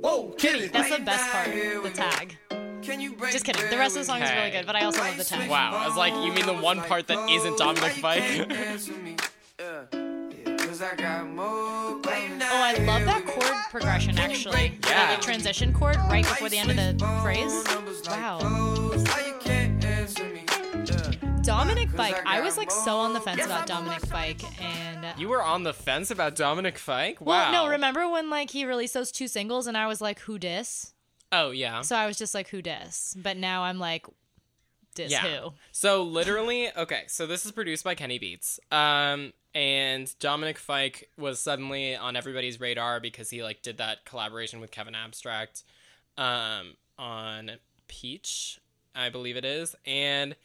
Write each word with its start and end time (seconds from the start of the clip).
Whoa, 0.00 0.30
kidding, 0.38 0.70
that's 0.70 0.90
the 0.96 1.02
best 1.04 1.30
part, 1.30 1.50
the 1.50 1.90
tag. 1.94 2.36
Just 3.30 3.44
kidding. 3.44 3.68
The 3.70 3.76
rest 3.76 3.96
of 3.96 4.02
the 4.02 4.06
song 4.06 4.22
is 4.22 4.30
really 4.30 4.50
good, 4.50 4.66
but 4.66 4.76
I 4.76 4.84
also 4.84 5.00
love 5.00 5.16
the 5.16 5.24
tag. 5.24 5.50
Wow, 5.50 5.72
I 5.74 5.86
was 5.86 5.96
like, 5.96 6.14
you 6.24 6.32
mean 6.32 6.46
the 6.46 6.54
one 6.54 6.80
part 6.82 7.06
that 7.08 7.28
isn't 7.30 7.58
Dominic 7.58 7.92
Fike? 7.92 8.46
Oh, 11.40 12.62
I 12.62 12.74
love 12.84 13.04
that 13.04 13.26
chord 13.26 13.56
progression 13.70 14.18
actually. 14.18 14.78
Yeah. 14.84 14.88
That, 14.88 15.10
like 15.10 15.20
transition 15.20 15.72
chord 15.72 15.96
right 15.96 16.24
before 16.24 16.48
the 16.48 16.58
end 16.58 16.70
of 16.70 16.76
the 16.76 16.94
phrase. 17.22 17.64
Wow. 18.06 18.38
Dominic 21.48 21.88
Fike. 21.88 22.20
I 22.26 22.42
was 22.42 22.58
like 22.58 22.70
so 22.70 22.98
on 22.98 23.14
the 23.14 23.20
fence 23.22 23.42
about 23.42 23.66
Dominic 23.66 24.00
Fike 24.00 24.42
and 24.62 25.02
uh, 25.02 25.12
You 25.16 25.30
were 25.30 25.42
on 25.42 25.62
the 25.62 25.72
fence 25.72 26.10
about 26.10 26.36
Dominic 26.36 26.76
Fike? 26.76 27.22
well, 27.22 27.50
no, 27.50 27.68
remember 27.70 28.06
when 28.06 28.28
like 28.28 28.50
he 28.50 28.66
released 28.66 28.92
those 28.92 29.10
two 29.10 29.26
singles 29.28 29.66
and 29.66 29.74
I 29.74 29.86
was 29.86 30.02
like, 30.02 30.20
who 30.20 30.38
dis? 30.38 30.92
Oh, 31.32 31.50
yeah. 31.50 31.80
So 31.80 31.96
I 31.96 32.06
was 32.06 32.18
just 32.18 32.34
like, 32.34 32.48
who 32.48 32.60
dis? 32.60 33.16
But 33.18 33.38
now 33.38 33.62
I'm 33.62 33.78
like, 33.78 34.04
dis 34.94 35.10
Yeah. 35.10 35.22
who? 35.22 35.52
So 35.72 36.02
literally, 36.02 36.68
okay, 36.76 37.04
so 37.06 37.26
this 37.26 37.46
is 37.46 37.52
produced 37.52 37.82
by 37.82 37.94
Kenny 37.94 38.18
Beats. 38.18 38.60
Um 38.70 39.32
and 39.54 40.14
Dominic 40.20 40.58
Fike 40.58 41.08
was 41.16 41.40
suddenly 41.40 41.96
on 41.96 42.14
everybody's 42.14 42.60
radar 42.60 43.00
because 43.00 43.30
he 43.30 43.42
like 43.42 43.62
did 43.62 43.78
that 43.78 44.04
collaboration 44.04 44.60
with 44.60 44.70
Kevin 44.70 44.94
Abstract 44.94 45.62
um 46.18 46.74
on 46.98 47.52
Peach, 47.86 48.60
I 48.94 49.08
believe 49.08 49.38
it 49.38 49.46
is. 49.46 49.74
And 49.86 50.36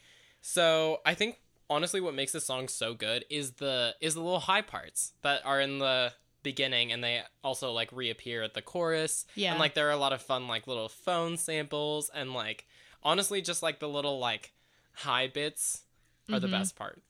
so 0.46 1.00
I 1.06 1.14
think 1.14 1.40
honestly 1.70 2.02
what 2.02 2.14
makes 2.14 2.32
this 2.32 2.44
song 2.44 2.68
so 2.68 2.92
good 2.92 3.24
is 3.30 3.52
the 3.52 3.94
is 4.02 4.12
the 4.12 4.20
little 4.20 4.40
high 4.40 4.60
parts 4.60 5.14
that 5.22 5.40
are 5.46 5.58
in 5.58 5.78
the 5.78 6.12
beginning 6.42 6.92
and 6.92 7.02
they 7.02 7.22
also 7.42 7.72
like 7.72 7.88
reappear 7.92 8.42
at 8.42 8.52
the 8.52 8.60
chorus. 8.60 9.24
Yeah. 9.34 9.52
And 9.52 9.58
like 9.58 9.72
there 9.72 9.88
are 9.88 9.92
a 9.92 9.96
lot 9.96 10.12
of 10.12 10.20
fun 10.20 10.46
like 10.46 10.66
little 10.66 10.90
phone 10.90 11.38
samples 11.38 12.10
and 12.14 12.34
like 12.34 12.66
honestly 13.02 13.40
just 13.40 13.62
like 13.62 13.80
the 13.80 13.88
little 13.88 14.18
like 14.18 14.52
high 14.92 15.28
bits 15.28 15.84
are 16.30 16.38
the 16.38 16.46
mm-hmm. 16.46 16.58
best 16.58 16.76
part. 16.76 17.00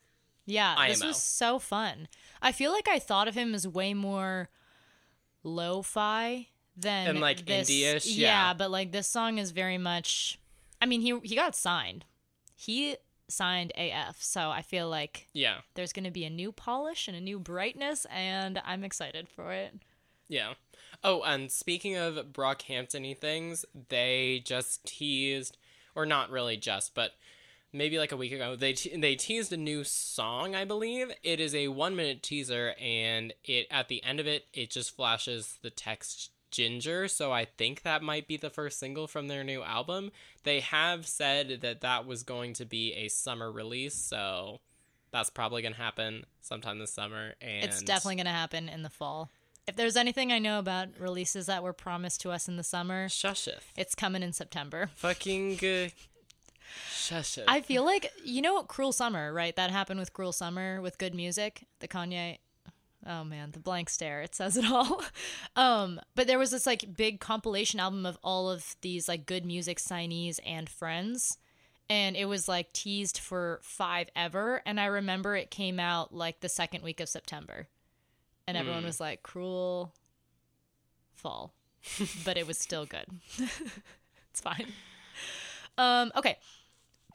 Yeah, 0.47 0.87
this 0.87 1.03
was 1.03 1.21
so 1.21 1.59
fun. 1.59 2.07
I 2.41 2.53
feel 2.53 2.71
like 2.71 2.87
I 2.87 3.01
thought 3.01 3.27
of 3.27 3.35
him 3.35 3.53
as 3.53 3.67
way 3.67 3.95
more 3.95 4.49
lo-fi 5.43 6.49
than 6.77 7.09
And, 7.09 7.21
like, 7.21 7.47
this. 7.47 7.69
indie-ish, 7.69 8.07
Yeah. 8.07 8.29
yeah. 8.29 8.55
but 8.55 8.71
like 8.71 8.93
this 8.93 9.09
song 9.09 9.39
is 9.39 9.51
very 9.51 9.79
much. 9.79 10.39
I 10.81 10.87
mean, 10.87 11.01
he 11.01 11.19
he 11.25 11.35
got 11.35 11.57
signed. 11.57 12.05
He 12.55 12.97
signed 13.29 13.73
AF, 13.77 14.23
so 14.23 14.51
I 14.51 14.63
feel 14.63 14.89
like 14.89 15.29
Yeah. 15.33 15.61
there's 15.75 15.93
going 15.93 16.05
to 16.05 16.11
be 16.11 16.25
a 16.25 16.31
new 16.31 16.53
polish 16.53 17.09
and 17.09 17.17
a 17.17 17.21
new 17.21 17.39
brightness, 17.39 18.07
and 18.11 18.61
I'm 18.65 18.85
excited 18.85 19.29
for 19.29 19.53
it. 19.53 19.75
Yeah. 20.29 20.55
Oh, 21.03 21.23
and 21.23 21.51
speaking 21.51 21.97
of 21.97 22.15
Brockhampton 22.33 23.17
things, 23.19 23.65
they 23.89 24.43
just 24.45 24.85
teased, 24.85 25.57
or 25.95 26.07
not 26.07 26.31
really 26.31 26.57
just, 26.57 26.95
but 26.95 27.13
maybe 27.73 27.99
like 27.99 28.13
a 28.13 28.17
week 28.17 28.33
ago, 28.33 28.57
they 28.57 28.73
te- 28.73 28.97
they 28.97 29.17
teased 29.17 29.53
a 29.53 29.57
new 29.57 29.85
song. 29.85 30.55
I 30.55 30.65
believe 30.65 31.11
it 31.23 31.41
is 31.41 31.55
a 31.55 31.69
one 31.69 31.97
minute 31.97 32.23
teaser, 32.23 32.75
and 32.81 33.33
it 33.45 33.67
at 33.71 33.89
the 33.89 34.03
end 34.05 34.21
of 34.21 34.27
it, 34.27 34.47
it 34.55 34.71
just 34.71 34.95
flashes 34.97 35.59
the 35.63 35.71
text 35.71 36.31
Ginger. 36.55 37.09
So 37.09 37.33
I 37.33 37.45
think 37.45 37.83
that 37.83 38.03
might 38.03 38.29
be 38.29 38.37
the 38.37 38.51
first 38.51 38.79
single 38.79 39.07
from 39.07 39.29
their 39.29 39.43
new 39.43 39.63
album. 39.63 40.13
They 40.45 40.61
have 40.61 41.07
said 41.07 41.61
that 41.63 41.81
that 41.81 42.07
was 42.07 42.23
going 42.23 42.55
to 42.55 42.65
be 42.65 42.93
a 42.95 43.09
summer 43.09 43.51
release, 43.51 43.95
so 43.95 44.61
that's 45.11 45.31
probably 45.31 45.63
gonna 45.63 45.77
happen 45.77 46.25
sometime 46.41 46.79
this 46.79 46.93
summer. 46.93 47.35
And 47.41 47.65
It's 47.65 47.83
definitely 47.83 48.17
going 48.17 48.27
to 48.27 48.33
happen 48.33 48.69
in 48.69 48.83
the 48.83 48.91
fall. 48.91 49.31
If 49.67 49.77
there's 49.77 49.97
anything 49.97 50.31
I 50.31 50.39
know 50.39 50.59
about 50.59 50.89
releases 50.99 51.47
that 51.47 51.63
were 51.63 51.73
promised 51.73 52.21
to 52.23 52.31
us 52.31 52.49
in 52.49 52.57
the 52.57 52.65
summer, 52.65 53.09
shusheth. 53.09 53.63
it's 53.77 53.95
coming 53.95 54.23
in 54.23 54.33
September. 54.33 54.91
fucking 54.97 55.59
uh, 55.65 55.89
shush 56.91 57.39
it. 57.39 57.45
I 57.49 57.63
feel 57.63 57.85
like 57.85 58.13
you 58.25 58.43
know 58.43 58.63
Cruel 58.65 58.93
Summer, 58.93 59.33
right? 59.33 59.57
That 59.57 59.71
happened 59.71 60.01
with 60.01 60.13
Cruel 60.13 60.33
Summer 60.33 60.83
with 60.83 60.99
good 60.99 61.15
music. 61.15 61.67
The 61.81 61.89
Kanye 61.89 62.39
Oh 63.07 63.25
man, 63.25 63.51
the 63.51 63.61
blank 63.61 63.91
stare, 63.91 64.23
it 64.23 64.35
says 64.35 64.57
it 64.57 64.71
all. 64.71 65.03
um, 65.57 66.01
but 66.15 66.27
there 66.27 66.39
was 66.39 66.51
this 66.51 66.67
like 66.67 66.97
big 66.97 67.21
compilation 67.21 67.81
album 67.81 68.07
of 68.07 68.19
all 68.23 68.51
of 68.51 68.77
these 68.81 69.09
like 69.09 69.27
good 69.27 69.45
music 69.45 69.79
signees 69.79 70.41
and 70.45 70.69
friends. 70.69 71.39
And 71.91 72.17
it 72.17 72.25
was 72.27 72.49
like 72.49 72.73
teased 72.73 73.19
for 73.19 73.61
five 73.63 74.09
ever. 74.17 74.63
And 74.65 74.81
I 74.81 74.87
remember 74.87 75.37
it 75.37 75.51
came 75.51 75.79
out 75.79 76.15
like 76.15 76.41
the 76.41 76.49
second 76.49 76.83
week 76.83 76.99
of 77.01 77.11
September. 77.11 77.69
And 78.47 78.57
everyone 78.57 78.85
was 78.85 79.01
like, 79.01 79.23
cruel 79.23 79.93
fall. 81.15 81.55
but 82.25 82.37
it 82.39 82.47
was 82.47 82.59
still 82.59 82.87
good. 82.87 83.07
it's 84.31 84.41
fine. 84.41 84.67
Um, 85.77 86.11
okay. 86.17 86.39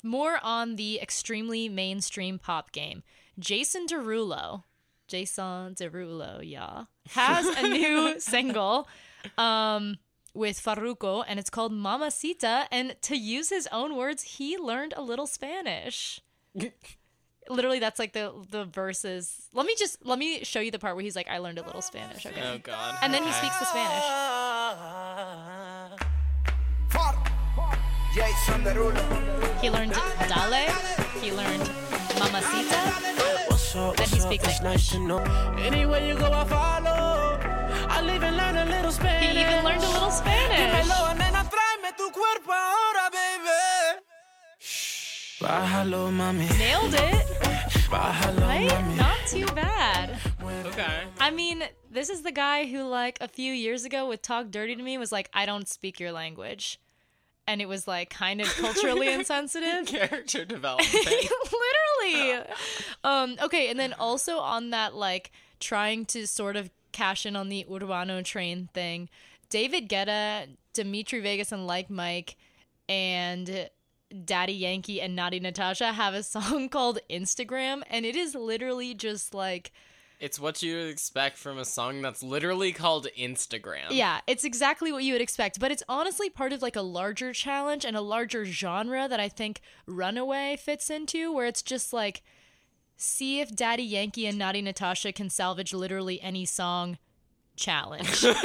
More 0.04 0.40
on 0.44 0.76
the 0.76 1.00
extremely 1.00 1.68
mainstream 1.68 2.40
pop 2.40 2.72
game. 2.72 3.04
Jason 3.38 3.88
Derulo, 3.88 4.64
Jason 5.10 5.76
Derulo, 5.76 6.40
yeah, 6.44 6.86
has 7.10 7.46
a 7.46 7.68
new 7.68 8.20
single 8.20 8.88
um, 9.38 9.98
with 10.34 10.62
Farruko, 10.64 11.26
and 11.28 11.40
it's 11.40 11.50
called 11.50 11.74
Mamacita. 11.74 12.68
And 12.72 12.96
to 13.02 13.18
use 13.18 13.50
his 13.50 13.68
own 13.72 13.98
words, 13.98 14.24
he 14.24 14.58
learned 14.58 14.94
a 14.96 15.02
little 15.02 15.28
Spanish. 15.28 16.22
Literally, 17.50 17.80
that's 17.80 17.98
like 17.98 18.14
the 18.14 18.32
the 18.50 18.66
verses. 18.66 19.50
Let 19.54 19.66
me 19.66 19.74
just 19.78 20.06
let 20.06 20.20
me 20.20 20.44
show 20.44 20.60
you 20.60 20.70
the 20.70 20.78
part 20.78 20.96
where 20.96 21.04
he's 21.04 21.16
like, 21.16 21.28
"I 21.28 21.40
learned 21.40 21.58
a 21.58 21.64
little 21.64 21.82
Spanish." 21.82 22.26
Okay, 22.26 22.42
oh 22.44 22.60
god. 22.60 23.00
and 23.02 23.12
then 23.12 23.24
he 23.24 23.32
speaks 23.32 23.58
the 23.58 23.66
Spanish. 23.66 24.04
He 29.62 29.70
learned 29.70 29.94
Dale. 30.28 30.72
He 31.22 31.32
learned 31.32 31.99
Mamacita. 32.20 33.50
What's 33.50 33.76
up? 33.76 33.96
Then 33.96 34.08
he 34.08 34.12
what's 34.16 34.26
up? 34.26 34.32
speaks 34.32 34.44
It's 34.48 34.60
English. 34.60 34.62
nice 34.64 34.90
to 34.92 35.00
know. 35.00 35.20
Anywhere 35.60 36.06
you 36.06 36.16
go, 36.18 36.32
I 36.32 36.44
follow. 36.46 37.40
I'll 37.90 38.10
even 38.12 38.36
learn 38.38 38.58
a 38.58 38.66
little 38.66 38.92
Spanish. 38.92 39.32
He 39.34 39.42
even 39.42 39.64
learned 39.64 39.84
a 39.84 39.90
little 39.90 40.12
Spanish. 40.12 40.60
Dímelo, 40.60 41.14
nena, 41.18 41.44
tráeme 41.54 41.90
tu 41.98 42.10
cuerpo 42.12 42.52
ahora, 42.52 43.10
baby. 43.12 44.04
Bájalo, 45.42 46.12
mami. 46.12 46.48
Nailed 46.58 46.94
it, 46.94 47.26
Bájalo, 47.90 48.42
right? 48.42 48.70
mami. 48.70 48.98
Not 48.98 49.18
too 49.28 49.46
bad. 49.56 50.18
Okay. 50.66 51.04
I 51.20 51.32
mean, 51.32 51.64
this 51.90 52.10
is 52.10 52.22
the 52.24 52.32
guy 52.32 52.66
who, 52.66 52.84
like, 52.84 53.18
a 53.22 53.28
few 53.28 53.54
years 53.54 53.86
ago 53.86 54.08
with 54.08 54.22
Talk 54.22 54.52
Dirty 54.52 54.76
to 54.76 54.84
Me 54.84 54.98
was 54.98 55.12
like, 55.12 55.30
I 55.34 55.46
don't 55.46 55.68
speak 55.68 56.00
your 56.00 56.12
language. 56.12 56.80
And 57.50 57.64
it 57.64 57.68
was, 57.68 57.88
like, 57.88 58.12
kind 58.12 58.42
of 58.42 58.48
culturally 58.58 59.12
insensitive. 59.14 59.88
Character 59.88 60.46
development. 60.56 60.94
Literally. 62.04 62.46
Um, 63.04 63.38
okay, 63.42 63.72
and 63.72 63.80
then 63.80 63.94
also 63.94 64.38
on 64.38 64.70
that, 64.70 64.94
like, 64.94 65.32
trying 65.60 66.06
to 66.06 66.28
sort 66.28 66.56
of 66.56 66.70
cash 66.92 67.26
in 67.26 67.36
on 67.36 67.50
the 67.50 67.66
Urbano 67.68 68.24
train 68.24 68.70
thing, 68.76 69.10
David 69.50 69.90
Guetta, 69.90 70.48
Dimitri 70.74 71.22
Vegas, 71.22 71.52
and 71.52 71.66
Like 71.66 71.90
Mike, 71.90 72.36
and 72.88 73.68
Daddy 74.26 74.54
Yankee 74.54 75.02
and 75.02 75.18
Natti 75.18 75.42
Natasha 75.42 75.92
have 75.92 76.14
a 76.14 76.22
song 76.22 76.70
called 76.70 77.00
Instagram, 77.10 77.82
and 77.90 78.06
it 78.06 78.16
is 78.16 78.36
literally 78.36 78.94
just 78.94 79.34
like. 79.34 79.72
It's 80.20 80.40
what 80.40 80.62
you 80.62 80.76
would 80.76 80.90
expect 80.90 81.38
from 81.38 81.58
a 81.58 81.64
song 81.64 82.02
that's 82.02 82.22
literally 82.22 82.74
called 82.74 83.08
Instagram. 83.18 83.88
Yeah, 83.90 84.20
it's 84.28 84.44
exactly 84.44 84.92
what 84.92 85.04
you 85.04 85.14
would 85.14 85.22
expect, 85.22 85.60
but 85.60 85.72
it's 85.72 85.84
honestly 85.88 86.30
part 86.30 86.52
of 86.52 86.62
like 86.62 86.76
a 86.76 86.82
larger 86.82 87.32
challenge 87.32 87.86
and 87.86 87.96
a 87.96 88.02
larger 88.02 88.44
genre 88.44 89.08
that 89.08 89.20
I 89.20 89.30
think 89.30 89.62
Runaway 89.86 90.58
fits 90.58 90.90
into, 90.90 91.32
where 91.32 91.46
it's 91.46 91.62
just 91.62 91.94
like, 91.94 92.22
see 92.98 93.40
if 93.40 93.56
Daddy 93.56 93.84
Yankee 93.84 94.26
and 94.26 94.40
Natti 94.40 94.62
Natasha 94.62 95.14
can 95.14 95.30
salvage 95.30 95.74
literally 95.74 96.22
any 96.22 96.46
song 96.46 96.98
challenge. 97.56 98.26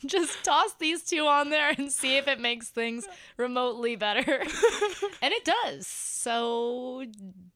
just 0.06 0.44
toss 0.44 0.74
these 0.74 1.02
two 1.02 1.26
on 1.26 1.50
there 1.50 1.74
and 1.76 1.92
see 1.92 2.16
if 2.16 2.28
it 2.28 2.40
makes 2.40 2.68
things 2.68 3.06
remotely 3.36 3.96
better. 3.96 4.40
and 5.22 5.32
it 5.32 5.44
does. 5.44 5.86
So, 5.86 7.04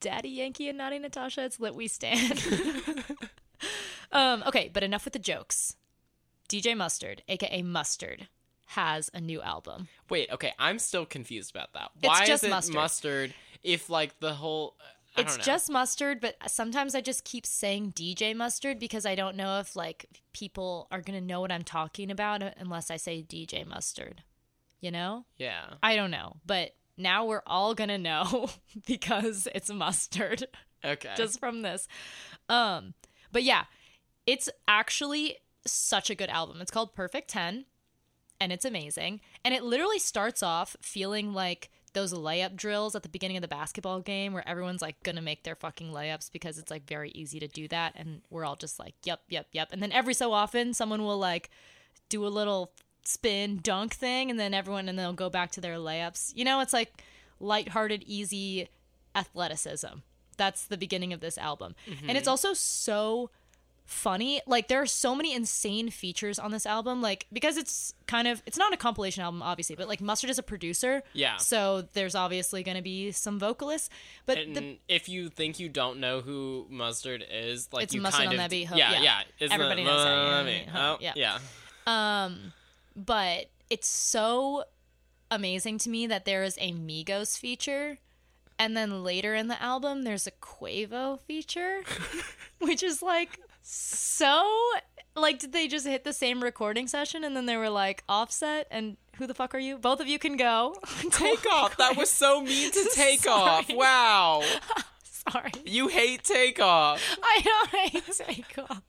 Daddy 0.02 0.28
Yankee 0.28 0.68
and 0.68 0.78
Natti 0.78 1.00
Natasha, 1.00 1.44
it's 1.44 1.58
lit 1.58 1.74
we 1.74 1.88
stand. 1.88 2.44
um, 4.12 4.42
okay, 4.46 4.70
but 4.72 4.82
enough 4.82 5.04
with 5.04 5.14
the 5.14 5.18
jokes. 5.18 5.76
DJ 6.48 6.76
Mustard, 6.76 7.22
aka 7.28 7.62
Mustard, 7.62 8.28
has 8.66 9.10
a 9.14 9.20
new 9.20 9.40
album. 9.40 9.88
Wait, 10.10 10.30
okay, 10.30 10.52
I'm 10.58 10.78
still 10.78 11.06
confused 11.06 11.54
about 11.54 11.72
that. 11.72 11.90
It's 11.96 12.08
Why 12.08 12.26
just 12.26 12.42
is 12.42 12.48
it 12.48 12.50
mustard. 12.50 12.74
mustard. 12.74 13.34
if 13.62 13.88
like 13.88 14.18
the 14.20 14.34
whole 14.34 14.76
I 15.16 15.20
It's 15.20 15.36
just 15.38 15.70
mustard, 15.70 16.20
but 16.20 16.36
sometimes 16.48 16.94
I 16.94 17.00
just 17.00 17.24
keep 17.24 17.46
saying 17.46 17.92
DJ 17.92 18.34
mustard 18.34 18.78
because 18.78 19.06
I 19.06 19.14
don't 19.14 19.36
know 19.36 19.60
if 19.60 19.76
like 19.76 20.06
people 20.32 20.88
are 20.90 21.00
gonna 21.00 21.20
know 21.20 21.40
what 21.40 21.52
I'm 21.52 21.62
talking 21.62 22.10
about 22.10 22.42
unless 22.58 22.90
I 22.90 22.96
say 22.96 23.22
DJ 23.22 23.66
mustard. 23.66 24.22
You 24.80 24.90
know? 24.90 25.26
Yeah. 25.36 25.74
I 25.80 25.94
don't 25.94 26.10
know, 26.10 26.38
but 26.44 26.72
now 27.02 27.24
we're 27.24 27.42
all 27.46 27.74
gonna 27.74 27.98
know 27.98 28.48
because 28.86 29.48
it's 29.54 29.70
mustard 29.70 30.46
Okay. 30.84 31.12
just 31.16 31.38
from 31.38 31.62
this. 31.62 31.86
Um, 32.48 32.94
but 33.30 33.42
yeah, 33.42 33.64
it's 34.26 34.48
actually 34.66 35.36
such 35.66 36.10
a 36.10 36.14
good 36.14 36.28
album. 36.28 36.60
It's 36.60 36.70
called 36.70 36.94
Perfect 36.94 37.28
10 37.30 37.66
and 38.40 38.52
it's 38.52 38.64
amazing. 38.64 39.20
And 39.44 39.54
it 39.54 39.62
literally 39.62 40.00
starts 40.00 40.42
off 40.42 40.76
feeling 40.80 41.32
like 41.32 41.70
those 41.92 42.12
layup 42.12 42.56
drills 42.56 42.94
at 42.96 43.02
the 43.02 43.08
beginning 43.08 43.36
of 43.36 43.42
the 43.42 43.48
basketball 43.48 44.00
game 44.00 44.32
where 44.32 44.48
everyone's 44.48 44.82
like 44.82 45.00
gonna 45.02 45.22
make 45.22 45.44
their 45.44 45.54
fucking 45.54 45.92
layups 45.92 46.32
because 46.32 46.58
it's 46.58 46.70
like 46.70 46.86
very 46.88 47.10
easy 47.10 47.38
to 47.38 47.46
do 47.46 47.68
that 47.68 47.92
and 47.96 48.22
we're 48.30 48.44
all 48.46 48.56
just 48.56 48.78
like 48.78 48.94
yep 49.04 49.20
yep 49.28 49.46
yep 49.52 49.68
and 49.72 49.82
then 49.82 49.92
every 49.92 50.14
so 50.14 50.32
often 50.32 50.72
someone 50.72 51.02
will 51.04 51.18
like 51.18 51.50
do 52.08 52.26
a 52.26 52.28
little 52.28 52.72
spin 53.04 53.58
dunk 53.62 53.94
thing 53.94 54.30
and 54.30 54.38
then 54.38 54.54
everyone 54.54 54.88
and 54.88 54.98
they'll 54.98 55.12
go 55.12 55.30
back 55.30 55.50
to 55.52 55.60
their 55.60 55.76
layups. 55.76 56.32
You 56.34 56.44
know 56.44 56.60
it's 56.60 56.72
like 56.72 57.02
lighthearted 57.40 58.04
easy 58.06 58.68
athleticism. 59.14 59.98
That's 60.36 60.64
the 60.66 60.76
beginning 60.76 61.12
of 61.12 61.20
this 61.20 61.36
album. 61.38 61.74
And 61.86 62.16
it's 62.16 62.22
mm-hmm. 62.22 62.30
also 62.30 62.54
so 62.54 63.30
funny. 63.84 64.40
Like 64.46 64.68
there 64.68 64.80
are 64.80 64.86
so 64.86 65.14
many 65.14 65.34
insane 65.34 65.90
features 65.90 66.38
on 66.38 66.50
this 66.50 66.64
album 66.66 67.02
like 67.02 67.26
because 67.32 67.56
it's 67.56 67.94
kind 68.06 68.26
of 68.26 68.42
it's 68.46 68.56
not 68.56 68.72
a 68.72 68.76
compilation 68.76 69.22
album 69.22 69.42
obviously 69.42 69.76
but 69.76 69.88
like 69.88 70.00
mustard 70.00 70.30
is 70.30 70.38
a 70.38 70.42
producer. 70.42 71.02
Yeah. 71.12 71.36
so 71.36 71.82
there's 71.92 72.14
obviously 72.14 72.62
going 72.62 72.76
to 72.76 72.82
be 72.82 73.12
some 73.12 73.38
vocalists 73.38 73.90
but 74.24 74.38
and 74.38 74.56
the 74.56 74.78
if 74.88 75.08
you 75.08 75.28
think 75.28 75.60
you 75.60 75.68
don't 75.68 75.98
know 76.00 76.20
who 76.20 76.66
Mustard 76.70 77.24
is, 77.30 77.68
like 77.72 77.84
It's 77.84 77.94
you 77.94 78.00
Mustard 78.00 78.26
kind 78.26 78.28
on 78.28 78.34
of 78.34 78.38
that 78.38 78.50
beat, 78.50 78.64
ho- 78.64 78.76
yeah, 78.76 78.92
yeah. 78.92 79.22
yeah, 79.38 79.48
Everybody 79.50 79.82
it- 79.82 79.84
knows 79.84 80.04
that, 80.04 80.46
yeah, 80.46 80.50
yeah, 80.50 80.92
oh, 80.92 80.98
yeah. 81.00 81.12
yeah. 81.16 81.38
But 82.94 83.50
it's 83.70 83.88
so 83.88 84.64
amazing 85.30 85.78
to 85.78 85.88
me 85.88 86.06
that 86.06 86.24
there 86.24 86.42
is 86.42 86.58
a 86.60 86.72
Migos 86.72 87.38
feature 87.38 87.98
and 88.58 88.76
then 88.76 89.02
later 89.02 89.34
in 89.34 89.48
the 89.48 89.60
album 89.62 90.02
there's 90.02 90.26
a 90.26 90.30
Quavo 90.30 91.18
feature 91.20 91.80
which 92.58 92.82
is 92.82 93.00
like 93.02 93.40
so 93.62 94.46
like 95.16 95.38
did 95.38 95.52
they 95.52 95.66
just 95.68 95.86
hit 95.86 96.04
the 96.04 96.12
same 96.12 96.42
recording 96.42 96.86
session 96.86 97.24
and 97.24 97.34
then 97.36 97.46
they 97.46 97.56
were 97.56 97.70
like 97.70 98.04
offset 98.08 98.66
and 98.70 98.96
who 99.16 99.26
the 99.26 99.34
fuck 99.34 99.54
are 99.54 99.58
you 99.58 99.78
both 99.78 100.00
of 100.00 100.06
you 100.06 100.18
can 100.18 100.36
go 100.36 100.74
Take 101.10 101.46
off. 101.52 101.76
That 101.78 101.96
was 101.96 102.10
so 102.10 102.42
mean 102.42 102.70
to 102.72 102.90
take 102.94 103.20
Sorry. 103.20 103.50
off. 103.50 103.70
Wow. 103.72 104.42
sorry 105.02 105.52
You 105.64 105.88
hate 105.88 106.24
takeoff. 106.24 107.02
I 107.22 107.40
don't 107.42 107.70
hate 107.70 108.04
Takeoff 108.16 108.82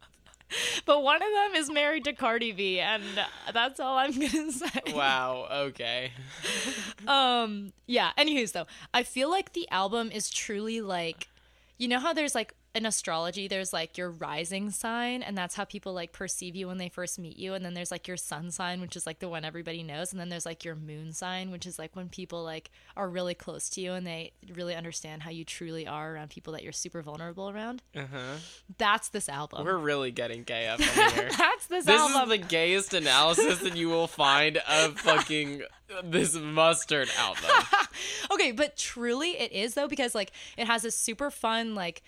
but 0.85 1.03
one 1.03 1.21
of 1.21 1.29
them 1.29 1.55
is 1.55 1.69
married 1.69 2.03
to 2.05 2.13
Cardi 2.13 2.51
B 2.51 2.79
and 2.79 3.03
that's 3.53 3.79
all 3.79 3.97
I'm 3.97 4.11
gonna 4.19 4.51
say 4.51 4.93
Wow. 4.93 5.47
Okay. 5.51 6.11
Um, 7.07 7.73
yeah. 7.85 8.11
Anyways, 8.17 8.53
though, 8.53 8.65
I 8.93 9.03
feel 9.03 9.29
like 9.29 9.51
the 9.51 9.69
album 9.69 10.09
is 10.09 10.29
truly 10.29 10.79
like, 10.79 11.27
you 11.77 11.89
know 11.89 11.99
how 11.99 12.13
there's 12.13 12.33
like 12.33 12.55
in 12.75 12.85
astrology, 12.87 13.47
there's 13.47 13.71
like 13.71 13.97
your 13.97 14.09
rising 14.09 14.71
sign, 14.71 15.21
and 15.21 15.37
that's 15.37 15.55
how 15.55 15.63
people 15.63 15.93
like 15.93 16.11
perceive 16.11 16.55
you 16.55 16.67
when 16.67 16.79
they 16.79 16.89
first 16.89 17.19
meet 17.19 17.37
you, 17.37 17.53
and 17.53 17.63
then 17.63 17.75
there's 17.75 17.91
like 17.91 18.07
your 18.07 18.17
sun 18.17 18.49
sign, 18.49 18.81
which 18.81 18.95
is 18.95 19.05
like 19.05 19.19
the 19.19 19.29
one 19.29 19.45
everybody 19.45 19.83
knows, 19.83 20.11
and 20.11 20.19
then 20.19 20.29
there's 20.29 20.45
like 20.45 20.65
your 20.65 20.75
moon 20.75 21.13
sign, 21.13 21.51
which 21.51 21.67
is 21.67 21.77
like 21.77 21.95
when 21.95 22.09
people 22.09 22.43
like 22.43 22.71
are 22.97 23.07
really 23.07 23.35
close 23.35 23.69
to 23.69 23.81
you 23.81 23.93
and 23.93 24.07
they 24.07 24.31
really 24.53 24.73
understand 24.75 25.21
how 25.21 25.29
you 25.29 25.45
truly 25.45 25.85
are 25.87 26.15
around 26.15 26.29
people 26.31 26.51
that 26.53 26.63
you're 26.63 26.71
super 26.71 27.01
vulnerable 27.03 27.49
around. 27.49 27.83
Uh 27.95 28.05
huh. 28.11 28.37
That's 28.79 29.09
this 29.09 29.29
album. 29.29 29.65
We're 29.65 29.77
really 29.77 30.09
getting 30.11 30.43
gay 30.43 30.67
up 30.67 30.79
in 30.81 30.85
here. 30.87 31.29
that's 31.37 31.67
this, 31.67 31.85
This 31.85 31.99
album. 32.01 32.31
is 32.31 32.39
the 32.39 32.45
gayest 32.47 32.93
analysis 32.95 33.59
that 33.59 33.75
you 33.77 33.89
will 33.89 34.07
find 34.07 34.57
of 34.57 34.99
fucking 34.99 35.61
this 36.03 36.35
mustard 36.35 37.09
album. 37.19 37.43
Okay, 38.31 38.51
but 38.51 38.75
truly 38.75 39.37
it 39.39 39.51
is 39.51 39.75
though 39.75 39.87
because 39.87 40.15
like 40.15 40.31
it 40.57 40.65
has 40.65 40.81
this 40.81 40.95
super 40.95 41.29
fun 41.29 41.75
like 41.75 42.01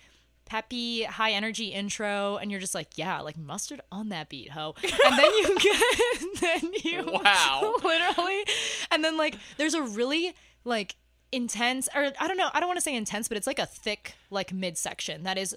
peppy 0.46 1.02
high 1.02 1.32
energy 1.32 1.66
intro 1.66 2.36
and 2.36 2.50
you're 2.50 2.60
just 2.60 2.74
like 2.74 2.96
yeah 2.96 3.20
like 3.20 3.36
mustard 3.36 3.80
on 3.92 4.08
that 4.10 4.28
beat 4.28 4.50
ho 4.50 4.74
and 4.82 5.18
then 5.18 5.30
you 5.36 5.58
get 5.60 5.82
then 6.40 6.72
you 6.84 7.04
Wow. 7.22 7.74
literally 7.84 8.44
and 8.90 9.04
then 9.04 9.16
like 9.16 9.36
there's 9.58 9.74
a 9.74 9.82
really 9.82 10.34
like 10.64 10.94
intense 11.32 11.88
or 11.94 12.12
I 12.20 12.28
don't 12.28 12.36
know 12.36 12.48
I 12.54 12.60
don't 12.60 12.68
want 12.68 12.78
to 12.78 12.82
say 12.82 12.94
intense 12.94 13.26
but 13.28 13.36
it's 13.36 13.46
like 13.46 13.58
a 13.58 13.66
thick 13.66 14.14
like 14.30 14.52
midsection 14.52 15.24
that 15.24 15.36
is 15.36 15.56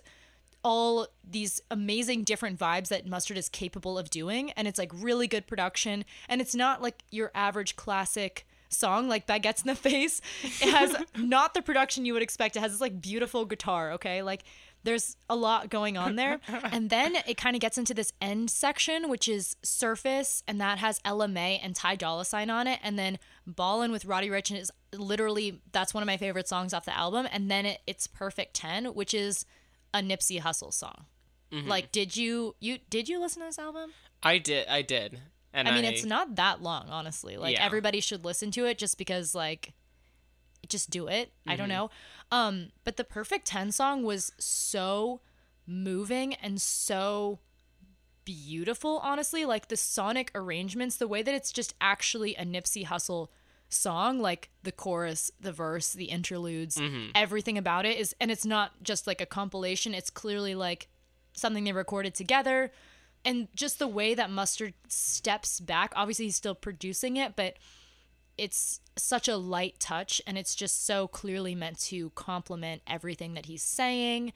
all 0.64 1.08
these 1.24 1.62
amazing 1.72 2.24
different 2.24 2.60
vibes 2.60 2.90
that 2.90 3.08
Mustard 3.08 3.38
is 3.38 3.48
capable 3.48 3.98
of 3.98 4.10
doing. 4.10 4.52
And 4.52 4.68
it's 4.68 4.78
like 4.78 4.92
really 4.94 5.26
good 5.26 5.48
production. 5.48 6.04
And 6.28 6.42
it's 6.42 6.54
not 6.54 6.82
like 6.82 7.02
your 7.12 7.32
average 7.34 7.78
classic 7.78 8.46
song 8.68 9.08
like 9.08 9.26
Baguettes 9.26 9.62
in 9.62 9.68
the 9.68 9.76
Face. 9.76 10.20
It 10.44 10.70
has 10.70 10.96
not 11.18 11.54
the 11.54 11.62
production 11.62 12.04
you 12.04 12.12
would 12.12 12.22
expect. 12.22 12.58
It 12.58 12.60
has 12.60 12.74
this 12.74 12.82
like 12.82 13.00
beautiful 13.02 13.46
guitar, 13.46 13.94
okay? 13.94 14.22
Like 14.22 14.44
there's 14.84 15.18
a 15.30 15.36
lot 15.36 15.70
going 15.70 15.98
on 15.98 16.16
there. 16.16 16.40
And 16.72 16.90
then 16.90 17.16
it 17.28 17.36
kind 17.36 17.56
of 17.56 17.60
gets 17.62 17.78
into 17.78 17.94
this 17.94 18.14
end 18.22 18.50
section, 18.50 19.10
which 19.10 19.28
is 19.28 19.56
Surface, 19.64 20.44
and 20.48 20.60
that 20.62 20.78
has 20.78 21.00
Ella 21.04 21.28
Mai 21.28 21.60
and 21.62 21.76
Ty 21.76 21.96
Dolla 21.96 22.26
Sign 22.26 22.50
on 22.50 22.68
it. 22.68 22.80
And 22.84 22.98
then 22.98 23.20
Ballin' 23.46 23.92
with 23.92 24.06
Roddy 24.06 24.30
Ricch 24.30 24.56
is 24.58 24.72
literally 24.94 25.62
that's 25.72 25.94
one 25.94 26.04
of 26.04 26.08
my 26.08 26.18
favorite 26.18 26.48
songs 26.48 26.74
off 26.74 26.86
the 26.86 26.98
album. 26.98 27.28
And 27.32 27.50
then 27.50 27.66
it, 27.66 27.80
it's 27.88 28.08
Perfect 28.08 28.54
10, 28.56 28.86
which 28.94 29.14
is 29.14 29.46
a 29.94 30.00
Nipsey 30.00 30.42
Hussle 30.42 30.74
song. 30.74 31.06
Mm-hmm. 31.52 31.68
Like, 31.68 31.92
did 31.92 32.16
you 32.16 32.56
you 32.60 32.78
did 32.90 33.10
you 33.10 33.20
listen 33.20 33.42
to 33.42 33.48
this 33.48 33.60
album? 33.60 33.92
I 34.22 34.38
did. 34.38 34.68
I 34.68 34.82
did. 34.82 35.20
And 35.52 35.68
I 35.68 35.72
mean, 35.74 35.84
it's 35.86 36.06
not 36.06 36.36
that 36.36 36.62
long, 36.62 36.90
honestly. 36.90 37.36
Like 37.38 37.56
Yeah. 37.56 37.66
everybody 37.66 38.02
should 38.02 38.24
listen 38.24 38.52
to 38.52 38.66
it 38.66 38.78
just 38.78 38.98
because 39.00 39.34
like 39.34 39.74
just 40.70 40.90
do 40.90 41.08
it. 41.08 41.32
I 41.46 41.52
Mm-hmm. 41.52 41.58
don't 41.58 41.70
know. 41.70 41.90
Um, 42.32 42.70
but 42.84 42.98
the 42.98 43.04
Perfect 43.04 43.46
10 43.48 43.72
song 43.72 44.04
was 44.04 44.32
so 44.38 45.22
moving 45.68 46.34
and 46.36 46.62
so 46.62 47.40
beautiful, 48.26 49.00
honestly. 49.04 49.46
Like 49.46 49.68
the 49.68 49.78
sonic 49.78 50.32
arrangements, 50.36 50.98
the 50.98 51.08
way 51.08 51.22
that 51.22 51.34
it's 51.34 51.52
just 51.52 51.74
actually 51.82 52.36
a 52.36 52.44
Nipsey 52.46 52.86
Hussle 52.86 53.28
song, 53.70 54.20
like 54.20 54.50
the 54.64 54.72
chorus, 54.72 55.32
the 55.40 55.52
verse, 55.52 55.94
the 55.94 56.06
interludes, 56.06 56.78
Mm-hmm. 56.78 57.12
everything 57.16 57.58
about 57.58 57.86
it 57.86 57.98
is 57.98 58.16
and 58.20 58.32
it's 58.32 58.46
not 58.46 58.82
just 58.84 59.06
like 59.08 59.22
a 59.22 59.26
compilation, 59.26 59.94
it's 59.94 60.10
clearly 60.10 60.56
like 60.56 60.88
something 61.34 61.64
they 61.64 61.72
recorded 61.72 62.16
together. 62.16 62.72
And 63.26 63.48
just 63.54 63.80
the 63.80 63.88
way 63.88 64.14
that 64.14 64.30
Mustard 64.32 64.74
steps 64.88 65.60
back, 65.60 65.92
obviously 65.96 66.26
he's 66.26 66.38
still 66.38 66.56
producing 66.56 67.18
it, 67.18 67.36
but 67.36 67.58
it's 68.40 68.80
such 68.98 69.28
a 69.28 69.38
light 69.38 69.80
touch 69.80 70.22
and 70.26 70.38
it's 70.38 70.56
just 70.56 70.86
so 70.86 71.08
clearly 71.08 71.56
meant 71.56 71.80
to 71.80 72.10
complement 72.12 72.82
everything 72.88 73.34
that 73.34 73.46
he's 73.46 73.64
saying. 73.64 74.34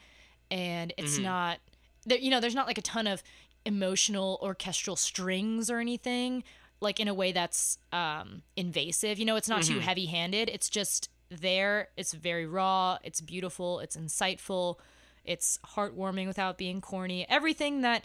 And 0.51 0.93
it's 0.97 1.17
not 1.17 1.59
there 2.05 2.17
you 2.17 2.29
know 2.29 2.39
there's 2.39 2.55
not 2.55 2.67
like 2.67 2.77
a 2.77 2.81
ton 2.81 3.07
of 3.07 3.23
emotional 3.65 4.37
orchestral 4.41 4.95
strings 4.95 5.69
or 5.69 5.79
anything 5.79 6.43
like 6.81 6.99
in 6.99 7.07
a 7.07 7.13
way 7.13 7.31
that's 7.31 7.77
um 7.91 8.43
invasive. 8.55 9.17
You 9.17 9.25
know 9.25 9.35
it's 9.35 9.49
not 9.49 9.63
too 9.63 9.79
heavy 9.79 10.05
handed 10.05 10.49
it's 10.49 10.69
just 10.69 11.09
there. 11.29 11.89
It's 11.97 12.13
very 12.13 12.45
raw. 12.45 12.99
It's 13.03 13.21
beautiful. 13.21 13.79
It's 13.79 13.97
insightful. 13.97 14.77
It's 15.25 15.57
heartwarming 15.75 16.27
without 16.27 16.57
being 16.57 16.81
corny. 16.81 17.25
Everything 17.29 17.81
that 17.81 18.03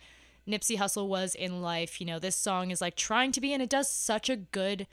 Nipsey 0.49 0.79
Hussle 0.79 1.09
was 1.09 1.35
in 1.35 1.61
life 1.61 2.01
you 2.01 2.07
know 2.07 2.19
this 2.19 2.37
song 2.37 2.71
is 2.71 2.81
like 2.81 2.97
trying 2.97 3.33
to 3.33 3.41
be 3.41 3.53
and 3.53 3.63
it 3.63 3.69
does 3.69 3.91
such 3.91 4.31
a 4.31 4.37
good 4.37 4.87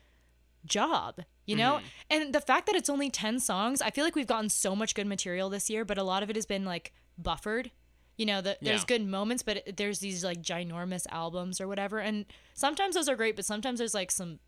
job 0.65 1.21
you 1.47 1.55
know? 1.55 1.73
Mm-hmm. 1.73 1.85
And 2.09 2.33
the 2.33 2.41
fact 2.41 2.65
that 2.65 2.75
it's 2.75 2.89
only 2.89 3.09
10 3.11 3.39
songs 3.39 3.81
i 3.81 3.89
feel 3.91 4.03
like 4.03 4.15
we've 4.15 4.25
gotten 4.25 4.49
so 4.49 4.75
much 4.75 4.95
good 4.95 5.05
material 5.07 5.49
this 5.49 5.69
year 5.69 5.85
but 5.85 5.97
a 5.97 6.03
lot 6.03 6.23
of 6.23 6.29
it 6.29 6.35
has 6.35 6.45
been 6.45 6.65
like 6.65 6.91
buffered. 7.17 7.71
You 8.17 8.25
know 8.25 8.41
the, 8.41 8.57
there's 8.61 8.81
Yeah. 8.81 8.85
good 8.97 9.05
moments 9.05 9.43
but 9.43 9.57
it, 9.57 9.77
there's 9.77 9.99
these 9.99 10.23
like 10.23 10.41
ginormous 10.41 11.05
albums 11.11 11.59
or 11.61 11.67
whatever 11.67 11.99
and 11.99 12.25
sometimes 12.53 12.95
those 12.95 13.07
are 13.09 13.15
great 13.15 13.35
but 13.35 13.45
sometimes 13.45 13.77
there's 13.79 13.93
like 13.93 14.09
some 14.11 14.39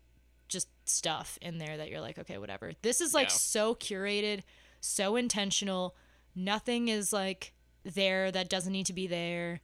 just 0.48 0.68
stuff 0.86 1.38
in 1.42 1.58
there 1.58 1.76
that 1.76 1.88
you're 1.90 2.00
like 2.00 2.18
okay 2.18 2.38
whatever. 2.38 2.72
This 2.82 3.00
is 3.00 3.12
like 3.14 3.28
Yeah. 3.28 3.34
so 3.34 3.74
curated 3.74 4.40
so 4.80 5.16
intentional. 5.16 5.94
Nothing 6.34 6.88
is 6.88 7.12
like 7.12 7.52
there 7.84 8.30
that 8.32 8.48
doesn't 8.48 8.72
need 8.72 8.86
to 8.86 8.92
be 8.92 9.06
there. 9.06 9.60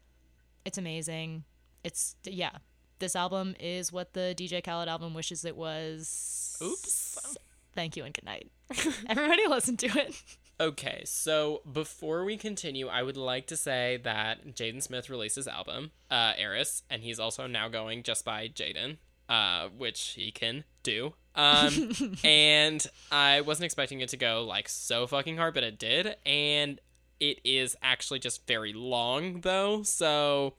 It's 0.65 0.77
amazing. 0.79 1.45
It's 1.83 2.17
yeah 2.25 2.51
this 3.05 3.15
album 3.15 3.55
is 3.61 3.93
what 3.93 4.15
the 4.15 4.35
dj 4.35 4.65
khaled 4.65 4.89
album 4.89 5.13
wishes 5.13 5.45
it 5.45 5.55
was 5.55 6.57
Oops. 6.63 7.37
thank 7.75 7.99
you 7.99 8.05
and 8.05 8.15
good 8.15 8.25
night 8.25 8.51
everybody 9.11 9.47
listen 9.47 9.77
to 9.77 9.87
it 9.89 10.23
Okay, 10.61 11.03
so 11.05 11.63
before 11.71 12.25
we 12.25 12.37
continue, 12.37 12.87
I 12.87 13.03
would 13.03 13.17
like 13.17 13.49
to 13.49 13.57
say 13.57 13.99
that 14.05 14.55
Jaden 14.55 14.81
Smith 14.81 15.11
released 15.11 15.35
his 15.35 15.49
album, 15.49 15.91
uh, 16.13 16.35
ERYS, 16.39 16.85
and 16.89 17.03
he's 17.03 17.19
also 17.19 17.49
now 17.49 17.69
going 17.69 18.05
just 18.05 18.25
by 18.25 18.47
Jaden, 18.47 18.99
uh, 19.29 19.67
which 19.77 20.11
he 20.11 20.31
can 20.31 20.63
do. 20.85 21.15
Um, 21.35 21.91
and 22.25 22.87
I 23.11 23.41
wasn't 23.41 23.65
expecting 23.65 24.01
it 24.01 24.11
to 24.11 24.17
go 24.17 24.45
like 24.45 24.69
so 24.69 25.09
fucking 25.09 25.39
hard, 25.39 25.55
but 25.55 25.65
it 25.65 25.77
did, 25.77 26.15
and 26.25 26.81
it 27.19 27.41
is 27.45 27.75
actually 27.83 28.21
just 28.21 28.47
very 28.47 28.73
long 28.73 29.41
though, 29.41 29.83
so 29.83 30.55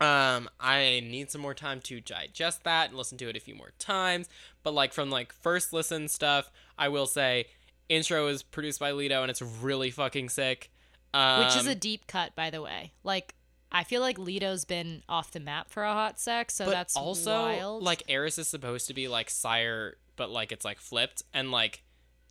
um 0.00 0.48
I 0.58 1.02
need 1.04 1.30
some 1.30 1.40
more 1.40 1.54
time 1.54 1.80
to 1.82 2.00
digest 2.00 2.64
that 2.64 2.88
and 2.88 2.98
listen 2.98 3.18
to 3.18 3.28
it 3.28 3.36
a 3.36 3.40
few 3.40 3.54
more 3.54 3.72
times. 3.78 4.28
But 4.62 4.74
like 4.74 4.92
from 4.92 5.10
like 5.10 5.32
first 5.32 5.72
listen 5.72 6.08
stuff, 6.08 6.50
I 6.78 6.88
will 6.88 7.06
say, 7.06 7.46
intro 7.88 8.26
is 8.28 8.42
produced 8.42 8.80
by 8.80 8.92
Leto, 8.92 9.22
and 9.22 9.30
it's 9.30 9.42
really 9.42 9.90
fucking 9.90 10.28
sick. 10.30 10.70
Um, 11.12 11.44
Which 11.44 11.56
is 11.56 11.66
a 11.66 11.74
deep 11.74 12.06
cut, 12.06 12.34
by 12.34 12.50
the 12.50 12.60
way. 12.60 12.92
Like, 13.04 13.34
I 13.70 13.84
feel 13.84 14.00
like 14.00 14.18
Leto's 14.18 14.64
been 14.64 15.02
off 15.08 15.30
the 15.30 15.40
map 15.40 15.70
for 15.70 15.84
a 15.84 15.92
hot 15.92 16.18
sec, 16.18 16.50
so 16.50 16.68
that's 16.68 16.96
also 16.96 17.42
wild. 17.42 17.82
like 17.82 18.02
ERYS 18.08 18.38
is 18.38 18.48
supposed 18.48 18.88
to 18.88 18.94
be 18.94 19.06
like 19.06 19.30
SYRE, 19.30 19.96
but 20.16 20.30
like 20.30 20.50
it's 20.50 20.64
like 20.64 20.80
flipped, 20.80 21.22
and 21.32 21.50
like 21.50 21.84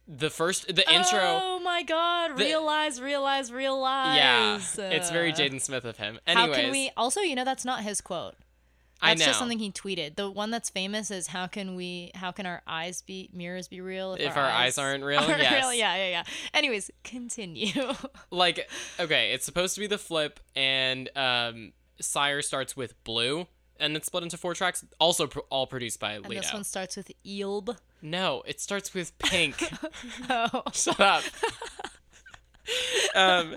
the 0.08 0.30
first 0.30 0.68
the 0.68 0.90
intro. 0.92 1.20
Oh 1.22 1.60
my 1.64 1.84
god! 1.84 2.38
The- 2.38 2.44
realize, 2.44 3.00
realize, 3.02 3.52
realize. 3.52 4.18
Yeah, 4.18 4.60
it's 4.92 5.10
very 5.12 5.32
Uh, 5.32 5.36
Jaden 5.36 5.62
Smith 5.62 5.86
of 5.86 5.98
him. 5.98 6.20
How 6.28 6.52
can 6.54 6.72
we? 6.72 6.92
Also, 6.98 7.22
you 7.22 7.36
know 7.36 7.46
that's 7.46 7.66
not 7.66 7.82
his 7.84 8.02
quote. 8.02 8.36
I 9.02 9.16
That's 9.16 9.26
just 9.26 9.40
something 9.40 9.60
he 9.60 9.70
tweeted. 9.70 10.16
The 10.16 10.32
one 10.32 10.50
that's 10.50 10.70
famous 10.70 11.12
is 11.12 11.28
how 11.28 11.48
can 11.48 11.76
we? 11.76 12.12
How 12.16 12.32
can 12.32 12.46
our 12.46 12.62
eyes 12.66 13.02
be 13.02 13.30
mirrors 13.34 13.68
be 13.68 13.82
real 13.82 14.14
if, 14.14 14.22
If 14.22 14.38
our 14.38 14.46
eyes 14.50 14.78
aren't 14.78 15.04
real? 15.04 15.20
aren't 15.24 15.42
Yes. 15.42 15.62
real? 15.62 15.74
Yeah, 15.74 15.96
yeah, 15.98 16.08
yeah. 16.10 16.24
Anyways, 16.54 16.90
continue. 17.04 17.74
like 18.32 18.70
okay, 19.00 19.34
it's 19.34 19.46
supposed 19.46 19.74
to 19.76 19.82
be 19.82 19.88
the 19.88 19.98
flip, 19.98 20.40
and 20.56 21.10
um, 21.18 21.74
SYRE 22.00 22.42
starts 22.42 22.78
with 22.78 23.02
blue, 23.04 23.48
and 23.80 23.96
it's 23.96 24.08
split 24.08 24.24
into 24.24 24.38
four 24.38 24.54
tracks. 24.54 24.86
Also, 25.00 25.28
pr- 25.28 25.40
all 25.50 25.68
produced 25.68 26.00
by 26.00 26.14
and 26.14 26.26
this 26.26 26.54
one 26.54 26.64
starts 26.64 26.96
with 26.98 27.12
Eelb. 27.26 27.76
No, 28.02 28.44
it 28.46 28.60
starts 28.60 28.94
with 28.94 29.18
pink. 29.20 29.56
Oh, 30.30 30.64
Shut 30.74 31.00
up. 31.00 31.24
um. 33.16 33.56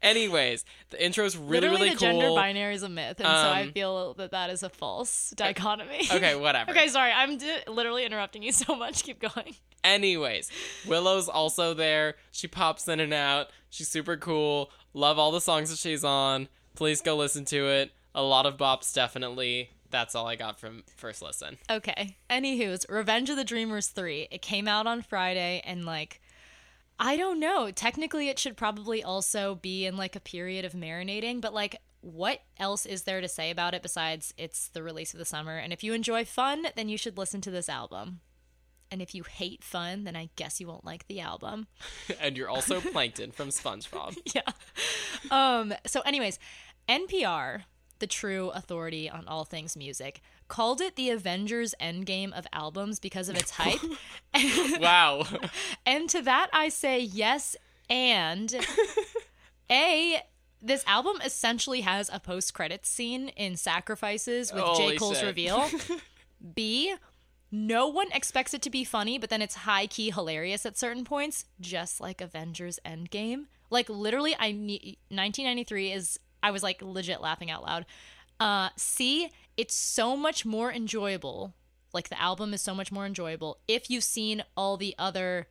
Anyways, 0.00 0.64
the 0.90 1.04
intro 1.04 1.24
is 1.24 1.36
really 1.36 1.50
literally 1.68 1.76
really 1.76 1.90
the 1.90 1.96
cool. 1.96 2.20
gender 2.20 2.30
binary 2.36 2.74
is 2.74 2.84
a 2.84 2.88
myth, 2.88 3.18
and 3.18 3.26
so 3.26 3.32
I 3.32 3.62
Um, 3.62 3.72
feel 3.72 4.14
that 4.14 4.30
that 4.30 4.48
is 4.50 4.62
a 4.62 4.68
false 4.68 5.30
dichotomy. 5.36 6.06
Okay, 6.12 6.34
whatever. 6.40 6.70
okay, 6.70 6.86
sorry, 6.88 7.10
I'm 7.12 7.36
d- 7.36 7.50
literally 7.66 8.04
interrupting 8.04 8.42
you 8.44 8.52
so 8.52 8.76
much. 8.76 9.02
Keep 9.02 9.20
going. 9.20 9.56
Anyways, 9.82 10.50
Willow's 10.86 11.28
also 11.28 11.74
there. 11.74 12.14
She 12.30 12.46
pops 12.48 12.86
in 12.88 13.00
and 13.00 13.12
out. 13.12 13.48
She's 13.70 13.88
super 13.88 14.16
cool. 14.16 14.70
Love 14.94 15.18
all 15.18 15.30
the 15.32 15.40
songs 15.40 15.70
that 15.70 15.78
she's 15.78 16.04
on. 16.04 16.48
Please 16.76 17.00
go 17.00 17.16
listen 17.16 17.44
to 17.46 17.66
it. 17.68 17.92
A 18.18 18.22
lot 18.22 18.46
of 18.46 18.56
bops, 18.56 18.92
definitely. 18.92 19.70
That's 19.90 20.16
all 20.16 20.26
I 20.26 20.34
got 20.34 20.58
from 20.58 20.82
first 20.96 21.22
listen. 21.22 21.56
Okay. 21.70 22.16
Anywho's 22.28 22.84
Revenge 22.88 23.30
of 23.30 23.36
the 23.36 23.44
Dreamers 23.44 23.86
3. 23.86 24.26
It 24.32 24.42
came 24.42 24.66
out 24.66 24.88
on 24.88 25.02
Friday 25.02 25.62
and 25.64 25.84
like 25.84 26.20
I 26.98 27.16
don't 27.16 27.38
know. 27.38 27.70
Technically 27.70 28.28
it 28.28 28.40
should 28.40 28.56
probably 28.56 29.04
also 29.04 29.54
be 29.54 29.86
in 29.86 29.96
like 29.96 30.16
a 30.16 30.20
period 30.20 30.64
of 30.64 30.72
marinating, 30.72 31.40
but 31.40 31.54
like 31.54 31.76
what 32.00 32.40
else 32.58 32.86
is 32.86 33.02
there 33.02 33.20
to 33.20 33.28
say 33.28 33.52
about 33.52 33.72
it 33.72 33.82
besides 33.82 34.34
it's 34.36 34.66
the 34.66 34.82
release 34.82 35.14
of 35.14 35.18
the 35.18 35.24
summer? 35.24 35.56
And 35.56 35.72
if 35.72 35.84
you 35.84 35.92
enjoy 35.92 36.24
fun, 36.24 36.66
then 36.74 36.88
you 36.88 36.98
should 36.98 37.18
listen 37.18 37.40
to 37.42 37.52
this 37.52 37.68
album. 37.68 38.18
And 38.90 39.00
if 39.00 39.14
you 39.14 39.22
hate 39.22 39.62
fun, 39.62 40.02
then 40.02 40.16
I 40.16 40.30
guess 40.34 40.60
you 40.60 40.66
won't 40.66 40.84
like 40.84 41.06
the 41.06 41.20
album. 41.20 41.68
and 42.20 42.36
you're 42.36 42.48
also 42.48 42.80
Plankton 42.92 43.30
from 43.30 43.50
SpongeBob. 43.50 44.18
yeah. 44.34 44.50
Um, 45.30 45.72
so, 45.86 46.00
anyways, 46.00 46.40
NPR, 46.88 47.62
the 47.98 48.06
true 48.06 48.50
authority 48.50 49.08
on 49.08 49.26
all 49.26 49.44
things 49.44 49.76
music, 49.76 50.20
called 50.48 50.80
it 50.80 50.96
the 50.96 51.10
Avengers 51.10 51.74
Endgame 51.80 52.32
of 52.32 52.46
albums 52.52 52.98
because 52.98 53.28
of 53.28 53.36
its 53.36 53.52
hype. 53.52 53.80
wow. 54.80 55.24
and 55.86 56.08
to 56.10 56.22
that, 56.22 56.48
I 56.52 56.68
say 56.68 57.00
yes. 57.00 57.56
And 57.90 58.54
A, 59.70 60.22
this 60.60 60.84
album 60.86 61.20
essentially 61.24 61.82
has 61.82 62.10
a 62.12 62.20
post 62.20 62.54
credits 62.54 62.88
scene 62.88 63.28
in 63.28 63.56
Sacrifices 63.56 64.52
with 64.52 64.64
J. 64.76 64.96
Cole's 64.96 65.18
shit. 65.18 65.26
reveal. 65.26 65.68
B, 66.54 66.94
no 67.50 67.88
one 67.88 68.08
expects 68.12 68.52
it 68.52 68.62
to 68.62 68.70
be 68.70 68.84
funny, 68.84 69.18
but 69.18 69.30
then 69.30 69.40
it's 69.40 69.54
high 69.54 69.86
key 69.86 70.10
hilarious 70.10 70.66
at 70.66 70.76
certain 70.76 71.04
points, 71.04 71.46
just 71.60 72.00
like 72.00 72.20
Avengers 72.20 72.78
Endgame. 72.84 73.46
Like 73.70 73.88
literally, 73.88 74.34
I 74.38 74.52
ne- 74.52 74.98
1993 75.08 75.92
is 75.92 76.20
I 76.42 76.50
was 76.50 76.62
like 76.62 76.80
legit 76.82 77.20
laughing 77.20 77.50
out 77.50 77.62
loud. 77.62 77.86
Uh, 78.40 78.68
C, 78.76 79.30
it's 79.56 79.74
so 79.74 80.16
much 80.16 80.44
more 80.46 80.72
enjoyable. 80.72 81.54
Like 81.92 82.08
the 82.08 82.20
album 82.20 82.52
is 82.54 82.62
so 82.62 82.74
much 82.74 82.92
more 82.92 83.06
enjoyable 83.06 83.58
if 83.66 83.90
you've 83.90 84.04
seen 84.04 84.44
all 84.56 84.76
the 84.76 84.94
other 84.98 85.48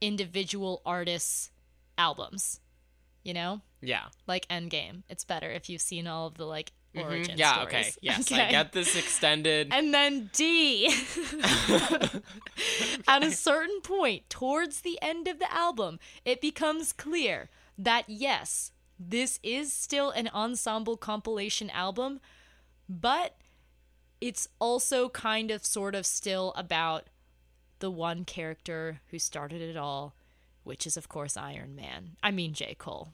individual 0.00 0.82
artists' 0.84 1.50
albums. 1.98 2.60
You 3.24 3.32
know, 3.34 3.62
Yeah. 3.80 4.08
like 4.26 4.46
Endgame. 4.48 5.02
It's 5.08 5.24
better 5.24 5.50
if 5.50 5.70
you've 5.70 5.80
seen 5.80 6.06
all 6.06 6.26
of 6.26 6.34
the 6.34 6.44
like 6.44 6.72
origin 6.94 7.34
Mhm. 7.34 7.38
Yeah, 7.38 7.54
stories. 7.54 7.74
okay. 7.74 7.92
Yes, 8.02 8.30
I 8.30 8.42
Okay. 8.42 8.50
get 8.50 8.72
this 8.72 8.94
extended. 8.94 9.68
And 9.72 9.92
then 9.94 10.30
D. 10.34 10.86
At 13.08 13.22
a 13.22 13.32
certain 13.32 13.80
point, 13.80 14.28
towards 14.30 14.80
the 14.82 14.98
end 15.02 15.26
of 15.28 15.38
the 15.38 15.52
album, 15.52 15.98
it 16.24 16.40
becomes 16.40 16.92
clear 16.92 17.48
that 17.78 18.04
yes, 18.08 18.70
this 18.98 19.40
is 19.42 19.72
still 19.72 20.10
an 20.10 20.28
ensemble 20.28 20.96
compilation 20.96 21.70
album, 21.70 22.20
but 22.88 23.36
it's 24.20 24.48
also 24.58 25.08
kind 25.08 25.50
of 25.50 25.64
sort 25.66 25.94
of 25.94 26.06
still 26.06 26.52
about 26.56 27.08
the 27.80 27.90
one 27.90 28.24
character 28.24 29.00
who 29.08 29.18
started 29.18 29.60
it 29.60 29.76
all, 29.76 30.14
which 30.62 30.86
is, 30.86 30.96
of 30.96 31.08
course, 31.08 31.36
Iron 31.36 31.74
Man. 31.74 32.16
I 32.22 32.30
mean, 32.30 32.54
J. 32.54 32.74
Cole. 32.78 33.12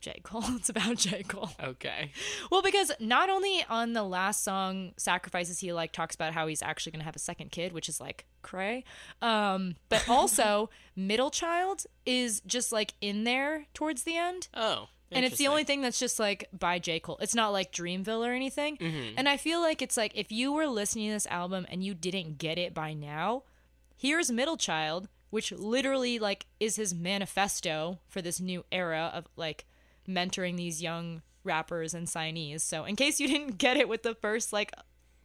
J. 0.00 0.20
Cole. 0.22 0.44
It's 0.56 0.68
about 0.68 0.96
J. 0.96 1.22
Cole. 1.22 1.50
okay. 1.62 2.12
Well, 2.50 2.62
because 2.62 2.90
not 3.00 3.30
only 3.30 3.64
on 3.68 3.92
the 3.92 4.02
last 4.02 4.42
song, 4.42 4.92
Sacrifices, 4.96 5.60
he 5.60 5.72
like 5.72 5.92
talks 5.92 6.14
about 6.14 6.34
how 6.34 6.46
he's 6.46 6.62
actually 6.62 6.92
gonna 6.92 7.04
have 7.04 7.16
a 7.16 7.20
second 7.20 7.50
kid, 7.52 7.72
which 7.72 7.88
is 7.88 8.00
like 8.00 8.26
cray. 8.42 8.84
Um, 9.22 9.76
but 9.88 10.06
also 10.08 10.70
Middle 10.96 11.30
Child 11.30 11.84
is 12.04 12.40
just 12.46 12.72
like 12.72 12.94
in 13.00 13.24
there 13.24 13.66
towards 13.74 14.02
the 14.02 14.16
end. 14.16 14.48
Oh. 14.54 14.88
And 15.12 15.24
it's 15.24 15.38
the 15.38 15.48
only 15.48 15.64
thing 15.64 15.80
that's 15.80 15.98
just 15.98 16.18
like 16.18 16.48
by 16.56 16.78
J. 16.78 17.00
Cole. 17.00 17.18
It's 17.20 17.34
not 17.34 17.52
like 17.52 17.72
Dreamville 17.72 18.26
or 18.26 18.32
anything. 18.32 18.76
Mm-hmm. 18.76 19.14
And 19.16 19.28
I 19.28 19.36
feel 19.36 19.60
like 19.60 19.82
it's 19.82 19.96
like 19.96 20.12
if 20.14 20.30
you 20.30 20.52
were 20.52 20.66
listening 20.66 21.08
to 21.08 21.14
this 21.14 21.26
album 21.26 21.66
and 21.68 21.82
you 21.82 21.94
didn't 21.94 22.38
get 22.38 22.58
it 22.58 22.74
by 22.74 22.92
now, 22.92 23.42
here's 23.96 24.30
Middle 24.30 24.56
Child, 24.56 25.08
which 25.30 25.52
literally 25.52 26.18
like 26.18 26.46
is 26.60 26.76
his 26.76 26.94
manifesto 26.94 27.98
for 28.08 28.22
this 28.22 28.40
new 28.40 28.64
era 28.70 29.10
of 29.12 29.26
like 29.36 29.66
mentoring 30.08 30.56
these 30.56 30.82
young 30.82 31.22
rappers 31.44 31.94
and 31.94 32.06
signees. 32.06 32.60
So 32.60 32.84
in 32.84 32.96
case 32.96 33.18
you 33.20 33.28
didn't 33.28 33.58
get 33.58 33.76
it 33.76 33.88
with 33.88 34.02
the 34.02 34.14
first 34.14 34.52
like 34.52 34.72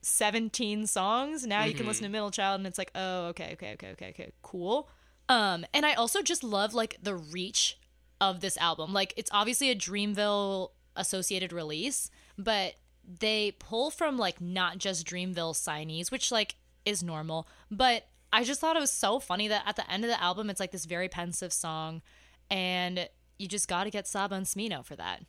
17 0.01 0.87
songs, 0.87 1.45
now 1.45 1.63
you 1.63 1.73
can 1.73 1.87
listen 1.87 2.03
to 2.03 2.09
Middle 2.09 2.31
Child 2.31 2.59
and 2.59 2.67
it's 2.67 2.77
like, 2.77 2.91
"Oh, 2.95 3.27
okay, 3.27 3.51
okay, 3.53 3.73
okay, 3.73 3.91
okay, 3.91 4.09
okay. 4.09 4.31
Cool." 4.41 4.89
Um 5.29 5.65
and 5.73 5.85
I 5.85 5.93
also 5.93 6.21
just 6.21 6.43
love 6.43 6.73
like 6.73 6.97
the 7.01 7.15
reach 7.15 7.77
of 8.22 8.41
this 8.41 8.57
album. 8.57 8.93
Like 8.93 9.13
it's 9.17 9.31
obviously 9.34 9.69
a 9.69 9.75
Dreamville 9.75 10.69
associated 10.95 11.51
release, 11.51 12.10
but 12.38 12.75
they 13.07 13.55
pull 13.60 13.91
from 13.91 14.17
like 14.17 14.41
not 14.41 14.77
just 14.77 15.05
Dreamville 15.05 15.53
signees, 15.53 16.12
which 16.12 16.31
like 16.31 16.55
is 16.86 17.03
normal, 17.03 17.48
but 17.69 18.07
I 18.31 18.43
just 18.43 18.60
thought 18.60 18.75
it 18.75 18.81
was 18.81 18.91
so 18.91 19.19
funny 19.19 19.48
that 19.48 19.63
at 19.65 19.75
the 19.75 19.89
end 19.89 20.03
of 20.03 20.10
the 20.10 20.22
album 20.22 20.50
it's 20.50 20.60
like 20.60 20.72
this 20.72 20.86
very 20.86 21.07
pensive 21.07 21.53
song 21.53 22.01
and 22.50 23.10
you 23.38 23.48
just 23.48 23.67
got 23.67 23.86
to 23.86 23.89
get 23.89 24.07
Saba 24.07 24.36
and 24.36 24.45
Smino 24.45 24.86
for 24.86 24.95
that. 24.95 25.22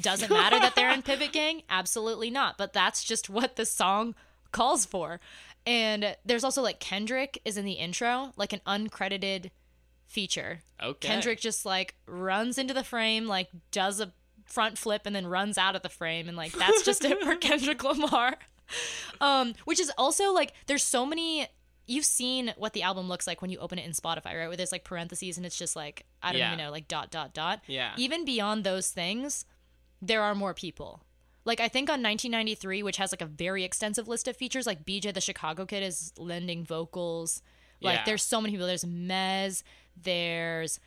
Doesn't 0.00 0.30
matter 0.30 0.58
that 0.58 0.74
they're 0.74 0.92
in 0.92 1.02
Pivot 1.02 1.32
Gang? 1.32 1.62
Absolutely 1.68 2.30
not, 2.30 2.58
but 2.58 2.72
that's 2.72 3.04
just 3.04 3.28
what 3.28 3.56
the 3.56 3.66
song 3.66 4.14
calls 4.52 4.84
for. 4.84 5.20
And 5.66 6.16
there's 6.24 6.44
also 6.44 6.62
like 6.62 6.80
Kendrick 6.80 7.40
is 7.44 7.56
in 7.56 7.64
the 7.64 7.72
intro, 7.72 8.32
like 8.36 8.52
an 8.52 8.60
uncredited 8.66 9.50
feature. 10.12 10.60
Okay. 10.82 11.08
Kendrick 11.08 11.40
just 11.40 11.64
like 11.66 11.94
runs 12.06 12.58
into 12.58 12.74
the 12.74 12.84
frame, 12.84 13.26
like 13.26 13.48
does 13.70 14.00
a 14.00 14.12
front 14.46 14.76
flip 14.76 15.02
and 15.06 15.16
then 15.16 15.26
runs 15.26 15.56
out 15.56 15.74
of 15.74 15.82
the 15.82 15.88
frame 15.88 16.28
and 16.28 16.36
like 16.36 16.52
that's 16.52 16.82
just 16.82 17.04
it 17.04 17.22
for 17.22 17.34
Kendrick 17.48 17.82
Lamar. 17.82 18.36
Um 19.20 19.54
which 19.64 19.80
is 19.80 19.90
also 19.98 20.32
like 20.32 20.52
there's 20.66 20.82
so 20.84 21.04
many 21.06 21.46
you've 21.86 22.04
seen 22.04 22.52
what 22.56 22.72
the 22.74 22.82
album 22.82 23.08
looks 23.08 23.26
like 23.26 23.42
when 23.42 23.50
you 23.50 23.58
open 23.58 23.78
it 23.78 23.84
in 23.84 23.92
Spotify, 23.92 24.26
right? 24.38 24.48
Where 24.48 24.56
there's 24.56 24.72
like 24.72 24.84
parentheses 24.84 25.36
and 25.36 25.44
it's 25.46 25.58
just 25.58 25.74
like 25.76 26.04
I 26.22 26.32
don't 26.32 26.38
Yeah. 26.40 26.52
even 26.54 26.64
know, 26.64 26.70
like 26.70 26.88
dot 26.88 27.10
dot 27.10 27.34
dot. 27.34 27.62
Yeah. 27.66 27.92
Even 27.96 28.24
beyond 28.24 28.64
those 28.64 28.90
things, 28.90 29.44
there 30.00 30.22
are 30.22 30.34
more 30.34 30.54
people. 30.54 31.02
Like 31.44 31.58
I 31.60 31.68
think 31.68 31.88
on 31.88 32.02
1993, 32.02 32.82
which 32.82 32.98
has 32.98 33.12
like 33.12 33.22
a 33.22 33.26
very 33.26 33.64
extensive 33.64 34.06
list 34.08 34.28
of 34.28 34.36
features, 34.36 34.66
like 34.66 34.84
BJ 34.84 35.12
the 35.12 35.20
Chicago 35.20 35.66
Kid 35.66 35.82
is 35.82 36.12
lending 36.18 36.64
vocals. 36.64 37.42
Like 37.80 37.96
Yeah. 37.98 38.04
there's 38.06 38.22
so 38.22 38.40
many 38.40 38.52
people. 38.52 38.66
There's 38.68 38.84
Mez. 38.84 39.62
There's 40.00 40.80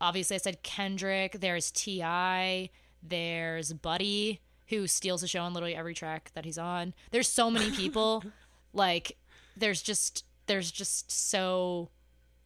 obviously 0.00 0.34
I 0.36 0.38
said 0.38 0.62
Kendrick. 0.62 1.40
There's 1.40 1.70
Ti. 1.70 2.70
There's 3.02 3.72
Buddy 3.72 4.40
who 4.68 4.86
steals 4.86 5.20
the 5.20 5.28
show 5.28 5.42
on 5.42 5.52
literally 5.52 5.74
every 5.76 5.94
track 5.94 6.30
that 6.34 6.44
he's 6.44 6.58
on. 6.58 6.94
There's 7.10 7.28
so 7.28 7.50
many 7.50 7.70
people. 7.72 8.24
like 8.72 9.16
there's 9.56 9.82
just 9.82 10.24
there's 10.46 10.70
just 10.70 11.10
so 11.10 11.90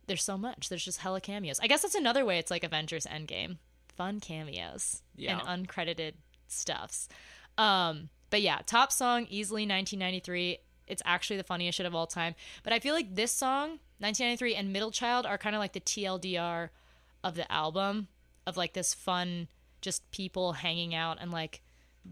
there's 0.06 0.22
so 0.24 0.36
much. 0.38 0.68
There's 0.68 0.84
just 0.84 1.00
hella 1.00 1.20
cameos. 1.20 1.60
I 1.60 1.66
guess 1.66 1.82
that's 1.82 1.94
another 1.94 2.24
way 2.24 2.38
it's 2.38 2.50
like 2.50 2.64
Avengers 2.64 3.06
Endgame. 3.06 3.58
Fun 3.96 4.20
cameos 4.20 5.02
Yeah. 5.16 5.40
and 5.46 5.68
uncredited 5.68 6.12
stuffs. 6.48 7.08
Um, 7.58 8.10
but 8.30 8.42
yeah, 8.42 8.58
top 8.66 8.92
song 8.92 9.26
easily 9.30 9.62
1993. 9.62 10.58
It's 10.86 11.02
actually 11.04 11.38
the 11.38 11.44
funniest 11.44 11.76
shit 11.78 11.86
of 11.86 11.94
all 11.94 12.06
time. 12.06 12.34
But 12.62 12.72
I 12.72 12.78
feel 12.78 12.94
like 12.94 13.14
this 13.14 13.32
song 13.32 13.78
1993 13.98 14.54
and 14.54 14.72
Middle 14.72 14.90
Child 14.90 15.26
are 15.26 15.38
kind 15.38 15.56
of 15.56 15.60
like 15.60 15.72
the 15.72 15.80
TLDR 15.80 16.68
of 17.24 17.34
the 17.34 17.50
album 17.50 18.08
of 18.46 18.56
like 18.56 18.72
this 18.74 18.94
fun 18.94 19.48
just 19.80 20.08
people 20.10 20.52
hanging 20.52 20.94
out 20.94 21.18
and 21.20 21.30
like 21.30 21.62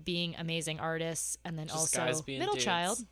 being 0.04 0.34
amazing 0.38 0.80
artists 0.80 1.36
and 1.44 1.58
then 1.58 1.66
Just 1.66 1.96
also 1.96 2.22
Middle 2.26 2.54
dudes. 2.54 2.64
Child. 2.64 3.06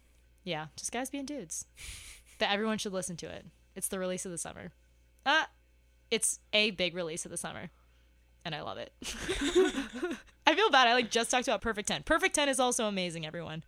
Yeah, 0.45 0.67
just 0.77 0.91
guys 0.93 1.11
being 1.11 1.27
dudes. 1.27 1.67
that 2.39 2.53
everyone 2.53 2.79
should 2.79 2.93
listen 2.93 3.17
to 3.19 3.27
it. 3.27 3.47
It's 3.77 3.89
the 3.89 3.99
release 3.99 4.25
of 4.25 4.33
the 4.33 4.39
summer. 4.39 4.73
Uh 5.25 5.45
it's 6.11 6.41
a 6.53 6.73
big 6.73 6.95
release 6.95 7.25
of 7.25 7.31
the 7.31 7.37
summer. 7.37 7.71
And 8.45 8.55
I 8.55 8.63
love 8.63 8.79
it. 8.79 8.93
I 10.47 10.55
feel 10.55 10.71
bad. 10.71 10.89
I 10.89 10.95
like 10.95 11.11
just 11.11 11.31
talked 11.31 11.47
about 11.47 11.61
Perfect 11.61 11.89
10. 11.89 12.03
Perfect 12.03 12.35
10 12.35 12.49
is 12.49 12.59
also 12.59 12.87
amazing, 12.87 13.25
everyone. 13.25 13.63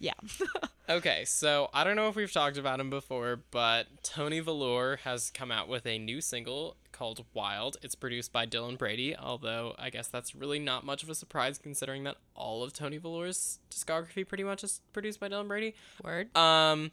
Yeah. 0.00 0.14
Okay, 0.90 1.24
so 1.24 1.70
I 1.72 1.84
don't 1.84 1.94
know 1.94 2.08
if 2.08 2.16
we've 2.16 2.32
talked 2.32 2.56
about 2.56 2.80
him 2.80 2.90
before, 2.90 3.38
but 3.52 3.86
Tony 4.02 4.40
Velour 4.40 4.96
has 5.04 5.30
come 5.30 5.52
out 5.52 5.68
with 5.68 5.86
a 5.86 6.00
new 6.00 6.20
single 6.20 6.76
called 6.90 7.24
Wild. 7.32 7.76
It's 7.80 7.94
produced 7.94 8.32
by 8.32 8.44
Dylan 8.44 8.76
Brady, 8.76 9.16
although 9.16 9.76
I 9.78 9.90
guess 9.90 10.08
that's 10.08 10.34
really 10.34 10.58
not 10.58 10.84
much 10.84 11.04
of 11.04 11.08
a 11.08 11.14
surprise 11.14 11.58
considering 11.58 12.02
that 12.04 12.16
all 12.34 12.64
of 12.64 12.72
Tony 12.72 12.98
Velour's 12.98 13.60
discography 13.70 14.26
pretty 14.26 14.42
much 14.42 14.64
is 14.64 14.80
produced 14.92 15.20
by 15.20 15.28
Dylan 15.28 15.46
Brady. 15.46 15.76
Word. 16.02 16.36
Um, 16.36 16.90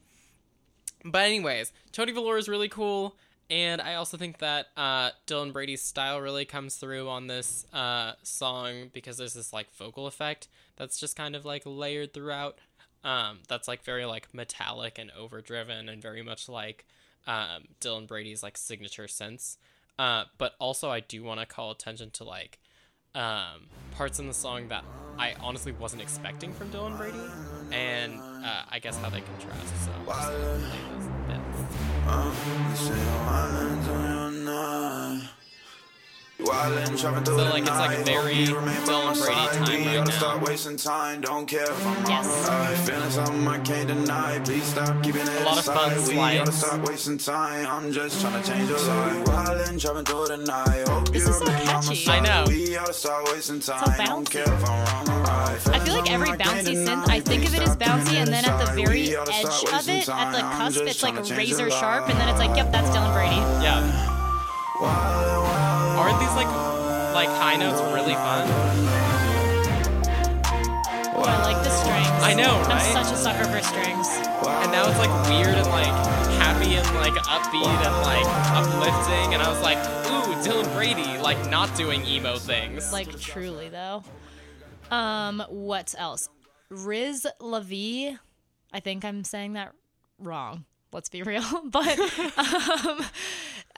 but 1.04 1.26
anyways, 1.26 1.74
Tony 1.92 2.12
Velour 2.12 2.38
is 2.38 2.48
really 2.48 2.70
cool, 2.70 3.16
and 3.50 3.82
I 3.82 3.96
also 3.96 4.16
think 4.16 4.38
that 4.38 4.68
uh, 4.78 5.10
Dylan 5.26 5.52
Brady's 5.52 5.82
style 5.82 6.22
really 6.22 6.46
comes 6.46 6.76
through 6.76 7.10
on 7.10 7.26
this 7.26 7.66
uh, 7.74 8.12
song 8.22 8.92
because 8.94 9.18
there's 9.18 9.34
this 9.34 9.52
like 9.52 9.74
vocal 9.74 10.06
effect 10.06 10.50
that's 10.76 11.00
just 11.00 11.16
kind 11.16 11.36
of 11.36 11.46
like 11.46 11.64
layered 11.66 12.14
throughout. 12.14 12.60
Um, 13.04 13.39
that's 13.48 13.68
like 13.68 13.84
very 13.84 14.06
like 14.06 14.34
metallic 14.34 14.98
and 14.98 15.12
overdriven 15.12 15.88
and 15.89 16.01
very 16.01 16.24
much 16.24 16.50
like 16.50 16.86
um, 17.25 17.66
Dylan 17.80 18.08
Brady's 18.08 18.44
like 18.44 18.58
signature 18.58 19.08
sense. 19.08 19.58
Uh, 20.00 20.25
but 20.38 20.54
also 20.60 20.89
I 20.89 21.00
do 21.00 21.24
want 21.24 21.39
to 21.39 21.46
call 21.46 21.72
attention 21.72 22.12
to 22.12 22.24
like 22.24 22.60
um, 23.16 23.68
parts 23.92 24.20
in 24.20 24.27
the 24.27 24.34
song 24.34 24.68
that 24.68 24.84
I 25.18 25.34
honestly 25.42 25.72
wasn't 25.72 26.01
expecting 26.04 26.54
from 26.54 26.70
Dylan 26.70 26.98
Brady, 26.98 27.18
and 27.72 28.20
uh, 28.46 28.63
I 28.70 28.77
guess 28.80 28.98
how 29.00 29.10
they 29.10 29.22
contrast. 29.22 29.68
So 29.86 29.92
just 30.06 30.30
play 30.30 30.80
those 30.92 31.08
bits. 31.27 31.63
So 36.38 36.46
So, 36.46 37.12
like, 37.12 37.63
it's, 37.63 37.70
like, 37.72 38.06
very 38.06 38.36
Dylan 38.36 39.17
Brady 39.17 39.34
time 39.41 39.86
right 39.86 40.06
now. 40.06 40.06
Start 40.06 40.41
wasting 40.48 40.77
time, 40.77 41.22
don't 41.22 41.48
care 41.48 41.63
if 41.63 41.88
I'm 41.88 42.06
Yes. 42.06 42.48
Uh, 42.48 42.65
feeling 42.86 43.10
something 43.10 43.48
I 43.48 43.60
can't 43.60 43.88
deny. 43.88 44.39
Please 44.46 44.63
stop 44.63 45.01
keeping 45.03 45.22
it 45.22 45.41
A 45.41 45.46
lot 45.46 45.58
of 45.58 45.65
fun 45.65 45.94
inside. 45.94 46.13
Slides. 46.13 46.56
stop 46.58 46.88
wasting 46.88 47.17
time. 47.17 47.67
I'm 47.67 47.91
just 47.91 48.22
trying 48.22 48.41
to 48.41 48.48
change 48.50 48.70
your 48.70 48.77
life. 48.79 49.25
Wildin', 49.25 49.79
chopping 49.79 50.03
through 50.06 50.27
the 50.27 50.38
night. 50.38 50.88
Hope 50.88 51.10
This 51.10 51.24
you 51.24 51.29
is 51.29 51.38
so 51.38 51.46
remain 51.46 51.67
on 51.70 51.74
my 51.74 51.82
catchy. 51.82 52.10
I 52.12 52.20
know. 52.20 52.46
We 52.48 52.74
gotta 52.74 52.94
stop 52.94 53.25
wasting 53.25 53.60
time. 53.60 53.84
Don't 53.84 54.27
bouncy. 54.27 54.32
care 54.32 54.53
if 54.53 54.70
I'm 54.70 55.08
wrong. 55.08 55.25
I 55.27 55.79
feel 55.79 55.96
like 55.96 56.12
every 56.12 56.29
bouncy 56.29 56.75
synth, 56.75 57.10
I 57.10 57.20
think 57.20 57.48
of 57.48 57.56
it 57.56 57.62
as 57.63 57.75
bouncy, 57.77 58.13
and 58.13 58.32
then 58.32 58.46
at 58.46 58.63
the 58.63 58.72
very 58.74 59.10
edge 59.15 59.17
of 59.17 59.27
it, 59.89 60.08
at 60.08 60.32
the 60.32 60.41
cusp, 60.41 60.82
it's 60.82 61.01
like 61.01 61.17
razor 61.36 61.72
sharp, 61.72 62.10
and 62.10 62.20
then 62.20 62.29
it's 62.29 62.39
like, 62.39 62.56
yep, 62.56 62.72
that's 62.72 62.89
Dylan 62.96 63.13
Brady. 63.13 63.36
Yeah. 63.63 64.13
Aren't 65.98 66.20
these 66.20 66.34
like 66.36 66.48
like 67.13 67.27
high 67.27 67.56
notes 67.56 67.82
really 67.92 68.13
fun? 68.13 68.48
Oh, 71.16 71.24
I 71.25 71.42
like 71.42 71.63
the 71.63 71.72
strings. 71.72 72.08
I 72.22 72.36
know, 72.36 72.54
right? 72.70 72.86
I'm 72.86 73.04
such 73.04 73.12
a 73.12 73.18
sucker 73.18 73.46
for 73.46 73.60
strings. 73.66 74.08
And 74.62 74.72
now 74.72 74.88
it's 74.88 75.00
like 75.00 75.10
weird 75.27 75.58
and 75.58 75.68
like 75.70 75.88
happy 76.38 76.75
and 76.75 76.86
like 76.98 77.13
upbeat 77.13 77.66
and 77.66 78.01
like 78.04 78.27
uplifting, 78.54 79.34
and 79.34 79.42
I 79.42 79.50
was 79.50 79.60
like, 79.63 79.77
ooh, 80.06 80.36
Dylan 80.48 80.72
Brady, 80.75 81.18
like 81.18 81.50
not 81.50 81.75
doing 81.75 82.06
emo 82.06 82.38
things. 82.38 82.94
Like 82.94 83.20
truly 83.20 83.70
though. 83.70 84.04
Um, 84.92 85.44
what 85.50 85.96
else? 85.98 86.29
Riz 86.70 87.25
La 87.40 87.60
Vie. 87.60 88.18
I 88.72 88.79
think 88.79 89.03
I'm 89.03 89.24
saying 89.24 89.53
that 89.53 89.74
wrong. 90.20 90.66
Let's 90.92 91.10
be 91.10 91.24
real. 91.24 91.44
But 91.72 92.00
um, 92.38 93.03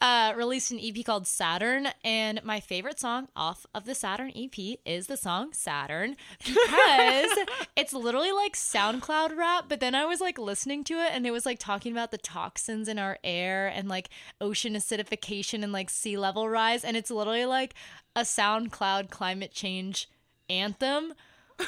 uh, 0.02 0.34
released 0.36 0.72
an 0.72 0.80
EP 0.82 1.04
called 1.06 1.28
Saturn, 1.28 1.90
and 2.04 2.44
my 2.44 2.60
favorite 2.60 3.00
song 3.00 3.28
off 3.36 3.66
of 3.74 3.86
the 3.86 3.96
Saturn 3.96 4.32
EP 4.36 4.78
is 4.86 5.08
the 5.08 5.18
song 5.18 5.54
Saturn 5.54 6.16
because 6.44 7.38
it's 7.76 7.94
literally 7.94 8.32
like 8.32 8.54
SoundCloud 8.54 9.36
rap. 9.36 9.66
But 9.68 9.80
then 9.80 9.96
I 9.96 10.06
was 10.06 10.22
like 10.22 10.38
listening 10.38 10.84
to 10.86 10.96
it, 10.96 11.12
and 11.12 11.26
it 11.26 11.32
was 11.32 11.46
like 11.46 11.60
talking 11.60 11.92
about 11.92 12.12
the 12.12 12.18
toxins 12.18 12.88
in 12.88 12.98
our 12.98 13.18
air 13.24 13.68
and 13.68 13.90
like 13.90 14.10
ocean 14.40 14.74
acidification 14.74 15.64
and 15.64 15.74
like 15.74 15.90
sea 15.90 16.18
level 16.18 16.48
rise, 16.48 16.84
and 16.84 16.96
it's 16.96 17.12
literally 17.12 17.46
like 17.46 17.74
a 18.16 18.22
SoundCloud 18.22 19.10
climate 19.10 19.52
change 19.52 20.10
anthem, 20.50 21.14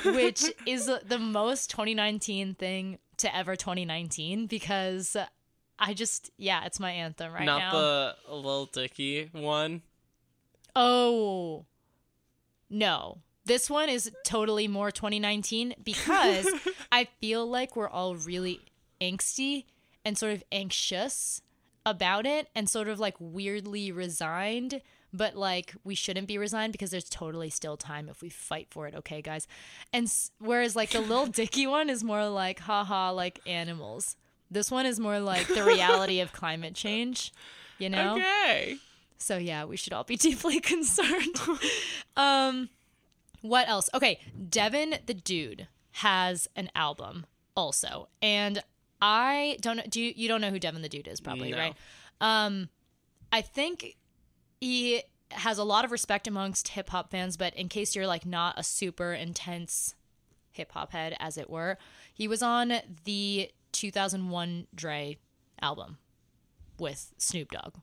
which 0.05 0.43
is 0.65 0.85
the 0.85 1.19
most 1.19 1.69
2019 1.69 2.55
thing 2.55 2.99
to 3.17 3.35
ever 3.35 3.55
2019 3.55 4.47
because 4.47 5.15
I 5.81 5.93
just 5.95 6.29
yeah, 6.37 6.63
it's 6.65 6.79
my 6.79 6.91
anthem 6.91 7.33
right 7.33 7.43
not 7.43 7.59
now. 7.59 7.71
the 7.71 8.15
Lil 8.29 8.67
Dicky 8.67 9.29
one. 9.33 9.81
Oh. 10.75 11.65
No. 12.69 13.17
This 13.45 13.69
one 13.69 13.89
is 13.89 14.11
totally 14.23 14.67
more 14.67 14.91
2019 14.91 15.73
because 15.83 16.47
I 16.91 17.07
feel 17.19 17.45
like 17.49 17.75
we're 17.75 17.89
all 17.89 18.15
really 18.15 18.61
angsty 19.01 19.65
and 20.05 20.17
sort 20.17 20.33
of 20.33 20.43
anxious 20.51 21.41
about 21.85 22.25
it 22.27 22.47
and 22.55 22.69
sort 22.69 22.87
of 22.87 22.99
like 22.99 23.15
weirdly 23.19 23.91
resigned, 23.91 24.81
but 25.11 25.35
like 25.35 25.73
we 25.83 25.95
shouldn't 25.95 26.27
be 26.27 26.37
resigned 26.37 26.71
because 26.71 26.91
there's 26.91 27.09
totally 27.09 27.49
still 27.49 27.75
time 27.75 28.07
if 28.07 28.21
we 28.21 28.29
fight 28.29 28.67
for 28.69 28.87
it, 28.87 28.93
okay, 28.93 29.21
guys? 29.23 29.47
And 29.91 30.05
s- 30.05 30.31
whereas 30.39 30.75
like 30.75 30.91
the 30.91 31.01
little 31.01 31.25
Dicky 31.25 31.65
one 31.65 31.89
is 31.89 32.03
more 32.03 32.27
like 32.27 32.59
haha 32.59 33.11
like 33.11 33.39
animals. 33.47 34.15
This 34.51 34.69
one 34.69 34.85
is 34.85 34.99
more 34.99 35.19
like 35.19 35.47
the 35.47 35.63
reality 35.63 36.19
of 36.19 36.33
climate 36.33 36.75
change, 36.75 37.31
you 37.79 37.89
know? 37.95 38.15
Okay. 38.17 38.77
So 39.17 39.37
yeah, 39.37 39.63
we 39.65 39.77
should 39.77 39.93
all 39.93 40.03
be 40.03 40.17
deeply 40.27 40.59
concerned. 40.59 41.35
um 42.17 42.69
what 43.41 43.67
else? 43.67 43.89
Okay, 43.93 44.19
Devin 44.49 44.95
the 45.05 45.13
dude 45.13 45.67
has 45.93 46.47
an 46.55 46.69
album 46.75 47.25
also. 47.55 48.07
And 48.21 48.61
I 49.01 49.57
don't 49.61 49.77
know 49.77 49.83
do 49.89 50.01
you, 50.01 50.13
you 50.15 50.27
don't 50.27 50.41
know 50.41 50.49
who 50.51 50.59
Devin 50.59 50.81
the 50.81 50.89
dude 50.89 51.07
is 51.07 51.21
probably, 51.21 51.51
No. 51.51 51.57
right? 51.57 51.75
Um 52.19 52.69
I 53.31 53.41
think 53.41 53.95
he 54.59 55.03
has 55.31 55.57
a 55.57 55.63
lot 55.63 55.85
of 55.85 55.91
respect 55.91 56.27
amongst 56.27 56.67
hip 56.69 56.89
hop 56.89 57.09
fans, 57.09 57.37
but 57.37 57.55
in 57.55 57.69
case 57.69 57.95
you're 57.95 58.05
like 58.07 58.25
not 58.25 58.59
a 58.59 58.63
super 58.63 59.13
intense 59.13 59.95
hip 60.51 60.73
hop 60.73 60.91
head 60.91 61.15
as 61.19 61.37
it 61.37 61.49
were, 61.49 61.77
he 62.13 62.27
was 62.27 62.43
on 62.43 62.73
the 63.05 63.49
2001 63.71 64.67
Dre 64.73 65.17
album 65.61 65.97
with 66.79 67.13
Snoop 67.17 67.51
Dogg. 67.51 67.75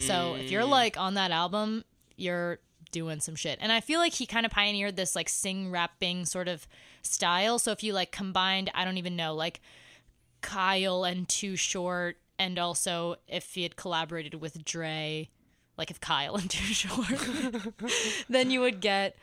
So 0.00 0.34
if 0.34 0.50
you're 0.50 0.64
like 0.64 0.98
on 0.98 1.14
that 1.14 1.30
album, 1.30 1.84
you're 2.16 2.58
doing 2.90 3.20
some 3.20 3.34
shit. 3.34 3.58
And 3.60 3.70
I 3.70 3.80
feel 3.80 4.00
like 4.00 4.14
he 4.14 4.26
kind 4.26 4.46
of 4.46 4.52
pioneered 4.52 4.96
this 4.96 5.14
like 5.14 5.28
sing 5.28 5.70
rapping 5.70 6.24
sort 6.24 6.48
of 6.48 6.66
style. 7.02 7.58
So 7.58 7.72
if 7.72 7.82
you 7.82 7.92
like 7.92 8.12
combined, 8.12 8.70
I 8.74 8.84
don't 8.84 8.96
even 8.96 9.16
know, 9.16 9.34
like 9.34 9.60
Kyle 10.40 11.04
and 11.04 11.28
Too 11.28 11.56
Short, 11.56 12.16
and 12.38 12.58
also 12.58 13.16
if 13.28 13.54
he 13.54 13.62
had 13.62 13.76
collaborated 13.76 14.34
with 14.36 14.64
Dre, 14.64 15.28
like 15.76 15.90
if 15.90 16.00
Kyle 16.00 16.36
and 16.36 16.50
Too 16.50 16.72
Short, 16.72 17.28
then 18.28 18.50
you 18.50 18.60
would 18.60 18.80
get 18.80 19.16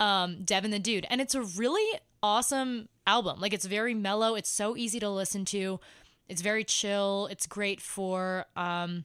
um, 0.00 0.42
Devin 0.44 0.70
the 0.70 0.78
Dude. 0.78 1.06
And 1.10 1.20
it's 1.20 1.34
a 1.34 1.42
really 1.42 2.00
awesome 2.22 2.88
album. 3.10 3.40
Like 3.40 3.52
it's 3.52 3.66
very 3.66 3.94
mellow. 3.94 4.34
It's 4.36 4.48
so 4.48 4.76
easy 4.76 5.00
to 5.00 5.10
listen 5.10 5.44
to. 5.46 5.80
It's 6.28 6.42
very 6.42 6.64
chill. 6.64 7.28
It's 7.30 7.46
great 7.46 7.80
for 7.80 8.46
um 8.56 9.04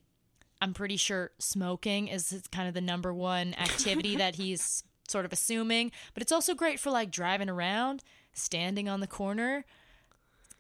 I'm 0.62 0.74
pretty 0.74 0.98
sure 0.98 1.32
smoking 1.38 2.08
is 2.08 2.48
kind 2.52 2.68
of 2.68 2.74
the 2.74 2.82
number 2.82 3.14
one 3.14 3.54
activity 3.68 4.16
that 4.18 4.36
he's 4.36 4.84
sort 5.08 5.26
of 5.26 5.34
assuming, 5.34 5.92
but 6.14 6.24
it's 6.24 6.32
also 6.32 6.56
great 6.56 6.80
for 6.80 6.90
like 6.90 7.12
driving 7.12 7.50
around, 7.50 8.04
standing 8.34 8.90
on 8.90 9.02
the 9.02 9.08
corner, 9.08 9.66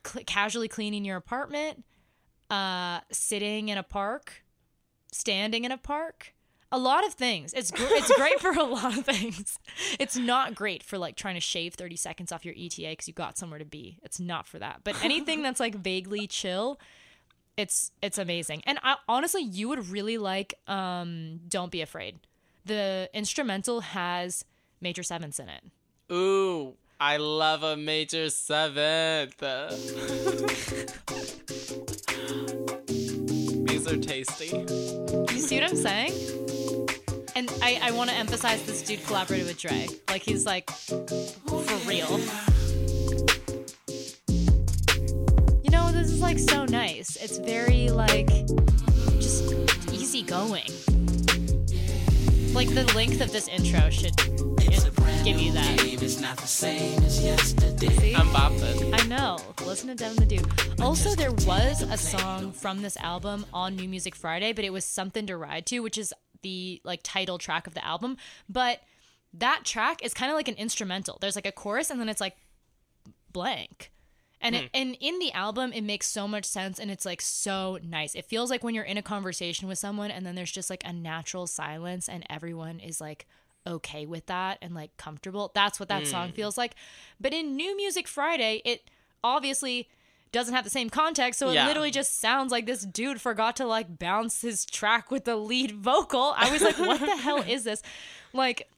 cl- 0.05 0.23
casually 0.25 0.67
cleaning 0.67 1.05
your 1.05 1.17
apartment, 1.17 1.83
uh 2.49 2.99
sitting 3.11 3.69
in 3.69 3.77
a 3.77 3.83
park, 3.83 4.43
standing 5.11 5.65
in 5.65 5.71
a 5.71 5.77
park. 5.77 6.34
A 6.71 6.79
lot 6.79 7.05
of 7.05 7.13
things. 7.13 7.53
It's 7.53 7.71
gr- 7.71 7.83
it's 7.89 8.13
great 8.15 8.39
for 8.39 8.51
a 8.51 8.63
lot 8.63 8.97
of 8.97 9.05
things. 9.05 9.59
It's 9.99 10.17
not 10.17 10.55
great 10.55 10.83
for 10.83 10.97
like 10.97 11.15
trying 11.15 11.35
to 11.35 11.41
shave 11.41 11.75
30 11.75 11.95
seconds 11.95 12.31
off 12.31 12.43
your 12.43 12.55
ETA 12.57 12.95
cuz 12.95 13.07
you 13.07 13.13
got 13.13 13.37
somewhere 13.37 13.59
to 13.59 13.65
be. 13.65 13.97
It's 14.03 14.19
not 14.19 14.47
for 14.47 14.59
that. 14.59 14.81
But 14.83 15.01
anything 15.03 15.41
that's 15.41 15.59
like 15.59 15.75
vaguely 15.75 16.27
chill, 16.27 16.79
it's 17.55 17.91
it's 18.01 18.17
amazing. 18.17 18.63
And 18.65 18.79
I, 18.83 18.95
honestly, 19.07 19.43
you 19.43 19.69
would 19.69 19.89
really 19.89 20.17
like 20.17 20.55
um 20.67 21.41
Don't 21.47 21.71
Be 21.71 21.81
Afraid. 21.81 22.19
The 22.65 23.09
instrumental 23.13 23.81
has 23.81 24.43
major 24.81 25.03
sevenths 25.03 25.39
in 25.39 25.49
it. 25.49 25.63
Ooh, 26.11 26.75
I 26.99 27.17
love 27.17 27.63
a 27.63 27.77
major 27.77 28.29
seventh. 28.29 29.41
These 33.85 33.93
are 33.93 34.01
tasty. 34.01 34.45
You 34.47 35.39
see 35.39 35.59
what 35.59 35.69
I'm 35.69 35.75
saying? 35.75 36.11
And 37.35 37.51
I, 37.61 37.79
I 37.83 37.91
want 37.91 38.09
to 38.09 38.15
emphasize 38.15 38.65
this 38.65 38.81
dude 38.81 39.05
collaborated 39.05 39.45
with 39.45 39.59
Dre. 39.59 39.87
Like 40.09 40.23
he's 40.23 40.43
like 40.43 40.71
for 40.71 41.61
real. 41.85 42.19
You 45.61 45.69
know, 45.69 45.91
this 45.91 46.09
is 46.09 46.19
like 46.19 46.39
so 46.39 46.65
nice. 46.65 47.15
It's 47.17 47.37
very 47.37 47.89
like 47.91 48.29
just 49.19 49.53
easy 49.91 50.23
going. 50.23 50.71
Like 52.55 52.73
the 52.73 52.91
length 52.95 53.21
of 53.21 53.31
this 53.31 53.47
intro 53.47 53.91
should 53.91 54.15
give 55.25 55.41
you 55.41 55.51
that. 55.53 55.79
I'm 58.15 58.27
bopping. 58.27 59.01
I 59.01 59.07
know. 59.07 59.39
Listen 59.65 59.87
to 59.87 59.95
Devin 59.95 60.17
the 60.17 60.25
Dude. 60.25 60.79
Also, 60.79 61.15
there 61.15 61.31
was 61.31 61.81
a 61.81 61.97
song 61.97 62.51
from 62.51 62.83
this 62.83 62.95
album 62.97 63.47
on 63.51 63.75
New 63.75 63.89
Music 63.89 64.13
Friday, 64.13 64.53
but 64.53 64.63
it 64.63 64.71
was 64.71 64.85
something 64.85 65.25
to 65.25 65.35
ride 65.35 65.65
to, 65.65 65.79
which 65.79 65.97
is 65.97 66.13
the 66.43 66.79
like 66.83 66.99
title 67.01 67.39
track 67.39 67.65
of 67.65 67.73
the 67.73 67.83
album. 67.83 68.17
But 68.47 68.81
that 69.33 69.61
track 69.63 70.05
is 70.05 70.13
kind 70.13 70.31
of 70.31 70.35
like 70.35 70.47
an 70.47 70.55
instrumental. 70.55 71.17
There's 71.19 71.35
like 71.35 71.47
a 71.47 71.51
chorus, 71.51 71.89
and 71.89 71.99
then 71.99 72.07
it's 72.07 72.21
like 72.21 72.37
blank. 73.31 73.91
And 74.41 74.55
it, 74.55 74.69
and 74.75 74.95
in 74.99 75.17
the 75.17 75.31
album, 75.31 75.73
it 75.73 75.81
makes 75.81 76.05
so 76.05 76.27
much 76.27 76.45
sense, 76.45 76.77
and 76.77 76.91
it's 76.91 77.03
like 77.05 77.21
so 77.21 77.79
nice. 77.83 78.13
It 78.13 78.25
feels 78.25 78.51
like 78.51 78.63
when 78.63 78.75
you're 78.75 78.83
in 78.83 78.99
a 78.99 79.01
conversation 79.01 79.67
with 79.67 79.79
someone, 79.79 80.11
and 80.11 80.23
then 80.23 80.35
there's 80.35 80.51
just 80.51 80.69
like 80.69 80.83
a 80.85 80.93
natural 80.93 81.47
silence, 81.47 82.07
and 82.07 82.23
everyone 82.29 82.79
is 82.79 83.01
like 83.01 83.25
okay 83.67 84.05
with 84.05 84.25
that 84.27 84.57
and 84.61 84.73
like 84.73 84.95
comfortable. 84.97 85.51
That's 85.53 85.79
what 85.79 85.89
that 85.89 86.07
song 86.07 86.29
mm. 86.29 86.33
feels 86.35 86.57
like. 86.57 86.75
But 87.19 87.33
in 87.33 87.55
New 87.55 87.75
Music 87.75 88.07
Friday, 88.07 88.61
it 88.65 88.89
obviously 89.23 89.89
doesn't 90.31 90.53
have 90.53 90.63
the 90.65 90.69
same 90.69 90.89
context, 90.89 91.39
so 91.39 91.49
it 91.49 91.53
Yeah. 91.53 91.67
literally 91.67 91.91
just 91.91 92.19
sounds 92.19 92.51
like 92.51 92.65
this 92.65 92.81
dude 92.85 93.21
forgot 93.21 93.55
to 93.57 93.65
like 93.65 93.97
bounce 93.97 94.41
his 94.41 94.65
track 94.65 95.09
with 95.09 95.23
the 95.25 95.35
lead 95.37 95.71
vocal. 95.71 96.33
I 96.35 96.51
was 96.51 96.61
like, 96.61 96.77
what 96.77 96.99
the 96.99 97.15
hell 97.21 97.41
is 97.41 97.63
this? 97.63 97.81
Like, 98.33 98.69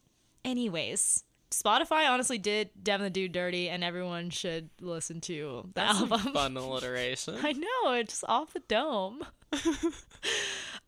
anyways. 0.45 1.23
Spotify 1.50 2.10
honestly 2.10 2.38
did 2.38 2.71
Devin 2.84 3.06
the 3.06 3.10
Dude 3.10 3.32
dirty, 3.32 3.69
and 3.69 3.82
everyone 3.82 4.30
should 4.32 4.69
listen 4.82 5.21
to 5.21 5.69
the 5.73 5.82
album. 5.82 6.19
Fun 6.34 6.58
alliteration. 6.58 7.38
I 7.41 7.54
know, 7.54 7.93
it's 7.93 8.12
just 8.12 8.26
off 8.28 8.52
the 8.52 8.60
dome. 8.60 9.26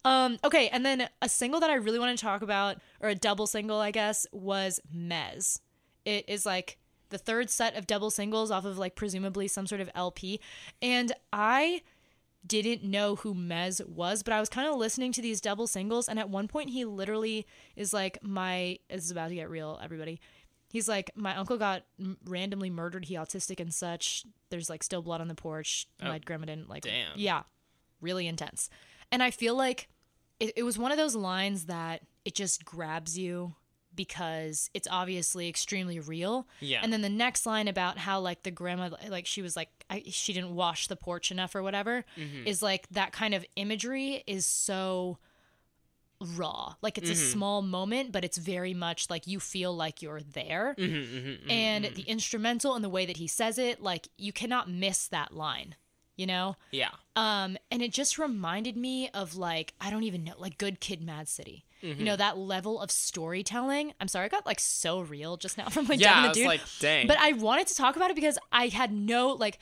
um, 0.05 0.37
okay, 0.43 0.69
and 0.69 0.85
then 0.85 1.09
a 1.21 1.29
single 1.29 1.59
that 1.59 1.69
I 1.69 1.75
really 1.75 1.99
want 1.99 2.17
to 2.17 2.23
talk 2.23 2.41
about, 2.41 2.77
or 3.01 3.09
a 3.09 3.15
double 3.15 3.47
single, 3.47 3.79
I 3.79 3.91
guess, 3.91 4.25
was 4.31 4.79
Mez. 4.95 5.59
It 6.05 6.25
is 6.27 6.45
like 6.45 6.77
the 7.09 7.17
third 7.17 7.49
set 7.49 7.75
of 7.75 7.87
double 7.87 8.09
singles 8.11 8.51
off 8.51 8.65
of 8.65 8.77
like 8.77 8.95
presumably 8.95 9.47
some 9.47 9.67
sort 9.67 9.81
of 9.81 9.89
LP. 9.95 10.39
And 10.81 11.11
I 11.33 11.81
didn't 12.47 12.83
know 12.83 13.15
who 13.17 13.33
Mez 13.35 13.85
was, 13.85 14.23
but 14.23 14.31
I 14.33 14.39
was 14.39 14.47
kind 14.47 14.67
of 14.69 14.75
listening 14.75 15.11
to 15.13 15.21
these 15.21 15.41
double 15.41 15.67
singles, 15.67 16.07
and 16.07 16.17
at 16.17 16.29
one 16.29 16.47
point 16.47 16.69
he 16.69 16.85
literally 16.85 17.45
is 17.75 17.93
like, 17.93 18.17
"My 18.23 18.79
this 18.89 19.03
is 19.05 19.11
about 19.11 19.29
to 19.29 19.35
get 19.35 19.49
real, 19.49 19.79
everybody." 19.83 20.21
He's 20.71 20.87
like, 20.87 21.11
"My 21.15 21.35
uncle 21.35 21.57
got 21.57 21.83
m- 21.99 22.17
randomly 22.25 22.69
murdered. 22.69 23.05
He 23.05 23.15
autistic 23.15 23.59
and 23.59 23.73
such. 23.73 24.23
There's 24.51 24.69
like 24.69 24.83
still 24.83 25.01
blood 25.01 25.19
on 25.19 25.27
the 25.27 25.35
porch. 25.35 25.87
My 26.01 26.19
grandma 26.19 26.45
didn't 26.45 26.69
like. 26.69 26.83
damn. 26.83 27.11
Yeah, 27.17 27.41
really 28.01 28.27
intense. 28.27 28.69
And 29.11 29.23
I 29.23 29.31
feel 29.31 29.55
like 29.55 29.89
it, 30.39 30.53
it 30.57 30.63
was 30.63 30.77
one 30.77 30.91
of 30.91 30.97
those 30.97 31.15
lines 31.15 31.65
that 31.65 32.01
it 32.25 32.35
just 32.35 32.65
grabs 32.65 33.17
you 33.17 33.55
because 33.95 34.69
it's 34.73 34.87
obviously 34.89 35.49
extremely 35.49 35.99
real. 35.99 36.47
Yeah. 36.59 36.79
And 36.81 36.93
then 36.93 37.01
the 37.01 37.09
next 37.09 37.45
line 37.45 37.67
about 37.67 37.97
how 37.97 38.19
like 38.19 38.43
the 38.43 38.51
grandma 38.51 38.91
like 39.09 39.25
she 39.25 39.41
was 39.41 39.55
like 39.55 39.69
I, 39.89 40.03
she 40.07 40.31
didn't 40.31 40.55
wash 40.55 40.87
the 40.87 40.95
porch 40.95 41.31
enough 41.31 41.55
or 41.55 41.63
whatever 41.63 42.05
Mm-hmm. 42.17 42.47
is 42.47 42.61
like 42.61 42.87
that 42.89 43.11
kind 43.11 43.33
of 43.33 43.45
imagery 43.55 44.23
is 44.27 44.45
so 44.45 45.17
raw. 46.35 46.75
Like 46.81 46.97
it's 46.97 47.09
a 47.09 47.13
mm-hmm. 47.13 47.31
small 47.31 47.61
moment, 47.61 48.11
but 48.11 48.23
it's 48.23 48.37
very 48.37 48.73
much 48.73 49.09
like 49.09 49.27
you 49.27 49.39
feel 49.39 49.75
like 49.75 50.01
you're 50.01 50.21
there. 50.21 50.75
Mm-hmm, 50.77 51.17
mm-hmm, 51.17 51.51
and 51.51 51.85
the 51.95 52.03
instrumental 52.03 52.75
and 52.75 52.83
the 52.83 52.89
way 52.89 53.05
that 53.05 53.17
he 53.17 53.27
says 53.27 53.57
it, 53.57 53.81
like 53.81 54.07
you 54.17 54.33
cannot 54.33 54.69
miss 54.69 55.07
that 55.07 55.33
line. 55.33 55.75
You 56.19 56.27
know? 56.27 56.55
Yeah. 56.71 56.89
Um, 57.15 57.57
and 57.71 57.81
it 57.81 57.93
just 57.93 58.17
reminded 58.19 58.75
me 58.75 59.09
of 59.13 59.35
like 59.37 59.73
I 59.79 59.89
don't 59.89 60.03
even 60.03 60.25
know, 60.25 60.33
like 60.37 60.57
Good 60.57 60.79
Kid, 60.81 61.01
Mad 61.01 61.27
City. 61.29 61.63
You 61.81 62.03
know 62.03 62.17
that 62.17 62.37
level 62.37 62.81
of 62.81 62.91
storytelling. 62.91 63.93
I'm 64.01 64.09
sorry, 64.09 64.25
I 64.25 64.27
got 64.27 64.45
like 64.45 64.59
so 64.59 64.99
real 64.99 65.37
just 65.37 65.57
now 65.57 65.69
from 65.75 65.85
like 65.87 66.01
Yeah, 66.01 66.23
the 66.23 66.27
was 66.27 66.37
dude. 66.37 66.47
like, 66.47 66.61
dang. 66.81 67.07
But 67.07 67.17
I 67.19 67.31
wanted 67.31 67.67
to 67.67 67.75
talk 67.75 67.95
about 67.95 68.11
it 68.11 68.15
because 68.15 68.37
I 68.51 68.67
had 68.67 68.91
no 68.91 69.29
like. 69.29 69.59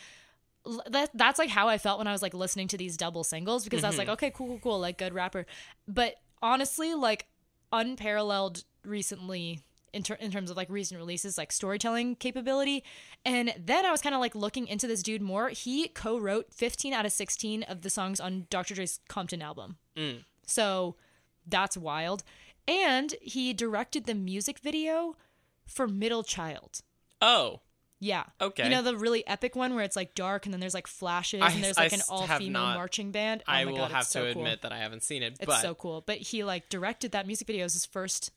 That, 0.89 1.11
that's 1.13 1.37
like 1.39 1.49
how 1.49 1.67
I 1.69 1.77
felt 1.77 1.99
when 1.99 2.07
I 2.07 2.11
was 2.11 2.21
like 2.23 2.33
listening 2.33 2.67
to 2.69 2.77
these 2.77 2.97
double 2.97 3.23
singles 3.23 3.63
because 3.63 3.83
I 3.83 3.87
was 3.87 3.93
Mm-hmm. 3.97 3.99
like, 3.99 4.09
okay, 4.17 4.31
cool, 4.31 4.47
cool, 4.47 4.59
cool, 4.59 4.79
like 4.79 4.97
good 4.97 5.13
rapper. 5.13 5.45
But 5.87 6.15
honestly, 6.41 6.93
like 6.95 7.27
unparalleled 7.71 8.63
recently 8.83 9.59
in, 9.93 10.03
ter- 10.03 10.15
in 10.15 10.31
terms 10.31 10.49
of 10.51 10.57
like 10.57 10.69
recent 10.69 10.99
releases, 10.99 11.37
like 11.37 11.51
storytelling 11.51 12.15
capability. 12.15 12.83
And 13.25 13.53
then 13.57 13.85
I 13.85 13.91
was 13.91 14.01
kind 14.01 14.15
of 14.15 14.21
like 14.21 14.35
looking 14.35 14.67
into 14.67 14.87
this 14.87 15.01
dude 15.03 15.21
more. 15.21 15.49
He 15.49 15.87
co 15.89 16.17
wrote 16.19 16.53
15 16.53 16.93
out 16.93 17.05
of 17.05 17.11
16 17.11 17.63
of 17.63 17.81
the 17.81 17.89
songs 17.89 18.19
on 18.19 18.47
Dr. 18.49 18.75
Dre's 18.75 18.99
Compton 19.07 19.41
album. 19.41 19.77
Mm. 19.95 20.23
So 20.45 20.95
that's 21.47 21.77
wild. 21.77 22.23
And 22.67 23.15
he 23.21 23.53
directed 23.53 24.05
the 24.05 24.13
music 24.15 24.59
video 24.59 25.15
for 25.65 25.87
Middle 25.87 26.23
Child. 26.23 26.81
oh, 27.21 27.61
Yeah. 27.99 28.25
Okay. 28.39 28.63
You 28.65 28.69
know 28.69 28.81
the 28.83 28.95
really 28.95 29.25
epic 29.25 29.55
one 29.55 29.73
where 29.73 29.83
it's 29.83 29.95
like 29.95 30.13
dark 30.15 30.45
and 30.45 30.53
then 30.53 30.59
there's 30.59 30.73
like 30.73 30.85
flashes 30.87 31.41
I- 31.41 31.49
and 31.51 31.63
there's 31.63 31.77
I 31.77 31.83
like 31.83 31.93
an 31.93 32.01
all 32.09 32.27
female 32.27 32.61
marching 32.75 33.11
band. 33.11 33.41
Oh 33.47 33.51
I 33.51 33.65
my 33.65 33.71
will 33.71 33.77
God, 33.79 33.91
have 33.91 34.01
it's 34.03 34.11
to 34.13 34.19
cool. 34.33 34.41
admit 34.43 34.61
that 34.61 34.71
I 34.71 34.77
haven't 34.77 35.03
seen 35.03 35.23
it. 35.23 35.37
It's 35.39 35.61
so 35.61 35.73
cool. 35.73 36.03
But 36.05 36.17
he 36.17 36.43
like 36.43 36.69
directed 36.69 37.11
that 37.13 37.25
music 37.25 37.47
video 37.47 37.65
as 37.65 37.73
his 37.73 37.85
first 37.85 38.31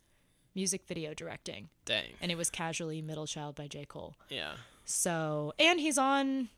music 0.54 0.82
video 0.86 1.14
directing. 1.14 1.68
dang. 1.84 2.14
And 2.20 2.30
it 2.30 2.38
was 2.38 2.50
casually 2.50 3.02
Middle 3.02 3.26
Child 3.26 3.54
by 3.54 3.66
J. 3.66 3.84
Cole. 3.84 4.14
Yeah. 4.28 4.52
So 4.84 5.52
and 5.58 5.80
he's 5.80 5.98
on 5.98 6.48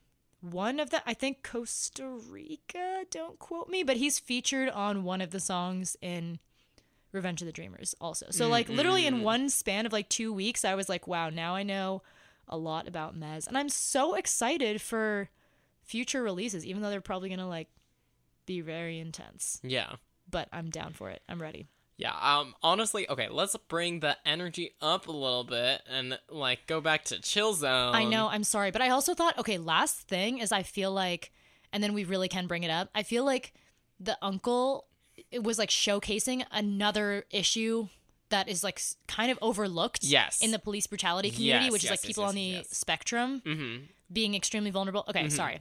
one 0.41 0.81
of 0.81 0.91
the 0.91 1.03
I 1.07 1.15
think 1.15 1.43
Costa 1.43 2.19
Rica, 2.29 3.05
don't 3.11 3.39
quote 3.39 3.69
me, 3.69 3.83
but 3.83 3.97
he's 3.97 4.19
featured 4.19 4.69
on 4.71 5.05
one 5.05 5.21
of 5.21 5.31
the 5.31 5.41
songs 5.41 5.97
in 6.01 6.39
Revenge 7.13 7.43
of 7.43 7.47
the 7.47 7.53
Dreamers 7.53 7.95
also. 8.01 8.27
So 8.31 8.49
like 8.49 8.69
mm, 8.69 8.77
literally 8.77 9.07
in 9.07 9.21
mm. 9.21 9.23
one 9.23 9.51
span 9.51 9.87
of 9.87 9.93
like 9.93 10.09
2 10.09 10.33
weeks 10.33 10.65
I 10.65 10.75
was 10.75 10.89
like, 10.89 11.07
wow, 11.07 11.31
now 11.31 11.55
I 11.55 11.63
know 11.63 12.03
a 12.49 12.57
lot 12.57 12.89
about 12.89 13.19
Mez 13.19 13.47
and 13.47 13.57
I'm 13.57 13.69
so 13.69 14.15
excited 14.15 14.81
for 14.81 15.29
future 15.83 16.23
releases 16.23 16.65
even 16.65 16.83
though 16.83 16.91
they're 16.91 17.01
probably 17.01 17.29
going 17.29 17.39
to 17.39 17.47
like 17.47 17.69
be 18.47 18.61
very 18.61 18.99
intense. 18.99 19.61
Yeah. 19.63 19.97
But 20.31 20.49
I'm 20.53 20.71
down 20.71 20.93
for 20.95 21.11
it. 21.11 21.23
I'm 21.29 21.41
ready. 21.41 21.67
Yeah, 21.99 22.15
um 22.21 22.55
honestly, 22.63 23.09
okay, 23.09 23.29
let's 23.29 23.55
bring 23.69 24.01
the 24.01 24.17
energy 24.27 24.75
up 24.81 25.07
a 25.09 25.13
little 25.13 25.45
bit 25.45 25.83
and 25.89 26.19
like 26.31 26.67
go 26.67 26.81
back 26.81 27.05
to 27.07 27.21
chill 27.21 27.55
zone. 27.55 27.95
I 27.95 28.05
know, 28.05 28.29
I'm 28.29 28.45
sorry, 28.45 28.71
but 28.71 28.83
I 28.83 28.89
also 28.91 29.15
thought, 29.15 29.39
okay, 29.39 29.59
last 29.59 30.09
thing 30.09 30.39
is 30.39 30.51
I 30.53 30.63
feel 30.63 30.91
like, 30.93 31.33
and 31.73 31.83
then 31.83 31.93
we 31.95 32.05
really 32.05 32.29
can 32.29 32.47
bring 32.47 32.63
it 32.65 32.71
up. 32.71 32.89
I 32.95 33.03
feel 33.03 33.25
like 33.25 33.53
the 34.01 34.17
uncle 34.23 34.87
it 35.31 35.45
was 35.45 35.59
like 35.59 35.69
showcasing 35.69 36.45
another 36.51 37.25
issue 37.31 37.89
that 38.31 38.49
is 38.49 38.65
like 38.65 38.81
kind 39.07 39.31
of 39.31 39.39
overlooked. 39.43 40.03
Yes. 40.03 40.41
in 40.43 40.51
the 40.51 40.59
police 40.59 40.87
brutality 40.87 41.31
community, 41.31 41.67
Yes, 41.67 41.73
which 41.73 41.85
is 41.85 41.91
like 41.91 41.99
yes, 42.01 42.07
people 42.07 42.23
yes, 42.25 42.29
on 42.31 42.35
the 42.35 42.41
yes. 42.41 42.69
spectrum 42.71 43.43
Mhm. 43.45 43.83
being 44.11 44.35
extremely 44.35 44.71
vulnerable. 44.71 45.05
Okay, 45.09 45.29
sorry. 45.29 45.61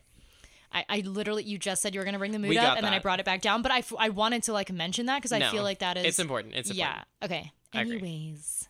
I, 0.74 0.86
I 0.90 1.00
literally, 1.02 1.44
you 1.44 1.58
just 1.58 1.82
said 1.82 1.94
you 1.94 2.00
were 2.00 2.06
going 2.06 2.14
to 2.14 2.20
bring 2.20 2.32
the 2.32 2.40
mood 2.40 2.50
We 2.50 2.58
up, 2.58 2.64
got 2.64 2.78
and 2.78 2.86
then 2.86 2.94
I 2.94 2.98
that. 2.98 3.04
brought 3.04 3.20
it 3.20 3.26
back 3.26 3.42
down. 3.42 3.62
But 3.62 3.72
I, 3.72 3.80
f- 3.80 3.94
I 4.00 4.10
wanted 4.10 4.44
to 4.44 4.54
like 4.54 4.72
mention 4.72 5.06
that 5.08 5.18
because 5.18 5.32
I 5.32 5.40
No, 5.40 5.52
feel 5.52 5.64
like 5.64 5.80
that 5.80 5.98
is 5.98 6.06
It's 6.06 6.20
important. 6.20 6.56
It's 6.56 6.70
important. 6.70 7.06
yeah. 7.22 7.26
Okay. 7.26 7.52
I 7.74 7.82
agree. 7.82 7.98
Anyways, 7.98 8.68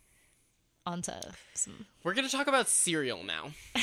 onto 0.86 1.12
some. 1.54 1.86
We're 2.04 2.16
gonna 2.16 2.30
talk 2.30 2.48
about 2.48 2.68
cereal 2.68 3.24
now. 3.24 3.52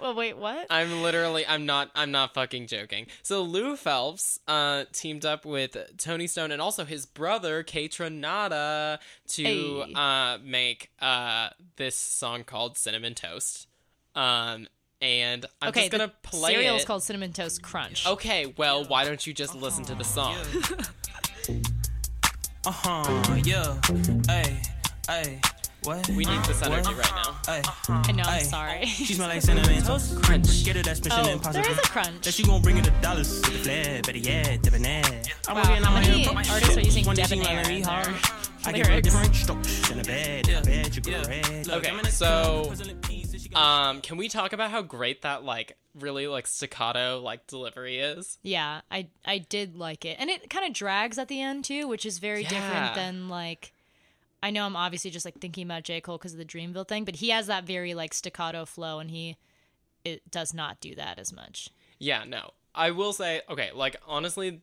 Well, 0.00 0.14
wait, 0.14 0.36
what? 0.36 0.66
I'm 0.70 1.02
literally 1.02 1.46
I'm 1.46 1.64
not 1.66 1.90
I'm 1.94 2.10
not 2.10 2.34
fucking 2.34 2.66
joking. 2.66 3.06
So 3.22 3.42
Lou 3.42 3.76
Phelps 3.76 4.38
uh 4.48 4.84
teamed 4.92 5.24
up 5.24 5.44
with 5.46 5.76
Tony 5.98 6.26
Stone 6.26 6.50
and 6.52 6.60
also 6.60 6.84
his 6.84 7.06
brother 7.06 7.62
Kaytranada 7.62 8.98
to 9.28 9.42
Hey. 9.44 9.92
uh 9.94 10.38
make 10.42 10.90
uh 11.00 11.50
this 11.76 11.96
song 11.96 12.44
called 12.44 12.76
Cinnamon 12.76 13.14
Toast. 13.14 13.66
Um 14.14 14.66
and 15.00 15.44
I'm 15.60 15.68
okay, 15.70 15.80
just 15.88 15.92
gonna 15.92 16.06
the 16.08 16.28
play 16.28 16.52
cereal 16.54 16.74
it. 16.74 16.78
is 16.78 16.84
called 16.84 17.02
cinnamon 17.02 17.32
toast 17.32 17.62
crunch. 17.62 18.06
Okay, 18.06 18.52
well, 18.56 18.84
why 18.84 19.04
don't 19.04 19.26
you 19.26 19.32
just 19.34 19.54
listen 19.54 19.84
to 19.84 19.94
the 19.94 20.04
song? 20.04 20.36
Uh 22.66 22.70
huh, 22.70 23.36
yeah. 23.44 23.78
Hey, 24.26 24.56
hey, 25.06 25.38
what? 25.82 26.08
We 26.08 26.24
need 26.24 26.42
this 26.44 26.62
energy 26.62 26.94
right 26.94 27.12
now. 27.14 27.36
Hey, 27.44 27.60
I 27.90 28.12
know. 28.12 28.22
I'm 28.22 28.38
Hey. 28.38 28.44
sorry. 28.44 28.86
she 28.86 29.12
smell 29.12 29.28
like 29.28 29.42
cinnamon 29.42 29.82
toast 29.82 30.22
crunch. 30.22 30.64
Get 30.64 30.76
it, 30.76 30.86
that's 30.86 31.04
mission 31.04 31.20
oh, 31.26 31.28
impossible. 31.32 31.62
there 31.62 31.70
is 31.72 31.76
a 31.78 31.82
crunch. 31.82 32.24
That 32.24 32.38
you 32.38 32.46
gon' 32.46 32.62
bring 32.62 32.78
it 32.78 32.84
the 32.84 32.90
dollars 33.02 33.28
with 33.42 33.52
the 33.52 33.58
flair, 33.58 34.00
better 34.00 34.16
yeah, 34.16 34.56
debonair. 34.56 35.04
I'm 35.46 35.56
Wow, 35.56 35.62
gonna 35.64 35.74
get 35.74 35.84
how 35.84 35.92
many 35.94 36.06
here, 36.06 36.26
put 36.26 36.34
my 36.36 36.44
artists 36.50 36.76
are 36.78 36.80
using 36.80 37.04
One 37.04 37.16
day 37.16 37.24
debonair 37.24 37.60
in 37.60 37.68
be 37.68 37.80
hard. 37.82 38.14
I 38.64 38.72
give 38.72 38.86
her 38.86 38.92
lyrics? 38.92 39.08
different 39.12 39.34
strokes 39.36 39.90
in 39.90 39.98
the 39.98 40.04
bed, 40.04 40.48
in 40.48 40.62
the 40.62 40.66
bed, 40.70 40.96
you 40.96 41.02
go 41.02 41.22
red. 41.28 41.68
Okay, 41.68 41.92
so 42.08 42.72
Um, 43.56 44.00
can 44.00 44.16
we 44.16 44.28
talk 44.28 44.52
about 44.52 44.70
how 44.70 44.82
great 44.82 45.22
that 45.22 45.44
like 45.44 45.76
really 45.94 46.26
like 46.26 46.46
staccato 46.46 47.20
like 47.20 47.46
delivery 47.46 47.98
is? 47.98 48.38
Yeah, 48.42 48.80
I 48.90 49.08
I 49.24 49.38
did 49.38 49.76
like 49.76 50.04
it, 50.04 50.16
and 50.18 50.30
it 50.30 50.50
kind 50.50 50.66
of 50.66 50.72
drags 50.72 51.18
at 51.18 51.28
the 51.28 51.40
end 51.40 51.64
too, 51.64 51.86
which 51.88 52.04
is 52.06 52.18
very 52.18 52.42
Yeah. 52.42 52.48
different 52.48 52.94
than 52.94 53.28
like. 53.28 53.72
I 54.42 54.50
know 54.50 54.66
I'm 54.66 54.76
obviously 54.76 55.10
just 55.10 55.24
like 55.24 55.38
thinking 55.38 55.64
about 55.64 55.84
J 55.84 56.02
Cole 56.02 56.18
because 56.18 56.32
of 56.32 56.38
the 56.38 56.44
Dreamville 56.44 56.86
thing, 56.86 57.04
but 57.06 57.16
he 57.16 57.30
has 57.30 57.46
that 57.46 57.64
very 57.64 57.94
like 57.94 58.12
staccato 58.12 58.64
flow, 58.66 58.98
and 58.98 59.10
he 59.10 59.36
it 60.04 60.30
does 60.30 60.52
not 60.52 60.80
do 60.80 60.94
that 60.96 61.18
as 61.18 61.32
much. 61.32 61.70
Yeah, 61.98 62.24
no. 62.24 62.50
I 62.74 62.90
will 62.90 63.12
say, 63.14 63.40
okay, 63.48 63.70
like 63.74 63.96
honestly, 64.06 64.60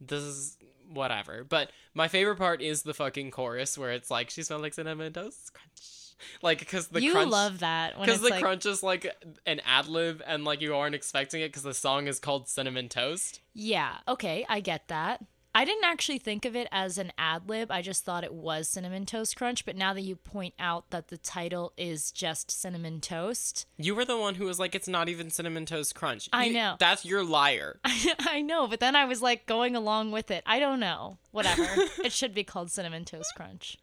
this 0.00 0.22
is 0.22 0.58
whatever. 0.92 1.44
But 1.44 1.70
my 1.94 2.08
favorite 2.08 2.36
part 2.36 2.60
is 2.60 2.82
the 2.82 2.92
fucking 2.92 3.30
chorus 3.30 3.78
where 3.78 3.92
it's 3.92 4.10
like 4.10 4.28
she 4.28 4.42
smelled 4.42 4.62
like 4.62 4.74
cinnamon 4.74 5.12
toast 5.12 5.54
crunch. 5.54 6.01
Like 6.42 6.58
because 6.60 6.88
the 6.88 7.02
you 7.02 7.12
crunch 7.12 7.30
love 7.30 7.58
that 7.60 7.98
because 8.00 8.20
the 8.20 8.30
like 8.30 8.42
crunch 8.42 8.66
is 8.66 8.82
like 8.82 9.06
an 9.46 9.60
ad 9.66 9.86
lib 9.88 10.22
and 10.26 10.44
like 10.44 10.60
you 10.60 10.74
aren't 10.74 10.94
expecting 10.94 11.40
it 11.42 11.48
because 11.48 11.62
the 11.62 11.74
song 11.74 12.06
is 12.06 12.18
called 12.18 12.48
cinnamon 12.48 12.88
toast. 12.88 13.40
yeah, 13.54 13.98
okay, 14.08 14.44
I 14.48 14.60
get 14.60 14.88
that. 14.88 15.24
I 15.54 15.66
didn't 15.66 15.84
actually 15.84 16.16
think 16.16 16.46
of 16.46 16.56
it 16.56 16.66
as 16.72 16.96
an 16.96 17.12
ad 17.18 17.46
lib. 17.46 17.70
I 17.70 17.82
just 17.82 18.06
thought 18.06 18.24
it 18.24 18.32
was 18.32 18.70
cinnamon 18.70 19.04
toast 19.04 19.36
crunch. 19.36 19.66
But 19.66 19.76
now 19.76 19.92
that 19.92 20.00
you 20.00 20.16
point 20.16 20.54
out 20.58 20.88
that 20.88 21.08
the 21.08 21.18
title 21.18 21.74
is 21.76 22.10
just 22.10 22.50
cinnamon 22.50 23.02
toast, 23.02 23.66
You 23.76 23.94
were 23.94 24.06
the 24.06 24.16
one 24.16 24.36
who 24.36 24.46
was 24.46 24.58
like, 24.58 24.74
it's 24.74 24.88
not 24.88 25.10
even 25.10 25.28
cinnamon 25.28 25.66
toast 25.66 25.94
crunch. 25.94 26.30
I 26.32 26.46
You- 26.46 26.54
know. 26.54 26.76
That's 26.78 27.04
your 27.04 27.22
liar. 27.22 27.80
I 27.84 28.40
know, 28.40 28.66
but 28.66 28.80
then 28.80 28.96
I 28.96 29.04
was 29.04 29.20
like 29.20 29.44
going 29.44 29.76
along 29.76 30.10
with 30.10 30.30
it. 30.30 30.42
I 30.46 30.58
don't 30.58 30.80
know. 30.80 31.18
Whatever. 31.32 31.66
it 32.02 32.12
should 32.12 32.32
be 32.32 32.44
called 32.44 32.70
cinnamon 32.70 33.04
toast 33.04 33.34
crunch. 33.36 33.76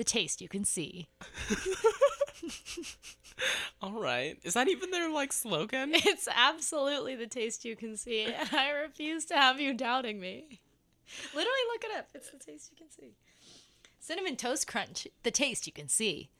The 0.00 0.04
taste 0.04 0.40
you 0.40 0.48
can 0.48 0.64
see. 0.64 1.08
All 3.82 4.00
right. 4.00 4.38
Is 4.42 4.54
that 4.54 4.66
even 4.66 4.90
their 4.90 5.10
like 5.10 5.30
slogan? 5.30 5.92
It's 5.94 6.26
absolutely 6.34 7.16
the 7.16 7.26
taste 7.26 7.66
you 7.66 7.76
can 7.76 7.98
see. 7.98 8.32
I 8.52 8.70
refuse 8.70 9.26
to 9.26 9.36
have 9.36 9.60
you 9.60 9.74
doubting 9.74 10.18
me. 10.18 10.62
Literally 11.34 11.60
look 11.70 11.84
it 11.84 11.98
up. 11.98 12.08
It's 12.14 12.30
the 12.30 12.38
taste 12.38 12.70
you 12.70 12.78
can 12.78 12.90
see. 12.90 13.12
Cinnamon 13.98 14.36
toast 14.36 14.66
crunch. 14.66 15.06
The 15.22 15.30
taste 15.30 15.66
you 15.66 15.72
can 15.74 15.88
see. 15.88 16.30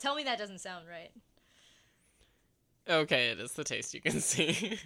Tell 0.00 0.16
me 0.16 0.24
that 0.24 0.36
doesn't 0.38 0.58
sound 0.58 0.86
right. 0.88 1.12
okay, 2.90 3.28
it 3.28 3.38
is 3.38 3.52
the 3.52 3.62
taste 3.62 3.94
you 3.94 4.00
can 4.00 4.18
see. 4.20 4.76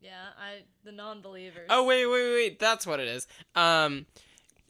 Yeah, 0.00 0.12
I 0.38 0.60
the 0.84 0.92
non-believers. 0.92 1.66
Oh 1.70 1.82
wait, 1.82 2.06
wait, 2.06 2.34
wait, 2.34 2.58
that's 2.60 2.86
what 2.86 3.00
it 3.00 3.08
is. 3.08 3.26
Um 3.56 4.06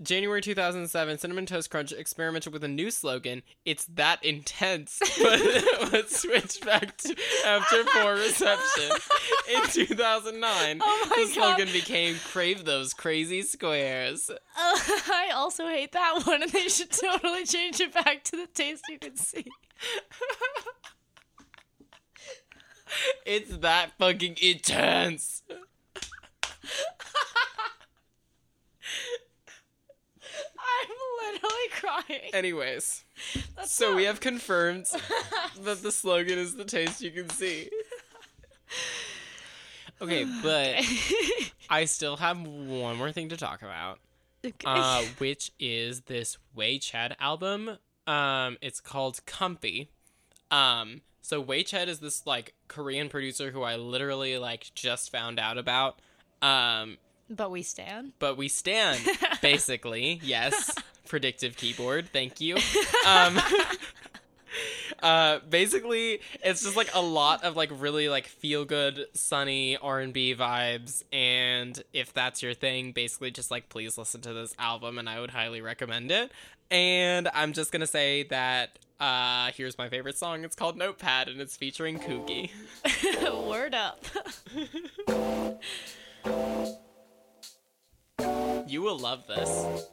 January 0.01 0.41
2007, 0.41 1.19
Cinnamon 1.19 1.45
Toast 1.47 1.71
Crunch 1.71 1.93
experimented 1.93 2.53
with 2.53 2.63
a 2.63 2.69
new 2.69 2.91
slogan. 2.91 3.43
It's 3.65 3.85
that 3.87 4.25
intense, 4.25 4.99
but 5.21 5.41
but 5.91 6.11
switched 6.11 6.65
back 6.65 6.97
to 6.99 7.17
after 7.45 7.85
poor 7.85 8.15
reception. 8.15 8.91
In 9.53 9.63
2009, 9.71 10.81
Oh 10.83 11.13
the 11.17 11.27
slogan 11.33 11.67
God. 11.67 11.73
became 11.73 12.17
"Crave 12.31 12.65
those 12.65 12.95
crazy 12.95 13.43
squares." 13.43 14.31
I 14.57 15.31
also 15.35 15.67
hate 15.67 15.93
that 15.93 16.23
one, 16.25 16.43
and 16.43 16.53
they 16.53 16.69
should 16.69 16.91
totally 16.91 17.45
change 17.45 17.81
it 17.81 17.93
back 17.93 18.23
to 18.25 18.37
the 18.37 18.47
taste 18.47 18.85
you 18.89 18.99
can 18.99 19.17
see. 19.17 19.45
It's 23.27 23.59
that 23.59 23.93
fucking 23.99 24.39
intense. 24.41 25.43
I'm 30.59 30.89
literally 31.33 31.69
crying. 31.73 32.31
Anyways, 32.33 33.05
so 33.65 33.95
we 33.95 34.05
have 34.05 34.21
confirmed 34.21 34.87
that 35.63 35.83
the 35.83 35.93
slogan 35.93 36.39
is 36.39 36.55
the 36.57 36.65
taste 36.65 37.01
you 37.01 37.11
can 37.11 37.29
see. 37.31 37.71
Okay, 40.01 40.25
but 40.45 40.77
I 41.69 41.85
still 41.87 42.17
have 42.19 42.41
one 42.41 42.97
more 42.97 43.11
thing 43.11 43.31
to 43.31 43.37
talk 43.37 43.63
about, 43.63 43.99
uh, 44.65 45.03
which 45.19 45.51
is 45.59 46.03
this 46.03 46.39
Way 46.55 46.79
Ched 46.79 47.15
album. 47.19 47.79
Um, 48.07 48.59
it's 48.61 48.81
called 48.81 49.25
Comfy. 49.27 49.91
Um, 50.53 51.01
so 51.21 51.41
Way 51.41 51.65
Ched 51.65 51.89
is 51.89 51.99
this 51.99 52.27
like 52.29 52.55
Korean 52.69 53.09
producer 53.09 53.51
who 53.51 53.63
I 53.63 53.75
literally 53.75 54.39
like 54.39 54.71
just 54.77 55.11
found 55.11 55.41
out 55.41 55.59
about. 55.59 55.99
Um, 56.43 56.99
but 57.29 57.51
we 57.51 57.63
stand. 57.63 58.13
but 58.21 58.37
we 58.37 58.47
stand 58.49 59.01
basically 59.43 60.21
yes 60.23 60.75
predictive 61.09 61.57
keyboard. 61.57 62.09
Thank 62.13 62.41
you. 62.41 62.57
Um 63.07 63.41
uh 65.03 65.39
basically 65.49 66.21
it's 66.43 66.63
just 66.63 66.77
like 66.77 66.91
a 66.95 67.01
lot 67.01 67.45
of 67.45 67.57
like 67.57 67.71
really 67.73 68.09
like 68.09 68.27
feel 68.27 68.65
good 68.65 69.07
sunny 69.15 69.77
r&b 69.77 70.35
vibes. 70.35 71.05
And 71.13 71.81
if 71.93 72.13
that's 72.13 72.43
your 72.43 72.55
thing 72.55 72.93
basically 72.93 73.31
just 73.31 73.51
like 73.51 73.69
please 73.69 73.97
listen 73.97 74.21
to 74.23 74.33
this 74.33 74.55
album 74.59 74.99
and 74.99 75.09
i 75.09 75.21
would 75.21 75.31
highly 75.31 75.61
recommend 75.61 76.11
it. 76.11 76.33
And 76.71 77.29
i'm 77.33 77.53
just 77.53 77.73
gonna 77.73 77.87
say 77.87 78.25
that 78.25 78.79
uh 79.01 79.51
here's 79.55 79.79
my 79.79 79.89
favorite 79.89 80.19
song. 80.19 80.45
It's 80.45 80.57
called 80.57 80.77
notepad 80.77 81.29
and 81.29 81.41
it's 81.41 81.57
featuring 81.57 81.99
Kookie. 81.99 82.51
Word 83.49 83.75
up. 83.75 84.05
you 88.69 88.83
will 88.83 88.99
love 88.99 89.27
this 89.29 89.87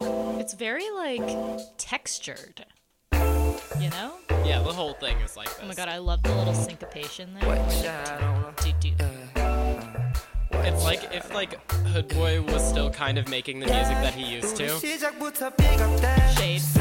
it's 0.00 0.54
very 0.54 0.88
like 0.90 1.22
textured. 1.76 2.64
You 3.12 3.90
know? 3.90 4.14
Yeah, 4.44 4.62
the 4.62 4.72
whole 4.72 4.94
thing 4.94 5.16
is 5.18 5.36
like 5.36 5.48
this. 5.48 5.60
Oh 5.62 5.66
my 5.66 5.74
god, 5.74 5.88
I 5.88 5.98
love 5.98 6.22
the 6.22 6.34
little 6.34 6.54
syncopation 6.54 7.34
there. 7.34 7.44
It's 10.50 10.84
like 10.84 11.14
if 11.14 11.32
like 11.32 11.66
Hoodboi 11.68 12.52
was 12.52 12.66
still 12.66 12.90
kind 12.90 13.18
of 13.18 13.28
making 13.28 13.60
the 13.60 13.66
music 13.66 13.96
that 13.96 14.14
he 14.14 14.34
used 14.34 14.56
to. 14.56 14.68
Shades. 16.36 16.76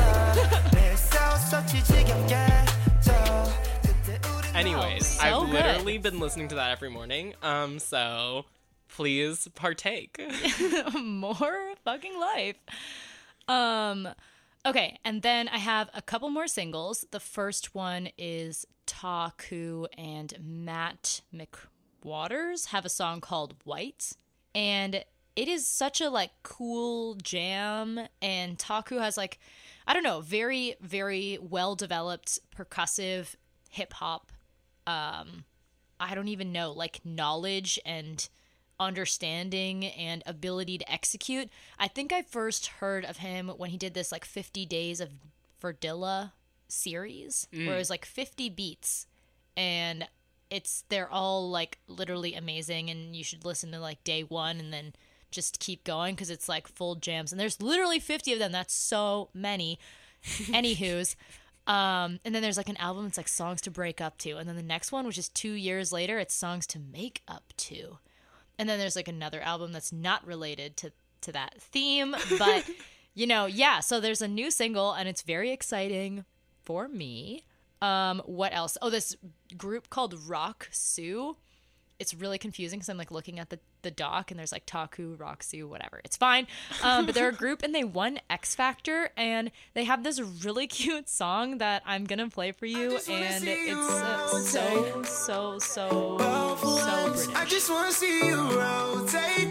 Anyways, 4.56 5.06
so 5.06 5.23
I've 5.23 5.49
literally 5.49 5.97
been 5.99 6.19
listening 6.19 6.47
to 6.49 6.56
that 6.56 6.71
every 6.71 6.89
morning. 6.89 7.36
Um, 7.43 7.80
so 7.80 8.45
please 8.89 9.47
partake. 9.56 10.19
More 10.99 11.73
fucking 11.86 12.19
life. 12.19 12.56
Um 13.48 14.08
okay, 14.66 15.00
and 15.06 15.22
then 15.22 15.48
I 15.48 15.58
have 15.58 15.90
a 15.94 16.02
couple 16.02 16.30
more 16.30 16.48
singles. 16.48 17.06
The 17.12 17.20
first 17.20 17.74
one 17.74 18.10
is 18.18 18.66
Ta-ku 18.86 19.88
and 19.98 20.34
Matt 20.42 21.22
McWaters 21.34 22.68
have 22.68 22.86
a 22.86 22.90
song 22.90 23.22
called 23.22 23.56
White. 23.64 24.14
And 24.56 25.04
it 25.36 25.48
is 25.48 25.68
such 25.68 26.02
a 26.02 26.10
like 26.10 26.32
cool 26.44 27.16
jam 27.16 28.00
and 28.22 28.58
Ta-ku 28.58 28.98
has 28.98 29.18
like 29.18 29.40
I 29.86 29.94
don't 29.94 30.04
know, 30.04 30.22
very 30.22 30.76
very 30.82 31.38
well 31.42 31.76
developed 31.76 32.40
percussive 32.56 33.36
hip 33.70 33.94
hop 33.94 34.32
um 34.86 35.46
I 36.00 36.14
don't 36.16 36.28
even 36.28 36.52
know, 36.52 36.72
like 36.72 37.02
knowledge 37.04 37.80
and 37.86 38.28
understanding 38.80 39.86
and 39.86 40.24
ability 40.26 40.78
to 40.78 40.92
execute. 40.92 41.50
I 41.80 41.88
think 41.88 42.13
I 42.13 42.22
first 42.22 42.68
heard 42.68 43.06
of 43.06 43.18
him 43.18 43.50
when 43.50 43.70
he 43.70 43.78
did 43.78 43.94
this 43.94 44.12
like 44.12 44.26
50 44.26 44.66
days 44.66 45.02
for 45.60 45.74
Dilla 45.74 46.32
series 46.68 47.48
where 47.52 47.76
it 47.76 47.80
was 47.80 47.90
like 47.90 48.06
50 48.06 48.50
beats 48.50 49.08
and 49.56 50.08
it's 50.50 50.84
they're 50.90 51.10
all 51.10 51.50
like 51.50 51.80
literally 51.88 52.36
amazing 52.36 52.90
and 52.90 53.16
you 53.16 53.24
should 53.24 53.46
listen 53.46 53.72
to 53.72 53.80
like 53.80 54.04
day 54.04 54.22
1 54.22 54.60
and 54.60 54.74
then 54.74 54.94
just 55.32 55.60
keep 55.60 55.84
going 55.84 56.16
cuz 56.16 56.30
it's 56.30 56.50
like 56.50 56.68
full 56.68 56.96
jams 56.96 57.32
and 57.32 57.40
there's 57.40 57.62
literally 57.62 58.00
50 58.00 58.34
of 58.34 58.40
them. 58.40 58.52
That's 58.52 58.74
so 58.74 59.30
many. 59.34 59.80
Anywho's 60.24 61.16
um, 61.68 62.22
and 62.24 62.34
then 62.34 62.42
there's 62.42 62.58
like 62.58 62.70
an 62.70 62.78
album, 62.78 63.06
it's 63.06 63.18
like 63.18 63.28
songs 63.28 63.60
to 63.62 63.72
break 63.72 64.00
up 64.00 64.18
to. 64.20 64.38
And 64.38 64.48
then 64.48 64.56
the 64.56 64.63
next 64.63 64.94
one, 64.94 65.06
which 65.06 65.18
is 65.18 65.28
two 65.28 65.52
years 65.52 65.92
later, 65.92 66.18
it's 66.18 66.34
songs 66.34 66.66
to 66.68 66.80
make 66.80 67.22
up 67.28 67.54
to. 67.58 67.98
And 68.60 68.67
then 68.67 68.80
there's 68.80 68.96
like 68.96 69.08
another 69.08 69.41
album 69.41 69.72
that's 69.72 69.91
not 69.91 70.26
related 70.26 70.78
to, 70.78 70.91
to 71.22 71.32
that 71.32 71.62
theme. 71.62 72.15
But, 72.39 72.70
you 73.13 73.28
know, 73.28 73.46
yeah, 73.46 73.80
so 73.80 74.00
there's 74.00 74.22
a 74.22 74.28
new 74.28 74.52
single 74.52 74.93
and 74.93 75.08
it's 75.08 75.22
very 75.22 75.52
exciting 75.52 76.26
for 76.63 76.88
me. 76.88 77.43
Um, 77.82 78.22
what 78.26 78.54
else? 78.54 78.78
Oh, 78.82 78.89
this 78.89 79.15
group 79.56 79.89
called 79.89 80.15
Rak-Su. 80.28 81.38
It's 82.00 82.13
really 82.13 82.38
confusing 82.38 82.80
because 82.80 82.89
I'm 82.89 82.98
like 82.98 83.12
looking 83.12 83.39
at 83.39 83.50
the, 83.50 83.60
the 83.88 83.91
doc 83.91 84.32
and 84.32 84.38
there's 84.39 84.52
like 84.52 84.65
Ta-ku, 84.65 85.17
Su, 85.39 85.67
whatever. 85.67 86.02
It's 86.04 86.17
fine. 86.17 86.45
Um, 86.84 87.06
but 87.06 87.15
they're 87.15 87.30
a 87.30 87.34
group 87.34 87.63
and 87.63 87.73
they 87.73 87.86
won 87.86 88.19
X 88.30 88.54
Factor 88.54 89.12
and 89.15 89.50
they 89.76 89.86
have 89.86 90.04
this 90.04 90.19
really 90.19 90.67
cute 90.80 91.08
song 91.08 91.60
that 91.60 91.84
I'm 91.86 92.04
gonna 92.04 92.30
play 92.30 92.52
for 92.52 92.65
you 92.65 93.00
and 93.10 93.47
it's 93.47 93.71
uh, 93.71 94.39
so 94.39 95.04
so 95.04 95.60
so 95.60 95.60
so 95.60 96.17
British. 96.17 97.36
I 97.36 97.45
just 97.45 97.69
wanna 97.69 97.91
see 97.93 98.28
you 98.28 98.36
rotate. 98.60 99.50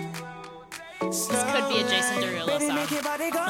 This 1.01 1.29
could 1.29 1.69
be 1.69 1.79
a 1.81 1.89
Jason 1.89 2.17
Derulo 2.23 2.59
song. 2.61 2.75
make 2.75 2.91
your 2.91 3.03
body 3.03 3.31
go. 3.31 3.47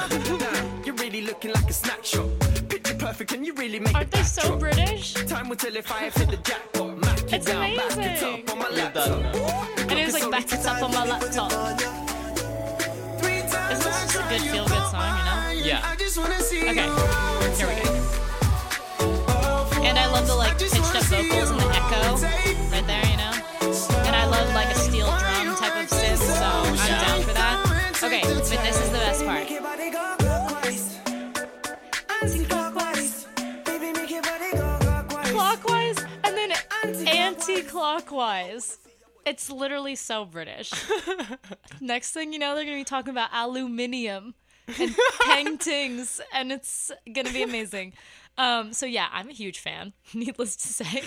You're 0.85 0.95
really 0.95 1.23
looking 1.23 1.53
like 1.53 1.69
a 1.69 1.73
snack 1.73 2.05
shop. 2.05 2.27
Picture 2.69 2.95
perfect 2.95 3.33
and 3.33 3.45
you 3.45 3.55
really 3.55 3.81
make 3.81 3.95
Aren't 3.95 4.11
the 4.13 4.19
they 4.19 4.23
so. 4.23 4.57
British? 4.57 5.15
Time 5.15 5.49
will 5.49 5.57
tell 5.57 5.75
if 5.75 5.91
I 5.91 6.01
have 6.05 6.15
hit 6.15 6.31
the 6.31 6.37
jackpot. 6.37 7.06
Mac 7.27 7.33
it 7.33 7.37
It's 7.39 7.47
down, 7.47 7.75
back 7.77 7.91
it 7.91 7.97
amazing. 7.97 8.45
up 8.45 8.51
on 8.53 8.59
my 8.59 8.69
laptop. 8.71 9.09
And 9.91 9.99
it 9.99 10.05
was 10.07 10.15
like 10.15 10.31
back 10.31 10.53
it 10.53 10.65
up 10.65 10.81
on 10.81 10.93
my 10.93 11.05
laptop. 11.07 11.51
Isn't 11.51 11.77
this 13.21 13.51
just 13.83 14.15
a 14.15 14.19
good 14.29 14.43
feel 14.43 14.65
good 14.69 14.87
song, 14.87 15.19
you 15.19 15.25
know? 15.25 15.51
Yeah. 15.67 15.91
Okay, 15.91 16.05
here 17.57 17.67
we 17.67 17.75
go. 17.83 17.91
And 19.83 19.99
I 19.99 20.07
love 20.07 20.29
the 20.29 20.37
like 20.37 20.57
pitched 20.57 20.77
up 20.77 21.03
vocals 21.03 21.51
and 21.51 21.59
the 21.61 21.67
echo 21.67 22.17
right 22.71 22.87
there, 22.87 23.05
you 23.11 23.17
know? 23.17 23.33
And 24.07 24.15
I 24.15 24.25
love 24.27 24.55
like 24.55 24.71
a 24.71 24.77
steel 24.79 25.07
drum 25.07 25.57
type 25.57 25.75
of 25.83 25.89
synth, 25.91 26.19
so 26.19 26.45
I'm 26.45 26.77
down 26.77 27.23
for 27.23 27.33
that. 27.35 27.59
Okay, 28.05 28.23
but 28.23 28.45
this 28.45 28.81
is 28.81 28.91
the 28.91 28.99
best 28.99 29.25
part. 29.25 29.49
Anti-clockwise. 37.49 38.79
It's 39.25 39.51
literally 39.51 39.97
so 39.97 40.25
British. 40.25 40.73
Next 41.81 42.13
thing 42.13 42.33
you 42.33 42.39
know, 42.39 42.55
they're 42.55 42.65
gonna 42.65 42.77
be 42.77 42.85
talking 42.85 43.11
about 43.11 43.31
aluminium 43.33 44.35
and 44.79 44.95
paintings, 45.29 46.21
and 46.33 46.53
it's 46.53 46.93
gonna 47.13 47.33
be 47.33 47.43
amazing. 47.43 47.93
Um, 48.39 48.73
so 48.73 48.87
yeah, 48.87 49.09
I'm 49.13 49.29
a 49.29 49.33
huge 49.33 49.59
fan, 49.59 49.95
needless 50.15 50.57
to 50.57 50.69
say. 50.69 51.03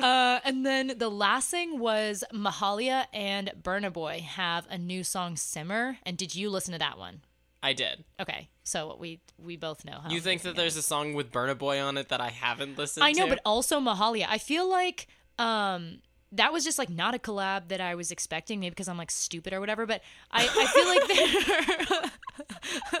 Uh, 0.00 0.40
and 0.44 0.64
then 0.64 0.94
the 0.96 1.10
last 1.10 1.50
thing 1.50 1.78
was 1.78 2.24
Mahalia 2.32 3.06
and 3.12 3.52
Burna 3.62 3.92
Boy 3.92 4.24
have 4.26 4.66
a 4.70 4.78
new 4.78 5.04
song, 5.04 5.36
Simmer. 5.36 5.98
And 6.04 6.16
did 6.16 6.34
you 6.34 6.50
listen 6.50 6.72
to 6.72 6.78
that 6.78 6.98
one? 6.98 7.20
I 7.62 7.74
did. 7.74 8.04
Okay, 8.20 8.48
so 8.64 8.96
we 8.98 9.20
we 9.38 9.56
both 9.56 9.84
know. 9.84 10.00
You 10.08 10.20
think 10.20 10.42
that 10.42 10.50
it 10.50 10.56
there's 10.56 10.76
a 10.76 10.82
song 10.82 11.14
with 11.14 11.30
Burna 11.30 11.56
Boy 11.56 11.80
on 11.80 11.96
it 11.96 12.08
that 12.08 12.20
I 12.20 12.30
haven't 12.30 12.76
listened 12.76 13.04
I 13.04 13.12
know, 13.12 13.26
to? 13.26 13.30
but 13.30 13.40
also 13.44 13.78
Mahalia. 13.78 14.26
I 14.28 14.38
feel 14.38 14.68
like 14.68 15.06
um 15.38 15.98
that 16.34 16.50
was 16.52 16.64
just 16.64 16.78
like 16.78 16.88
not 16.88 17.14
a 17.14 17.18
collab 17.18 17.68
that 17.68 17.80
I 17.80 17.94
was 17.94 18.10
expecting, 18.10 18.58
maybe 18.58 18.70
because 18.70 18.88
I'm 18.88 18.96
like 18.96 19.10
stupid 19.10 19.52
or 19.52 19.60
whatever. 19.60 19.84
But 19.84 20.00
I, 20.30 20.48
I 20.50 20.66
feel 20.66 20.88
like 20.88 22.00
they're, 22.00 23.00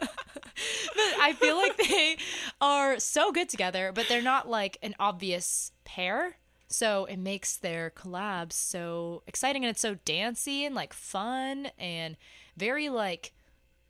but 0.94 1.20
I 1.20 1.32
feel 1.32 1.56
like 1.56 1.76
they 1.78 2.16
are 2.60 2.98
so 2.98 3.32
good 3.32 3.48
together, 3.48 3.90
but 3.94 4.06
they're 4.08 4.20
not 4.22 4.48
like 4.48 4.76
an 4.82 4.94
obvious 5.00 5.72
pair. 5.84 6.36
So 6.68 7.06
it 7.06 7.18
makes 7.18 7.56
their 7.56 7.90
collabs 7.90 8.52
so 8.52 9.22
exciting, 9.26 9.64
and 9.64 9.70
it's 9.70 9.80
so 9.80 9.94
dancey 10.04 10.64
and 10.64 10.74
like 10.74 10.92
fun 10.92 11.68
and 11.78 12.16
very 12.56 12.88
like 12.90 13.32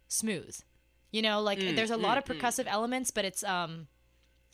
smooth. 0.09 0.57
You 1.11 1.23
know, 1.23 1.41
like 1.41 1.59
Mm, 1.59 1.77
there's 1.77 1.91
a 1.91 1.97
lot 1.97 2.17
of 2.17 2.25
percussive 2.25 2.67
elements, 2.67 3.11
but 3.11 3.25
it's 3.25 3.43
um 3.45 3.89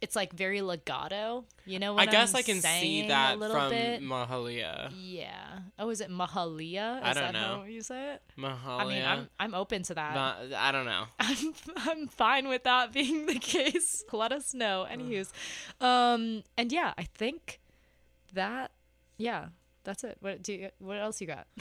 it's 0.00 0.14
like 0.14 0.32
very 0.32 0.60
legato. 0.62 1.44
You 1.66 1.78
know 1.78 1.94
what 1.94 2.08
I 2.08 2.10
guess 2.10 2.34
I'm 2.34 2.38
I 2.38 2.42
can 2.42 2.60
see 2.60 3.04
a 3.04 3.08
that 3.08 3.38
little 3.38 3.56
from 3.56 3.70
bit? 3.70 4.00
Mahalia. 4.02 4.92
Yeah. 4.96 5.58
Oh, 5.78 5.90
is 5.90 6.00
it 6.00 6.10
Mahalia? 6.10 6.98
Is 6.98 7.04
I 7.04 7.12
don't 7.14 7.22
that 7.24 7.32
know. 7.32 7.40
how 7.58 7.64
you 7.64 7.82
say 7.82 8.14
it? 8.14 8.22
Mahalia. 8.38 8.80
I 8.80 8.84
mean, 8.86 9.04
I'm 9.04 9.28
I'm 9.40 9.54
open 9.54 9.82
to 9.84 9.94
that. 9.94 10.14
Ma- 10.14 10.56
I 10.56 10.72
don't 10.72 10.86
know. 10.86 11.04
I'm 11.18 11.54
I'm 11.76 12.06
fine 12.08 12.48
with 12.48 12.64
that 12.64 12.92
being 12.92 13.26
the 13.26 13.38
case. 13.38 14.04
Let 14.12 14.32
us 14.32 14.54
know. 14.54 14.86
Anywho's, 14.90 15.32
um, 15.80 16.42
and 16.56 16.72
yeah, 16.72 16.94
I 16.96 17.02
think 17.02 17.60
that 18.34 18.70
yeah, 19.16 19.46
that's 19.84 20.04
it. 20.04 20.18
What 20.20 20.42
do 20.42 20.52
you, 20.52 20.68
what 20.78 20.98
else 20.98 21.20
you 21.20 21.26
got? 21.26 21.46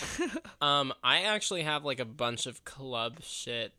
Um, 0.62 0.92
I 1.04 1.22
actually 1.22 1.62
have 1.64 1.86
like 1.86 2.00
a 2.00 2.06
bunch 2.06 2.48
of 2.48 2.66
club 2.66 3.18
shit 3.22 3.74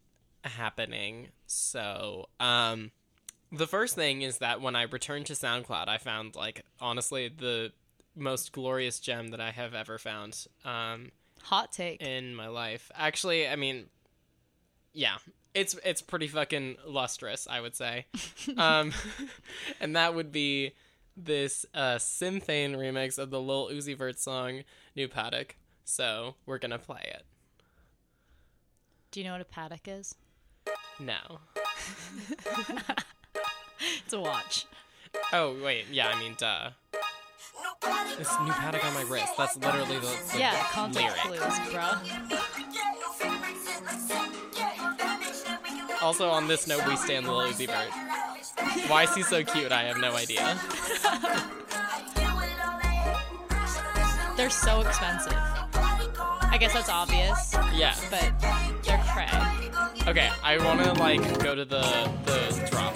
happening. 0.44 1.28
So, 1.46 2.28
um, 2.38 2.92
the 3.52 3.66
first 3.66 3.94
thing 3.94 4.22
is 4.22 4.38
that 4.38 4.60
when 4.60 4.76
I 4.76 4.82
returned 4.82 5.26
to 5.26 5.32
SoundCloud, 5.32 5.88
I 5.88 5.98
found 5.98 6.36
like 6.36 6.64
honestly 6.80 7.28
the 7.28 7.72
most 8.14 8.52
glorious 8.52 8.98
gem 9.00 9.28
that 9.28 9.40
I 9.40 9.50
have 9.50 9.74
ever 9.74 9.98
found. 9.98 10.46
Um, 10.64 11.12
Hot 11.42 11.72
take. 11.72 12.02
in 12.02 12.34
my 12.34 12.48
life. 12.48 12.90
Actually, 12.94 13.48
I 13.48 13.56
mean, 13.56 13.86
yeah, 14.92 15.16
it's 15.54 15.74
it's 15.84 16.02
pretty 16.02 16.28
fucking 16.28 16.76
lustrous, 16.86 17.46
I 17.48 17.60
would 17.60 17.74
say. 17.74 18.06
um, 18.56 18.92
and 19.80 19.96
that 19.96 20.14
would 20.14 20.32
be 20.32 20.72
this 21.16 21.66
uh 21.74 21.98
Sim 21.98 22.40
Fane 22.40 22.74
remix 22.74 23.18
of 23.18 23.30
the 23.30 23.40
Lil 23.40 23.68
Uzi 23.68 23.96
Vert 23.96 24.18
song 24.18 24.62
"New 24.94 25.08
Patek." 25.08 25.52
So 25.84 26.34
we're 26.44 26.58
gonna 26.58 26.78
play 26.78 27.02
it. 27.02 27.24
Do 29.10 29.20
you 29.20 29.26
know 29.26 29.32
what 29.32 29.40
a 29.40 29.44
Patek 29.44 29.88
is? 29.98 30.14
No. 31.00 31.38
It's 34.04 34.12
a 34.12 34.20
watch. 34.20 34.66
Oh 35.32 35.56
wait, 35.62 35.86
yeah, 35.90 36.08
I 36.08 36.18
mean, 36.18 36.34
duh. 36.38 36.70
This 38.18 38.30
new 38.42 38.52
Patek 38.52 38.84
on 38.84 38.94
my 38.94 39.02
wrist. 39.02 39.32
That's 39.36 39.56
literally 39.56 39.98
the, 39.98 40.16
the 40.32 40.38
Yeah, 40.38 40.56
lyric. 40.92 41.14
clues, 41.16 41.58
bro. 41.72 41.90
Also, 46.02 46.28
on 46.28 46.46
this 46.48 46.66
note, 46.66 46.84
we 46.86 46.96
stand 46.96 47.26
Lil 47.26 47.48
Uzi 47.52 47.66
Vert. 47.66 47.90
Why 48.88 49.04
is 49.04 49.14
he 49.14 49.22
so 49.22 49.42
cute? 49.44 49.72
I 49.72 49.84
have 49.84 49.98
no 49.98 50.14
idea. 50.14 50.40
They're 54.36 54.50
so 54.50 54.80
expensive. 54.82 55.32
I 56.50 56.56
guess 56.58 56.72
that's 56.72 56.88
obvious, 56.88 57.54
Yeah. 57.74 57.94
but 58.10 58.32
they're 58.84 59.02
cray. 59.12 59.28
Okay, 60.08 60.30
I 60.42 60.56
want 60.64 60.82
to 60.82 60.92
like 60.94 61.20
go 61.42 61.54
to 61.54 61.64
the 61.64 61.82
the 62.24 62.68
drop. 62.70 62.94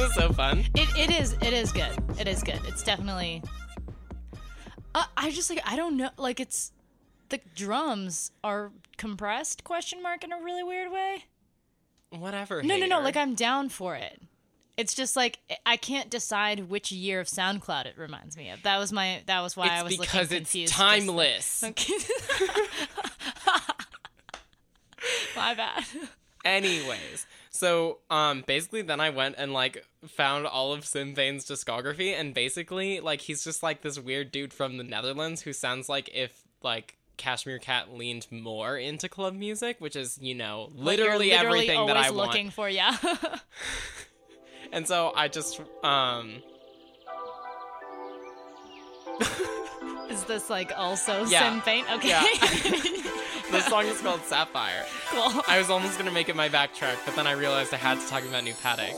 Isn't 0.00 0.14
so 0.14 0.32
fun? 0.32 0.64
It, 0.74 0.88
it 0.96 1.10
is 1.10 1.32
it 1.34 1.52
is 1.52 1.72
good. 1.72 1.92
It 2.18 2.28
is 2.28 2.42
good. 2.42 2.60
It's 2.66 2.82
definitely. 2.82 3.42
Uh, 4.94 5.04
I 5.16 5.30
just 5.30 5.50
like 5.50 5.60
I 5.66 5.76
don't 5.76 5.96
know 5.96 6.10
like 6.16 6.40
it's 6.40 6.72
the 7.28 7.40
drums 7.54 8.32
are 8.42 8.72
compressed 8.96 9.64
question 9.64 10.02
mark 10.02 10.24
in 10.24 10.32
a 10.32 10.40
really 10.42 10.62
weird 10.62 10.90
way. 10.90 11.24
Whatever. 12.10 12.62
No 12.62 12.76
no 12.76 12.86
no 12.86 13.00
like 13.00 13.16
I'm 13.16 13.34
down 13.34 13.68
for 13.68 13.94
it. 13.94 14.20
It's 14.76 14.94
just 14.94 15.16
like 15.16 15.38
I 15.66 15.76
can't 15.76 16.10
decide 16.10 16.70
which 16.70 16.90
year 16.90 17.20
of 17.20 17.26
SoundCloud 17.26 17.86
it 17.86 17.98
reminds 17.98 18.36
me 18.36 18.50
of. 18.50 18.62
That 18.62 18.78
was 18.78 18.92
my 18.92 19.22
that 19.26 19.40
was 19.42 19.56
why 19.56 19.68
I 19.68 19.82
was 19.82 19.92
It's 19.92 20.00
because 20.00 20.30
looking 20.30 20.42
it's 20.42 20.50
confused. 20.52 20.72
timeless. 20.72 21.62
Okay. 21.62 21.92
my 25.36 25.54
bad. 25.54 25.84
Anyways, 26.44 27.26
so 27.50 27.98
um 28.10 28.44
basically 28.46 28.82
then 28.82 29.00
I 29.00 29.10
went 29.10 29.34
and 29.38 29.52
like 29.52 29.84
found 30.06 30.46
all 30.46 30.72
of 30.72 30.86
Sim 30.86 31.14
Fane's 31.14 31.44
discography 31.44 32.18
and 32.18 32.32
basically 32.32 33.00
like 33.00 33.20
he's 33.20 33.44
just 33.44 33.62
like 33.62 33.82
this 33.82 33.98
weird 33.98 34.30
dude 34.32 34.52
from 34.52 34.76
the 34.76 34.84
Netherlands 34.84 35.42
who 35.42 35.52
sounds 35.52 35.88
like 35.88 36.10
if 36.14 36.44
like 36.62 36.96
Cashmere 37.16 37.58
Cat 37.58 37.92
leaned 37.92 38.26
more 38.30 38.78
into 38.78 39.06
club 39.06 39.34
music, 39.34 39.76
which 39.78 39.94
is, 39.94 40.18
you 40.22 40.34
know, 40.34 40.70
you're 40.74 40.84
literally, 40.84 41.32
everything 41.32 41.86
that 41.86 41.96
I 41.96 42.10
want. 42.10 42.16
looking 42.16 42.50
for, 42.50 42.66
yeah. 42.68 42.96
And 44.72 44.86
so 44.86 45.12
I 45.14 45.28
just 45.28 45.60
um 45.82 46.42
Is 50.10 50.24
this 50.24 50.48
like 50.48 50.72
also 50.76 51.24
Yeah. 51.26 51.50
Sim 51.52 51.60
Fane? 51.62 51.84
Okay. 51.94 52.08
Yeah. 52.08 52.22
the 53.50 53.60
song 53.62 53.86
is 53.86 54.00
called 54.00 54.22
Sapphire. 54.22 54.84
cool. 55.08 55.42
I 55.48 55.58
was 55.58 55.70
almost 55.70 55.98
gonna 55.98 56.10
make 56.10 56.28
it 56.28 56.36
my 56.36 56.48
backtrack, 56.48 56.96
but 57.04 57.16
then 57.16 57.26
I 57.26 57.32
realized 57.32 57.74
I 57.74 57.78
had 57.78 58.00
to 58.00 58.06
talk 58.06 58.24
about 58.24 58.44
New 58.44 58.54
Patek. 58.54 58.94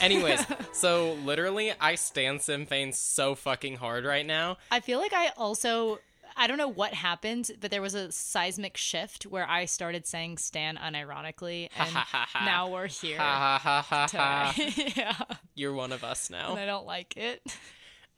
Anyways, 0.00 0.44
so 0.72 1.14
literally, 1.24 1.72
I 1.80 1.94
stand 1.94 2.42
Sim 2.42 2.66
Fane 2.66 2.92
so 2.92 3.34
fucking 3.34 3.76
hard 3.76 4.04
right 4.04 4.26
now. 4.26 4.58
I 4.70 4.80
feel 4.80 4.98
like 4.98 5.12
I 5.12 5.30
also. 5.36 5.98
I 6.38 6.46
don't 6.48 6.58
know 6.58 6.68
what 6.68 6.92
happened, 6.92 7.50
but 7.62 7.70
there 7.70 7.80
was 7.80 7.94
a 7.94 8.12
seismic 8.12 8.76
shift 8.76 9.24
where 9.24 9.48
I 9.48 9.64
started 9.64 10.06
saying 10.06 10.36
Stan 10.36 10.76
unironically, 10.76 11.70
and 11.78 11.96
now 12.44 12.68
we're 12.68 12.88
here. 12.88 13.16
Yeah, 14.96 15.16
You're 15.54 15.72
one 15.72 15.92
of 15.92 16.04
us 16.04 16.28
and 16.28 16.38
now. 16.38 16.54
I 16.56 16.66
don't 16.66 16.84
like 16.84 17.16
it. 17.16 17.42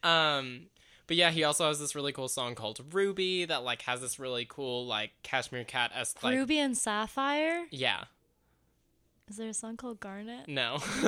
Um, 0.03 0.63
but 1.07 1.17
yeah, 1.17 1.31
he 1.31 1.45
also 1.45 1.69
has 1.69 1.79
this 1.79 1.95
really 1.95 2.13
cool 2.13 2.29
song 2.29 2.55
called 2.57 2.81
Ruby 2.93 3.45
that 3.45 3.63
like 3.63 3.83
has 3.83 4.01
this 4.01 4.19
really 4.19 4.47
cool 4.49 4.85
like 4.87 5.13
Cashmere 5.23 5.65
Cat 5.65 5.93
esque 5.95 6.21
like 6.23 6.35
Ruby 6.35 6.59
and 6.59 6.77
Sapphire. 6.77 7.67
yeah. 7.71 8.05
Is 9.29 9.37
there 9.37 9.49
a 9.49 9.55
song 9.55 9.77
called 9.77 10.01
Garnet? 10.01 10.49
No. 10.49 10.79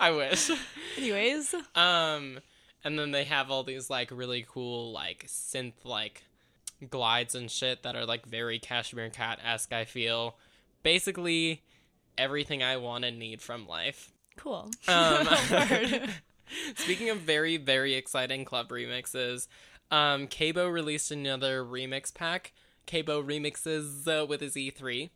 I 0.00 0.12
wish. 0.14 0.50
Anyways, 0.98 1.54
Um, 1.74 2.40
and 2.84 2.98
then 2.98 3.10
they 3.10 3.24
have 3.24 3.50
all 3.50 3.62
these 3.62 3.88
like 3.88 4.10
really 4.12 4.44
cool 4.48 4.92
like 4.92 5.24
synth 5.26 5.84
like 5.84 6.24
glides 6.90 7.34
and 7.34 7.50
shit 7.50 7.82
that 7.82 7.96
are 7.96 8.04
like 8.06 8.26
very 8.26 8.58
Cashmere 8.58 9.10
Cat 9.10 9.38
esque. 9.44 9.72
I 9.72 9.84
feel 9.84 10.36
basically 10.82 11.62
everything 12.18 12.62
I 12.62 12.76
want 12.76 13.04
and 13.04 13.18
need 13.18 13.40
from 13.40 13.66
life. 13.66 14.12
cool. 14.36 14.70
Um, 14.88 15.26
speaking 16.74 17.08
of 17.10 17.18
very 17.18 17.56
very 17.56 17.94
exciting 17.94 18.44
club 18.44 18.68
remixes, 18.68 19.48
um, 19.90 20.26
K 20.26 20.52
BoW 20.52 20.66
released 20.68 21.10
another 21.10 21.64
remix 21.64 22.12
pack. 22.14 22.52
K 22.86 23.02
BoW 23.02 23.22
remixes 23.22 24.06
uh, 24.08 24.26
with 24.26 24.40
his 24.40 24.54
E3. 24.54 25.10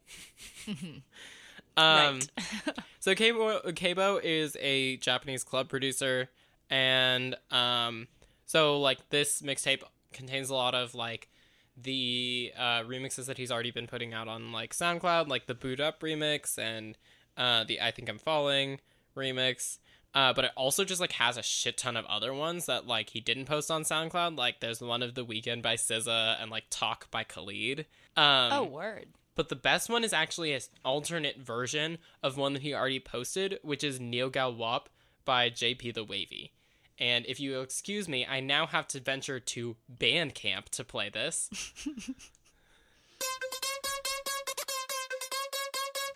Um, 1.77 2.21
right. 2.37 2.79
so 3.01 3.15
K 3.15 3.33
BoW 3.33 4.21
is 4.23 4.57
a 4.61 4.97
Japanese 4.99 5.45
club 5.45 5.69
producer, 5.69 6.31
and 6.71 7.37
um, 7.51 8.09
so 8.47 8.81
like 8.81 9.09
this 9.11 9.43
mixtape 9.43 9.83
contains 10.13 10.51
a 10.51 10.55
lot 10.55 10.75
of 10.75 10.95
like 10.95 11.29
the 11.77 12.53
uh, 12.57 12.83
remixes 12.83 13.27
that 13.27 13.37
he's 13.37 13.51
already 13.51 13.71
been 13.71 13.87
putting 13.87 14.15
out 14.15 14.29
on 14.29 14.53
like 14.53 14.75
SoundCloud, 14.75 15.29
like 15.29 15.47
the 15.47 15.55
Boot 15.55 15.81
Up 15.81 16.01
remix 16.01 16.59
and 16.59 16.97
uh, 17.37 17.65
the 17.65 17.81
I 17.81 17.91
Think 17.91 18.09
I'm 18.09 18.19
Falling 18.19 18.81
remix. 19.17 19.79
Uh, 20.15 20.33
but 20.33 20.45
it 20.45 20.53
also 20.57 20.85
just 20.85 21.01
like 21.01 21.11
has 21.13 21.37
a 21.37 21.43
shit 21.43 21.77
ton 21.77 21.97
of 21.97 22.05
other 22.07 22.33
ones 22.33 22.67
that 22.67 22.87
like 22.87 23.11
he 23.11 23.21
didn't 23.21 23.47
post 23.47 23.71
on 23.71 23.83
SoundCloud. 23.83 24.39
Like 24.39 24.61
there's 24.61 24.81
one 24.81 25.03
of 25.03 25.15
the 25.15 25.25
Weekend 25.25 25.63
by 25.63 25.75
SZA 25.75 26.41
and 26.41 26.51
like 26.51 26.65
Talk 26.71 27.11
by 27.11 27.25
Khalid. 27.25 27.81
Um, 28.17 28.53
oh, 28.53 28.65
word. 28.65 29.07
But 29.37 29.49
the 29.49 29.57
best 29.57 29.89
one 29.91 30.05
is 30.05 30.13
actually 30.13 30.53
an 30.53 30.61
alternate 30.85 31.39
version 31.39 31.99
of 32.23 32.37
one 32.37 32.53
that 32.53 32.63
he 32.63 32.73
already 32.75 33.01
posted, 33.01 33.59
which 33.63 33.83
is 33.83 33.99
Neo 34.01 34.31
Gal 34.31 34.55
Wop 34.55 34.89
by 35.25 35.51
JP 35.51 35.95
the 35.95 36.05
Wavy. 36.05 36.53
And 36.99 37.27
if 37.27 37.41
you 37.41 37.61
excuse 37.61 38.09
me, 38.09 38.25
I 38.25 38.39
now 38.41 38.67
have 38.67 38.87
to 38.89 39.01
venture 39.01 39.41
to 39.41 39.77
Bandcamp 39.93 40.69
to 40.71 40.85
play 40.85 41.09
this. 41.09 41.51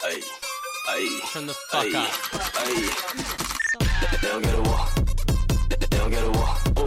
Ay, 0.00 0.22
ay, 0.88 1.20
Turn 1.32 1.46
the 1.46 1.54
fuck 1.54 1.84
ay, 1.86 1.96
up. 1.96 2.10
ay. 2.54 2.74
So 3.72 3.78
bad. 3.80 4.18
They'll 4.22 4.40
get 4.40 4.54
a 4.54 4.62
walk. 4.62 4.94
They'll 5.90 6.10
get 6.10 6.24
a 6.24 6.30
walk. 6.30 6.77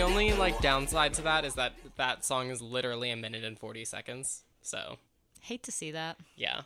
The 0.00 0.06
only 0.06 0.32
like 0.32 0.62
downside 0.62 1.12
to 1.14 1.22
that 1.24 1.44
is 1.44 1.56
that 1.56 1.74
that 1.98 2.24
song 2.24 2.48
is 2.48 2.62
literally 2.62 3.10
a 3.10 3.16
minute 3.16 3.44
and 3.44 3.58
40 3.58 3.84
seconds. 3.84 4.44
So, 4.62 4.96
Hate 5.42 5.62
to 5.64 5.70
see 5.70 5.90
that. 5.90 6.16
yeah. 6.36 6.62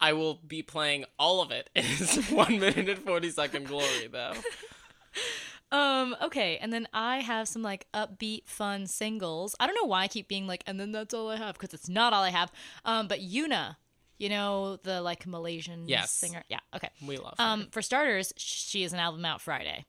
I 0.00 0.12
will 0.12 0.34
be 0.46 0.62
playing 0.62 1.04
all 1.18 1.42
of 1.42 1.50
it 1.50 1.68
in 1.74 1.84
its 1.84 2.30
1 2.30 2.60
minute 2.60 2.88
and 2.88 3.00
40 3.00 3.30
second 3.30 3.66
glory 3.66 4.06
though. 4.12 4.34
Um, 5.72 6.14
okay, 6.22 6.58
and 6.58 6.72
then 6.72 6.86
I 6.94 7.16
have 7.20 7.48
some 7.48 7.62
like 7.62 7.86
upbeat, 7.94 8.46
fun 8.46 8.86
singles. 8.86 9.56
I 9.58 9.66
don't 9.66 9.74
know 9.74 9.86
why 9.88 10.02
I 10.02 10.08
keep 10.08 10.28
being 10.28 10.46
like, 10.46 10.62
and 10.66 10.78
then 10.78 10.92
that's 10.92 11.14
all 11.14 11.30
I 11.30 11.36
have, 11.36 11.54
because 11.58 11.72
it's 11.74 11.88
not 11.88 12.12
all 12.12 12.22
I 12.22 12.28
have. 12.30 12.52
Um, 12.84 13.08
but 13.08 13.20
Yuna, 13.20 13.76
you 14.18 14.28
know, 14.28 14.76
the 14.76 15.00
like 15.00 15.26
Malaysian 15.26 15.88
Yes. 15.88 16.10
singer. 16.12 16.44
Yeah, 16.48 16.58
okay. 16.76 16.90
We 17.04 17.16
love 17.16 17.34
her. 17.38 17.44
Um, 17.44 17.68
for 17.72 17.80
starters, 17.82 18.32
she 18.36 18.82
has 18.82 18.92
an 18.92 18.98
album 19.00 19.24
out 19.24 19.40
Friday. 19.40 19.84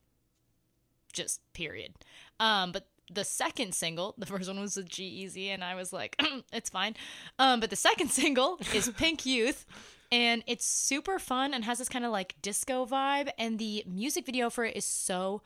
Just 1.12 1.42
period. 1.54 1.94
Um, 2.40 2.72
but 2.72 2.88
the 3.12 3.24
second 3.24 3.74
single, 3.74 4.16
the 4.18 4.26
first 4.34 4.48
one 4.48 4.60
was 4.60 4.76
with 4.76 4.90
G-Eazy, 4.90 5.48
and 5.48 5.64
I 5.64 5.76
was 5.76 5.94
like, 5.94 6.22
it's 6.54 6.70
fine. 6.70 6.96
Um, 7.40 7.60
but 7.60 7.70
the 7.70 7.76
second 7.76 8.10
single 8.12 8.60
is 8.74 8.90
Pink 8.98 9.26
Youth, 9.26 9.66
and 10.12 10.44
it's 10.48 10.66
super 10.66 11.20
fun 11.20 11.54
and 11.54 11.64
has 11.66 11.80
this 11.80 11.90
kind 11.90 12.06
of 12.06 12.12
like 12.12 12.36
disco 12.42 12.86
vibe, 12.86 13.30
and 13.38 13.60
the 13.60 13.84
music 13.88 14.26
video 14.26 14.50
for 14.50 14.66
it 14.66 14.76
is 14.76 14.86
so 14.86 15.42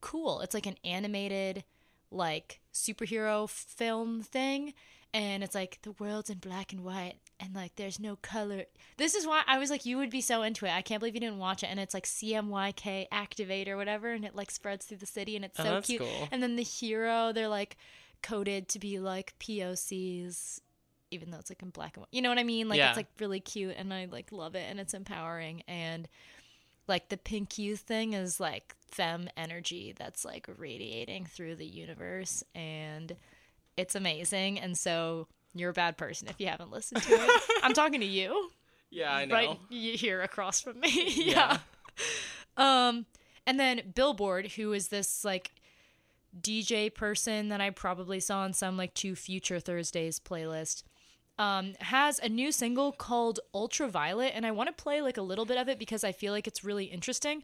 cool. 0.00 0.40
It's 0.40 0.54
like 0.54 0.66
an 0.66 0.76
animated, 0.84 1.64
like 2.10 2.60
superhero 2.72 3.48
film 3.48 4.22
thing, 4.22 4.74
and 5.14 5.42
it's 5.42 5.54
like 5.54 5.78
the 5.82 5.92
world's 5.92 6.30
in 6.30 6.38
black 6.38 6.72
and 6.72 6.82
white, 6.84 7.16
and 7.40 7.54
like 7.54 7.76
there's 7.76 8.00
no 8.00 8.16
color. 8.16 8.64
This 8.96 9.14
is 9.14 9.26
why 9.26 9.42
I 9.46 9.58
was 9.58 9.70
like, 9.70 9.84
you 9.86 9.96
would 9.98 10.10
be 10.10 10.20
so 10.20 10.42
into 10.42 10.64
it. 10.66 10.70
I 10.72 10.82
can't 10.82 11.00
believe 11.00 11.14
you 11.14 11.20
didn't 11.20 11.38
watch 11.38 11.62
it. 11.62 11.66
And 11.66 11.78
it's 11.80 11.94
like 11.94 12.04
CMYK 12.06 13.06
Activate 13.12 13.68
or 13.68 13.76
whatever, 13.76 14.12
and 14.12 14.24
it 14.24 14.34
like 14.34 14.50
spreads 14.50 14.86
through 14.86 14.98
the 14.98 15.06
city, 15.06 15.36
and 15.36 15.44
it's 15.44 15.58
Oh, 15.60 15.64
so 15.64 15.80
cute. 15.82 16.00
cool. 16.02 16.28
And 16.30 16.42
then 16.42 16.56
the 16.56 16.62
hero, 16.62 17.32
they're 17.32 17.48
like 17.48 17.76
coded 18.22 18.68
to 18.68 18.78
be 18.78 18.98
like 19.00 19.34
POCs, 19.40 20.60
even 21.10 21.30
though 21.30 21.38
it's 21.38 21.50
like 21.50 21.62
in 21.62 21.70
black 21.70 21.96
and 21.96 22.02
white. 22.02 22.08
You 22.12 22.22
know 22.22 22.28
what 22.28 22.38
I 22.38 22.44
mean? 22.44 22.68
Like 22.68 22.78
Yeah. 22.78 22.88
it's 22.90 22.96
like 22.96 23.08
really 23.18 23.40
cute, 23.40 23.74
and 23.76 23.92
I 23.92 24.06
like 24.06 24.32
love 24.32 24.54
it, 24.54 24.66
and 24.70 24.78
it's 24.80 24.94
empowering. 24.94 25.62
And 25.68 26.08
like 26.88 27.08
the 27.10 27.16
pink 27.16 27.58
youth 27.58 27.80
thing 27.80 28.12
is 28.12 28.40
like 28.40 28.74
femme 28.90 29.28
energy 29.36 29.94
that's 29.96 30.24
like 30.24 30.46
radiating 30.58 31.26
through 31.26 31.56
the 31.56 31.66
universe, 31.66 32.42
and 32.54 33.14
it's 33.76 33.94
amazing. 33.94 34.58
And 34.58 34.76
so 34.76 35.28
you're 35.54 35.70
a 35.70 35.74
bad 35.74 35.96
person 35.96 36.28
if 36.28 36.40
you 36.40 36.46
haven't 36.46 36.70
listened 36.70 37.02
to 37.02 37.12
it. 37.14 37.42
I'm 37.62 37.72
talking 37.72 38.00
to 38.00 38.06
you 38.06 38.50
yeah, 38.92 39.14
I 39.14 39.24
know. 39.24 39.34
right 39.34 39.58
here 39.70 40.20
across 40.22 40.60
from 40.60 40.78
me. 40.78 41.12
Yeah. 41.16 41.58
yeah. 42.56 42.88
Um, 42.88 43.06
and 43.46 43.58
then 43.58 43.92
Billboard, 43.94 44.52
who 44.52 44.72
is 44.72 44.88
this 44.88 45.24
like 45.24 45.52
DJ 46.38 46.94
person 46.94 47.48
that 47.48 47.60
I 47.60 47.70
probably 47.70 48.20
saw 48.20 48.40
on 48.40 48.52
some 48.52 48.76
like 48.76 48.94
two 48.94 49.16
Future 49.16 49.58
Thursdays 49.58 50.20
playlist, 50.20 50.84
um, 51.38 51.72
has 51.80 52.18
a 52.18 52.28
new 52.28 52.52
single 52.52 52.92
called 52.92 53.40
Ultraviolet, 53.54 54.32
and 54.34 54.44
I 54.44 54.50
want 54.50 54.68
to 54.68 54.82
play 54.82 55.00
like 55.00 55.16
a 55.16 55.22
little 55.22 55.46
bit 55.46 55.56
of 55.56 55.68
it 55.68 55.78
because 55.78 56.04
I 56.04 56.12
feel 56.12 56.32
like 56.32 56.46
it's 56.46 56.62
really 56.62 56.84
interesting. 56.84 57.42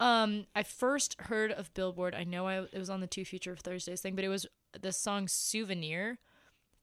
Um, 0.00 0.46
I 0.54 0.64
first 0.64 1.20
heard 1.22 1.52
of 1.52 1.72
Billboard. 1.74 2.14
I 2.14 2.24
know 2.24 2.46
I, 2.48 2.62
it 2.62 2.78
was 2.78 2.90
on 2.90 3.00
the 3.00 3.06
two 3.06 3.24
Future 3.24 3.56
Thursdays 3.56 4.00
thing, 4.00 4.16
but 4.16 4.24
it 4.24 4.28
was 4.28 4.46
the 4.80 4.92
song 4.92 5.28
Souvenir 5.28 6.18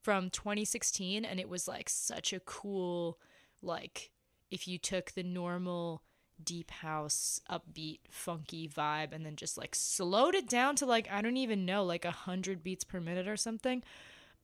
from 0.02 0.30
2016 0.30 1.26
and 1.26 1.40
it 1.40 1.50
was 1.50 1.68
like 1.68 1.90
such 1.90 2.32
a 2.32 2.40
cool 2.40 3.20
like 3.62 4.12
if 4.52 4.68
you 4.68 4.78
took 4.78 5.12
the 5.12 5.24
normal 5.24 6.04
deep 6.44 6.70
house 6.70 7.40
upbeat 7.50 8.00
funky 8.10 8.68
vibe 8.68 9.14
and 9.14 9.26
then 9.26 9.36
just 9.36 9.58
like 9.58 9.74
slowed 9.74 10.36
it 10.36 10.48
down 10.48 10.76
to 10.76 10.86
like 10.86 11.10
i 11.10 11.22
don't 11.22 11.38
even 11.38 11.66
know 11.66 11.84
like 11.84 12.06
a 12.06 12.12
hundred 12.12 12.62
beats 12.62 12.84
per 12.84 13.00
minute 13.00 13.28
or 13.28 13.38
something 13.38 13.82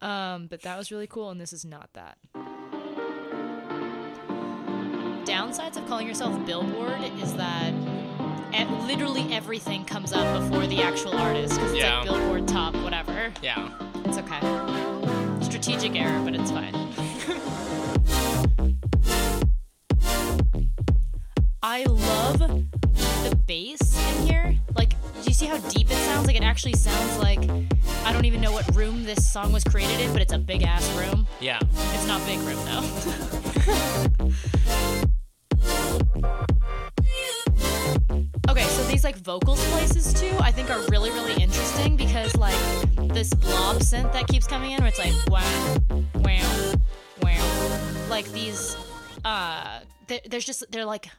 um 0.02 0.48
but 0.48 0.64
that 0.64 0.78
was 0.78 0.92
really 0.92 1.06
cool 1.06 1.30
and 1.30 1.40
this 1.40 1.54
is 1.54 1.64
not 1.64 1.90
that. 1.94 2.18
Downsides 5.26 5.78
of 5.78 5.88
calling 5.88 6.08
yourself 6.08 6.44
billboard 6.46 7.02
is 7.22 7.34
that 7.36 7.74
literally 8.60 9.34
everything 9.34 9.86
comes 9.86 10.12
up 10.14 10.42
before 10.42 10.68
the 10.68 10.82
actual 10.82 11.16
artist 11.18 11.54
because 11.56 11.72
it's 11.72 11.80
Yeah. 11.82 12.00
like 12.00 12.10
billboard 12.10 12.48
top 12.48 12.76
whatever 12.76 13.32
Yeah. 13.42 13.70
it's 14.06 14.18
okay. 14.18 14.40
Strategic 15.44 15.96
error, 15.96 16.22
but 16.24 16.36
it's 16.36 16.52
fine. 16.52 16.76
I 21.64 21.84
love 21.84 22.40
the 22.40 23.36
bass 23.48 23.80
in 24.20 24.28
here. 24.28 24.56
Like, 24.76 24.90
do 24.90 25.28
you 25.28 25.34
see 25.34 25.46
how 25.46 25.58
deep 25.70 25.90
it 25.92 25.96
sounds? 25.96 26.28
Like, 26.28 26.36
it 26.36 26.44
actually 26.44 26.74
sounds 26.74 27.18
like 27.20 27.40
I 28.06 28.12
don't 28.12 28.26
even 28.26 28.42
know 28.42 28.52
what 28.52 28.76
room 28.76 29.04
this 29.04 29.32
song 29.32 29.52
was 29.54 29.64
created 29.64 30.00
in, 30.02 30.12
but 30.14 30.22
it's 30.22 30.34
a 30.34 30.40
big 30.40 30.64
ass 30.64 30.88
room. 30.98 31.28
Yeah. 31.40 31.60
It's 31.94 32.08
not 32.08 32.26
big 32.26 32.40
room 32.40 32.60
though. 32.66 32.82
like 39.12 39.22
vocals 39.24 39.64
places 39.72 40.14
too, 40.14 40.32
I 40.40 40.52
think 40.52 40.70
are 40.70 40.80
really 40.90 41.10
really 41.12 41.42
interesting 41.42 41.98
because 41.98 42.36
like 42.38 42.56
this 43.14 43.34
blob 43.34 43.78
synth 43.78 44.12
that 44.14 44.28
keeps 44.28 44.48
coming 44.48 44.72
in, 44.72 44.80
where 44.80 44.88
it's 44.88 45.00
like 45.00 45.14
wow, 45.28 45.78
wow, 46.16 46.74
wow, 47.22 48.06
like 48.10 48.32
these. 48.32 48.78
Uh, 49.26 49.82
there- 50.08 50.22
there's 50.30 50.46
just 50.46 50.64
they're 50.72 50.86
like 50.86 51.10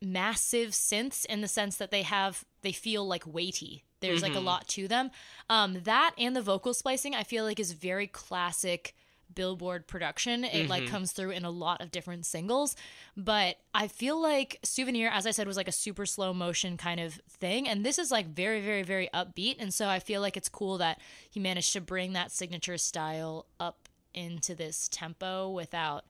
massive 0.00 0.70
synths 0.70 1.24
in 1.26 1.40
the 1.40 1.48
sense 1.48 1.76
that 1.78 1.90
they 1.90 2.02
have 2.02 2.44
they 2.62 2.72
feel 2.72 3.06
like 3.06 3.26
weighty. 3.26 3.84
There's 4.00 4.22
like 4.22 4.34
a 4.36 4.40
lot 4.40 4.68
to 4.68 4.86
them. 4.86 5.10
Um, 5.50 5.80
that 5.84 6.12
and 6.18 6.36
the 6.36 6.42
vocal 6.42 6.72
splicing 6.74 7.14
I 7.16 7.22
feel 7.24 7.44
like 7.44 7.58
is 7.58 7.72
very 7.72 8.06
classic 8.06 8.94
Billboard 9.34 9.86
production. 9.86 10.44
It 10.44 10.68
like 10.68 10.84
mm-hmm. 10.84 10.92
comes 10.92 11.12
through 11.12 11.30
in 11.30 11.44
a 11.44 11.50
lot 11.50 11.80
of 11.80 11.90
different 11.90 12.26
singles, 12.26 12.76
but 13.16 13.56
I 13.74 13.88
feel 13.88 14.20
like 14.20 14.58
Souvenir, 14.62 15.10
as 15.12 15.26
I 15.26 15.30
said, 15.30 15.46
was 15.46 15.56
like 15.56 15.68
a 15.68 15.72
super 15.72 16.06
slow 16.06 16.32
motion 16.32 16.76
kind 16.76 17.00
of 17.00 17.14
thing, 17.28 17.68
and 17.68 17.84
this 17.84 17.98
is 17.98 18.10
like 18.10 18.26
very, 18.26 18.60
very, 18.60 18.82
very 18.82 19.08
upbeat. 19.14 19.56
And 19.58 19.72
so 19.72 19.88
I 19.88 19.98
feel 19.98 20.20
like 20.20 20.36
it's 20.36 20.48
cool 20.48 20.78
that 20.78 21.00
he 21.30 21.40
managed 21.40 21.72
to 21.74 21.80
bring 21.80 22.12
that 22.14 22.32
signature 22.32 22.78
style 22.78 23.46
up 23.60 23.88
into 24.14 24.54
this 24.54 24.88
tempo 24.90 25.50
without 25.50 26.04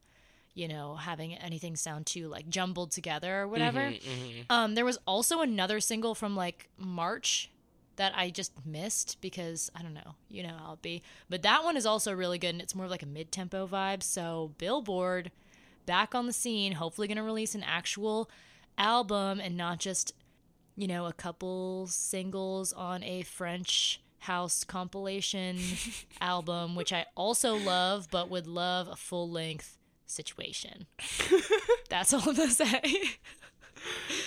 you 0.55 0.66
know, 0.66 0.97
having 0.97 1.37
anything 1.37 1.77
sound 1.77 2.05
too 2.05 2.27
like 2.27 2.49
jumbled 2.49 2.91
together 2.91 3.43
or 3.43 3.47
whatever. 3.47 3.79
Mm-hmm, 3.79 4.11
mm-hmm. 4.11 4.41
Um, 4.51 4.75
there 4.75 4.85
was 4.85 4.99
also 5.07 5.41
another 5.41 5.79
single 5.79 6.16
from 6.16 6.35
like 6.35 6.69
March 6.77 7.49
that 7.99 8.12
I 8.16 8.30
just 8.30 8.53
missed 8.64 9.20
because 9.20 9.70
I 9.76 9.82
don't 9.82 9.94
know, 9.94 10.14
you 10.28 10.42
know 10.42 10.57
how 10.59 10.72
it 10.72 10.82
be. 10.82 11.03
But 11.28 11.42
that 11.42 11.62
one 11.62 11.76
is 11.76 11.86
also 11.86 12.12
really 12.12 12.38
good 12.38 12.51
and 12.51 12.62
it's 12.62 12.74
more 12.74 12.86
of 12.86 12.90
like 12.90 13.03
a 13.03 13.07
mid 13.07 13.30
tempo 13.30 13.66
vibe. 13.66 14.03
So 14.03 14.53
Billboard 14.59 15.30
back 15.86 16.14
on 16.14 16.26
the 16.26 16.32
scene, 16.32 16.72
hopefully 16.72 17.07
gonna 17.09 17.22
release 17.22 17.55
an 17.55 17.62
actual 17.62 18.30
album 18.76 19.40
and 19.40 19.57
not 19.57 19.78
just, 19.78 20.14
you 20.76 20.86
know, 20.86 21.07
a 21.07 21.12
couple 21.12 21.86
singles 21.88 22.72
on 22.72 23.03
a 23.03 23.22
French 23.22 24.01
house 24.20 24.64
compilation 24.64 25.59
album, 26.20 26.74
which 26.74 26.92
I 26.92 27.07
also 27.14 27.57
love, 27.57 28.09
but 28.11 28.30
would 28.30 28.46
love 28.46 28.88
a 28.88 28.96
full 28.96 29.30
length 29.30 29.76
situation. 30.07 30.86
That's 31.88 32.12
all 32.12 32.20
I'm 32.28 32.36
gonna 32.36 32.51
say. 32.51 32.82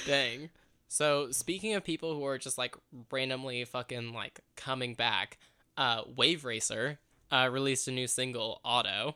Dang. 0.06 0.50
So 0.92 1.32
speaking 1.32 1.74
of 1.74 1.86
people 1.86 2.16
who 2.16 2.26
are 2.26 2.38
just 2.38 2.58
like 2.58 2.76
randomly 3.10 3.64
fucking 3.64 4.14
like 4.14 4.42
coming 4.58 4.94
back, 4.94 5.38
uh, 5.78 6.02
Wave 6.18 6.44
Racer 6.44 7.00
uh, 7.32 7.48
released 7.50 7.88
a 7.88 7.92
new 7.92 8.08
single, 8.08 8.60
Auto. 8.66 9.16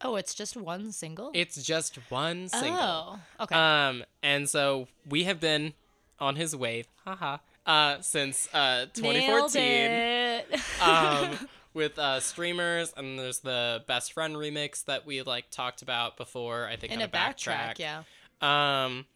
Oh, 0.00 0.14
it's 0.14 0.32
just 0.32 0.56
one 0.56 0.92
single? 0.92 1.32
It's 1.34 1.60
just 1.60 1.96
one 2.08 2.46
single. 2.46 2.78
Oh, 2.78 3.18
okay. 3.40 3.56
Um, 3.56 4.04
and 4.22 4.48
so 4.48 4.86
we 5.08 5.24
have 5.24 5.40
been 5.40 5.74
on 6.20 6.36
his 6.36 6.54
wave, 6.54 6.86
haha, 7.04 7.38
uh, 7.66 8.00
since 8.00 8.48
uh 8.54 8.86
Nailed 8.96 9.50
2014. 9.50 9.62
it. 9.62 10.46
um, 10.80 11.48
with 11.74 11.98
uh, 11.98 12.20
streamers, 12.20 12.94
and 12.96 13.18
there's 13.18 13.40
the 13.40 13.82
best 13.88 14.12
friend 14.12 14.36
remix 14.36 14.84
that 14.84 15.04
we 15.04 15.20
like 15.22 15.50
talked 15.50 15.82
about 15.82 16.16
before. 16.16 16.68
I 16.68 16.76
think 16.76 16.92
In 16.92 17.02
on 17.02 17.06
a 17.06 17.08
backtrack, 17.08 17.80
yeah. 17.80 18.04
Um, 18.40 19.06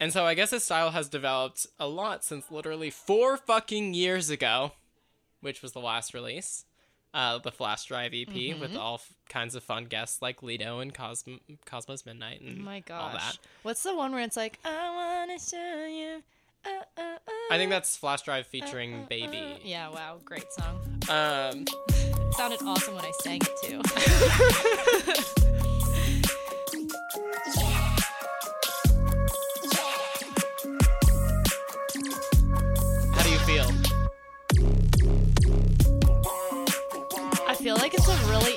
and 0.00 0.12
so 0.12 0.24
I 0.26 0.34
guess 0.34 0.50
his 0.50 0.64
style 0.64 0.90
has 0.90 1.08
developed 1.08 1.66
a 1.78 1.86
lot 1.86 2.24
since 2.24 2.50
literally 2.50 2.90
four 2.90 3.36
fucking 3.36 3.94
years 3.94 4.30
ago, 4.30 4.72
which 5.40 5.62
was 5.62 5.72
the 5.72 5.80
last 5.80 6.14
release, 6.14 6.64
uh, 7.14 7.38
the 7.38 7.52
Flash 7.52 7.84
Drive 7.84 8.12
EP 8.14 8.28
Mm-hmm. 8.28 8.60
with 8.60 8.76
all 8.76 8.94
f- 8.94 9.14
kinds 9.28 9.54
of 9.54 9.62
fun 9.62 9.84
guests 9.84 10.20
like 10.22 10.42
Lido 10.42 10.78
and 10.80 10.94
Cosm- 10.94 11.40
Cosmos 11.66 12.04
Midnight 12.06 12.40
and 12.40 12.60
Oh 12.60 12.64
my 12.64 12.82
all 12.90 13.12
that. 13.12 13.38
What's 13.62 13.82
the 13.82 13.94
one 13.94 14.12
where 14.12 14.22
it's 14.22 14.36
like, 14.36 14.58
I 14.64 14.90
want 15.26 15.38
to 15.40 15.46
show 15.50 15.86
you. 15.86 16.22
Uh, 16.64 16.68
uh, 16.98 17.02
uh, 17.02 17.30
I 17.50 17.56
think 17.56 17.70
that's 17.70 17.96
Flash 17.96 18.22
Drive 18.22 18.46
featuring 18.46 19.06
Baby. 19.08 19.38
uh. 19.38 19.58
Yeah, 19.64 19.88
wow, 19.88 20.18
great 20.24 20.44
song. 20.52 20.78
Um, 21.08 21.64
sounded 22.32 22.60
awesome 22.62 22.94
when 22.96 23.04
I 23.04 23.12
sang 23.22 23.40
it 23.42 23.56
too. 23.64 23.80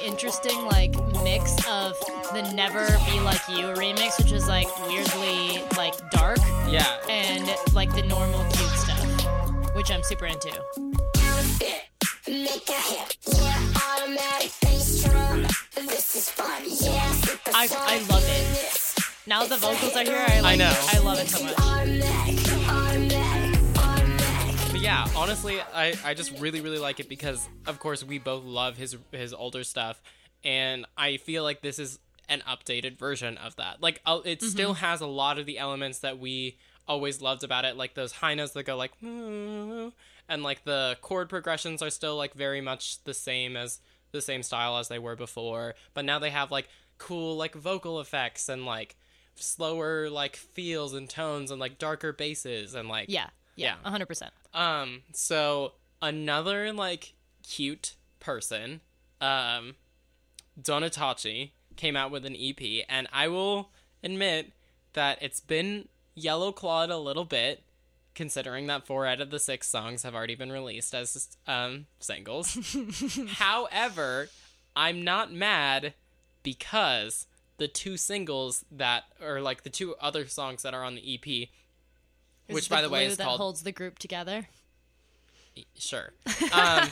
interesting 0.04 0.66
like 0.66 0.94
mix 1.24 1.56
of 1.68 1.98
the 2.34 2.52
Never 2.54 2.86
Be 3.10 3.20
Like 3.22 3.42
You 3.50 3.68
remix, 3.74 4.18
which 4.22 4.32
is 4.32 4.48
like 4.48 4.68
weirdly 4.88 5.64
like 5.78 5.96
dark, 6.12 6.38
Yeah. 6.68 6.86
and 7.10 7.54
like 7.74 7.94
the 7.96 8.04
normal 8.04 8.44
cute 8.52 8.70
stuff, 8.72 9.76
which 9.76 9.92
I'm 9.92 10.04
super 10.04 10.26
into. 10.26 10.52
Make 12.28 12.70
a 12.70 12.82
hit, 12.82 13.18
yeah, 13.28 13.74
automatic 13.76 14.52
bass 14.62 15.04
drum. 15.04 15.46
This 15.76 16.16
is 16.16 16.30
fun, 16.30 16.64
yeah, 16.66 17.14
I 17.54 17.68
I 17.72 17.98
love 18.10 18.24
it. 18.26 18.96
Now 19.28 19.46
the 19.46 19.58
vocals 19.58 19.96
are 19.96 20.04
here, 20.04 20.26
I 20.28 20.40
like 20.42 20.60
know. 20.60 20.74
I 20.94 21.00
love 21.00 21.20
it 21.20 21.28
so 21.30 21.44
much. 21.44 22.63
Yeah, 24.94 25.08
honestly, 25.16 25.60
I, 25.74 25.96
I 26.06 26.14
just 26.14 26.40
really 26.40 26.62
really 26.62 26.78
like 26.78 27.00
it 27.00 27.10
because 27.10 27.50
of 27.66 27.80
course 27.80 28.04
we 28.04 28.20
both 28.20 28.44
love 28.44 28.78
his 28.78 28.96
his 29.12 29.34
older 29.34 29.64
stuff, 29.64 30.00
and 30.44 30.86
I 30.96 31.18
feel 31.18 31.42
like 31.42 31.62
this 31.62 31.80
is 31.80 31.98
an 32.30 32.44
updated 32.48 33.00
version 33.00 33.40
of 33.40 33.56
that. 33.56 33.82
Like 33.82 34.02
uh, 34.06 34.20
it 34.24 34.44
still 34.44 34.76
has 34.76 35.02
a 35.02 35.08
lot 35.08 35.40
of 35.40 35.48
the 35.48 35.58
elements 35.58 36.00
that 36.00 36.20
we 36.20 36.58
always 36.88 37.24
loved 37.24 37.44
about 37.44 37.66
it, 37.66 37.76
like 37.76 37.96
those 37.96 38.12
high 38.12 38.36
notes 38.36 38.52
that 38.52 38.66
go 38.68 38.78
like, 38.78 38.92
and 39.02 40.44
like 40.44 40.64
the 40.64 40.96
chord 41.02 41.28
progressions 41.28 41.82
are 41.82 41.90
still 41.90 42.16
like 42.16 42.36
very 42.36 42.62
much 42.62 43.04
the 43.04 43.16
same 43.16 43.58
as 43.58 43.80
the 44.12 44.22
same 44.22 44.44
style 44.44 44.78
as 44.78 44.90
they 44.90 45.00
were 45.00 45.16
before, 45.16 45.74
but 45.96 46.06
now 46.06 46.20
they 46.20 46.30
have 46.30 46.52
like 46.52 46.70
cool 47.00 47.36
like 47.36 47.56
vocal 47.56 48.00
effects 48.00 48.48
and 48.48 48.64
like 48.64 48.96
slower 49.34 50.12
like 50.12 50.36
feels 50.36 50.94
and 50.94 51.10
tones 51.10 51.50
and 51.50 51.60
like 51.60 51.80
darker 51.80 52.14
basses 52.14 52.76
and 52.76 52.88
like 52.88 53.08
Yeah, 53.10 53.30
yeah, 53.56 53.76
Yeah. 53.84 53.90
hundred 53.90 54.08
percent. 54.08 54.32
um, 54.54 55.02
so 55.14 55.74
another 56.02 56.72
like 56.74 57.14
cute 57.48 57.96
person, 58.20 58.82
um, 59.22 59.76
Donatachi 60.62 61.52
came 61.76 61.96
out 61.96 62.12
with 62.12 62.26
an 62.26 62.36
EP, 62.40 62.86
and 62.90 63.08
I 63.12 63.28
will 63.28 63.70
admit 64.04 64.54
that 64.94 65.18
it's 65.22 65.40
been 65.40 65.88
yellow 66.16 66.52
clawed 66.52 66.90
a 66.92 66.98
little 66.98 67.26
bit, 67.26 67.64
considering 68.14 68.68
that 68.68 68.86
four 68.86 69.08
out 69.08 69.20
of 69.22 69.32
the 69.32 69.40
six 69.40 69.68
songs 69.68 70.04
have 70.04 70.14
already 70.14 70.36
been 70.36 70.52
released 70.52 70.94
as 70.94 71.36
um 71.48 71.88
singles. 72.00 72.56
However, 73.38 74.30
I'm 74.76 75.04
not 75.04 75.32
mad 75.34 75.94
because 76.44 77.26
the 77.58 77.68
two 77.68 77.98
singles 77.98 78.66
that 78.72 79.04
or 79.22 79.42
like 79.42 79.64
the 79.64 79.70
two 79.70 79.96
other 80.02 80.28
songs 80.28 80.62
that 80.64 80.74
are 80.74 80.84
on 80.84 80.96
the 80.96 81.16
EP, 81.16 81.50
Is 82.48 82.56
which 82.56 82.70
by 82.70 82.82
the 82.82 82.90
way 82.90 83.06
is 83.06 83.18
that 83.18 83.24
called 83.24 83.40
holds 83.40 83.64
the 83.64 83.72
group 83.72 84.00
together. 84.00 84.48
Sure. 85.78 86.14
Um, 86.52 86.90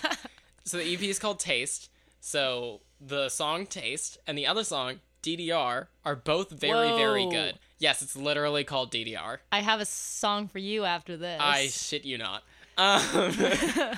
so 0.64 0.78
the 0.78 0.94
EP 0.94 1.02
is 1.02 1.20
called 1.20 1.40
Taste. 1.40 1.90
So 2.20 2.82
the 3.00 3.30
song 3.30 3.66
Taste 3.66 4.18
and 4.28 4.38
the 4.38 4.48
other 4.48 4.64
song 4.64 5.00
DDR 5.24 5.88
are 6.06 6.16
both 6.16 6.52
very, 6.52 6.90
very 6.90 7.28
good. 7.28 7.58
Yes, 7.80 8.02
it's 8.02 8.16
literally 8.16 8.64
called 8.64 8.92
DDR. 8.92 9.40
I 9.52 9.60
have 9.62 9.80
a 9.80 9.86
song 9.86 10.48
for 10.48 10.60
you 10.60 10.86
after 10.86 11.18
this. 11.18 11.40
I 11.42 11.68
shit 11.68 12.06
you 12.06 12.18
not. 12.18 12.44
Um, 12.78 13.34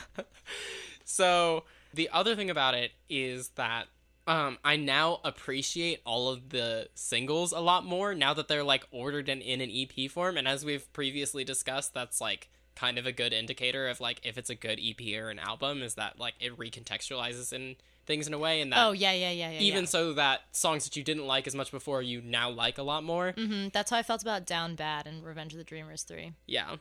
so 1.06 1.64
the 1.93 2.10
other 2.12 2.36
thing 2.36 2.49
about 2.49 2.76
it 2.76 2.91
is 3.10 3.49
that 3.49 3.88
um, 4.28 4.57
I 4.63 4.78
now 4.78 5.19
appreciate 5.24 6.01
all 6.05 6.30
of 6.30 6.49
the 6.49 6.89
singles 6.95 7.51
a 7.51 7.59
lot 7.59 7.86
more 7.86 8.15
now 8.15 8.34
that 8.34 8.47
they're 8.47 8.63
like 8.63 8.88
ordered 8.91 9.30
and 9.30 9.41
in 9.41 9.61
an 9.61 9.69
EP 9.71 10.09
form. 10.09 10.38
And 10.38 10.47
as 10.47 10.63
we've 10.63 10.91
previously 10.93 11.43
discussed, 11.43 11.93
that's 11.93 12.21
like 12.21 12.49
kind 12.76 12.97
of 12.97 13.05
a 13.05 13.11
good 13.11 13.34
indicator 13.34 13.88
of 13.88 13.99
like 13.99 14.19
if 14.24 14.38
it's 14.38 14.49
a 14.49 14.55
good 14.55 14.80
EP 14.84 15.21
or 15.21 15.30
an 15.30 15.39
album 15.39 15.82
is 15.84 15.95
that 15.95 16.19
like 16.19 16.34
it 16.39 16.57
recontextualizes 16.57 17.53
in 17.53 17.76
things 18.05 18.28
in 18.28 18.34
a 18.34 18.38
way 18.38 18.61
and 18.61 18.74
that 18.74 18.86
oh 18.86 18.91
yeah, 18.91 19.11
yeah, 19.11 19.32
yeah, 19.32 19.51
yeah. 19.51 19.59
even 19.59 19.84
yeah. 19.84 19.88
so 19.88 20.13
that 20.13 20.41
songs 20.51 20.84
that 20.84 20.95
you 20.95 21.03
didn't 21.03 21.26
like 21.26 21.47
as 21.47 21.55
much 21.55 21.71
before 21.71 22.01
you 22.01 22.21
now 22.21 22.49
like 22.49 22.78
a 22.78 22.84
lot 22.84 23.03
more. 23.03 23.34
Mhm, 23.34 23.71
that's 23.71 23.91
how 23.91 23.97
I 23.97 24.03
felt 24.03 24.21
about 24.21 24.45
Down 24.45 24.76
Bad 24.76 25.07
and 25.07 25.24
Revenge 25.24 25.53
of 25.53 25.57
the 25.57 25.63
Dreamers 25.63 26.03
three. 26.03 26.34
Yeah. 26.47 26.78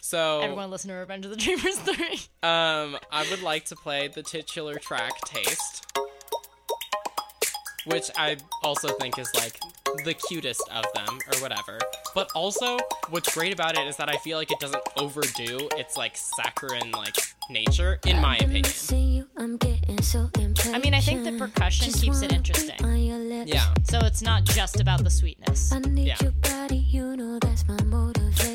So 0.00 0.40
Everyone 0.40 0.70
listen 0.70 0.90
to 0.90 0.94
Revenge 0.94 1.24
of 1.24 1.32
the 1.32 1.36
Dreamers 1.36 1.78
three. 1.78 2.20
Um, 2.42 2.96
I 3.10 3.26
would 3.30 3.42
like 3.42 3.64
to 3.66 3.76
play 3.76 4.08
the 4.08 4.22
titular 4.22 4.76
track 4.76 5.12
"Taste," 5.24 5.84
which 7.86 8.10
I 8.16 8.36
also 8.62 8.88
think 8.94 9.18
is 9.18 9.30
like 9.34 9.58
the 10.04 10.14
cutest 10.14 10.62
of 10.72 10.84
them, 10.94 11.18
or 11.32 11.40
whatever. 11.40 11.78
But 12.14 12.30
also, 12.34 12.78
what's 13.10 13.32
great 13.34 13.52
about 13.54 13.78
it 13.78 13.86
is 13.86 13.96
that 13.96 14.08
I 14.08 14.16
feel 14.18 14.36
like 14.38 14.50
it 14.50 14.60
doesn't 14.60 14.82
overdo 14.98 15.68
its 15.76 15.96
like 15.96 16.16
saccharine 16.16 16.90
like 16.92 17.16
nature, 17.50 17.98
in 18.06 18.16
my 18.20 18.36
opinion. 18.36 18.64
I 18.66 18.70
I 20.74 20.78
mean, 20.78 20.94
I 20.94 21.00
think 21.00 21.24
the 21.24 21.30
percussion 21.38 21.92
keeps 21.92 22.22
it 22.22 22.32
interesting. 22.32 22.76
Yeah, 23.48 23.72
So 23.84 24.00
it's 24.00 24.20
not 24.22 24.44
just 24.44 24.80
about 24.80 25.02
the 25.04 25.10
sweetness. 25.10 25.72
Yeah. 26.08 26.16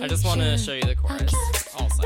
I 0.03 0.07
just 0.07 0.26
want 0.26 0.41
to 0.41 0.57
show 0.57 0.74
you 0.74 0.84
the 0.84 0.95
chorus. 0.95 1.34
Also, 1.78 2.03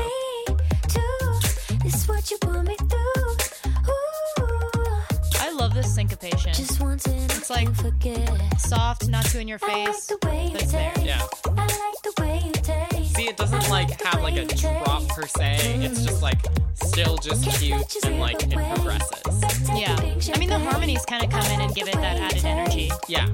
syncopation. 5.98 6.52
just 6.54 6.80
once 6.80 7.06
It's 7.08 7.50
like- 7.50 7.74
forget. 7.74 8.30
Soft, 8.60 9.08
not 9.08 9.24
too 9.26 9.38
in 9.40 9.48
your 9.48 9.58
I 9.64 9.66
like 9.66 9.86
face. 9.94 10.06
the 10.06 10.18
way 10.26 10.46
you 10.46 10.56
it's 10.56 10.70
there. 10.72 10.92
taste. 10.94 11.06
yeah. 11.06 11.26
I 11.56 11.66
like 11.66 12.02
the 12.04 12.12
way 12.22 12.40
you 12.44 12.52
taste. 12.52 13.16
See, 13.16 13.28
it 13.28 13.36
doesn't 13.36 13.68
like 13.68 14.00
have 14.02 14.22
like 14.22 14.36
a 14.36 14.44
drop 14.44 15.08
per 15.08 15.26
se. 15.26 15.56
It's 15.82 16.04
just 16.04 16.22
like 16.22 16.38
still 16.74 17.16
just 17.16 17.42
cute 17.58 17.96
and 18.04 18.20
like 18.20 18.40
it 18.44 18.50
progresses. 18.52 19.42
Yeah. 19.74 19.96
I 19.98 20.38
mean, 20.38 20.48
the 20.50 20.58
harmonies 20.60 21.04
kind 21.04 21.24
of 21.24 21.30
come 21.30 21.44
in 21.46 21.60
and 21.62 21.74
give 21.74 21.88
it 21.88 21.94
that 21.94 22.16
added 22.18 22.44
energy. 22.44 22.90
Yeah. 23.08 23.26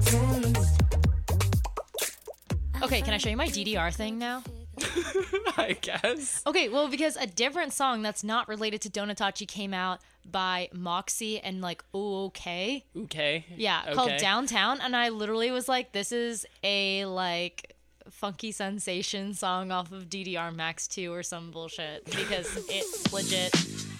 Okay, 2.83 3.01
can 3.01 3.13
I 3.13 3.17
show 3.17 3.29
you 3.29 3.37
my 3.37 3.47
DDR 3.47 3.93
thing 3.93 4.17
now? 4.17 4.41
I 5.57 5.77
guess. 5.81 6.41
Okay, 6.47 6.67
well, 6.69 6.87
because 6.89 7.15
a 7.15 7.25
different 7.27 7.73
song 7.73 8.01
that's 8.01 8.23
not 8.23 8.47
related 8.47 8.81
to 8.81 8.89
Donatachi 8.89 9.47
came 9.47 9.73
out 9.73 9.99
by 10.29 10.69
Moksi 10.73 11.39
and 11.43 11.61
like 11.61 11.83
Ookay. 11.93 12.83
Okay. 13.03 13.45
Yeah, 13.55 13.93
called 13.93 14.17
Downtown. 14.17 14.81
And 14.81 14.95
I 14.95 15.09
literally 15.09 15.51
was 15.51 15.69
like, 15.69 15.91
this 15.91 16.11
is 16.11 16.45
a 16.63 17.05
like 17.05 17.75
funky 18.09 18.51
sensation 18.51 19.33
song 19.33 19.71
off 19.71 19.91
of 19.91 20.09
DDR 20.09 20.53
Max 20.55 20.87
2 20.87 21.11
or 21.11 21.23
some 21.23 21.51
bullshit 21.51 22.05
because 22.05 22.55
it's 22.69 23.11
legit 23.11 23.53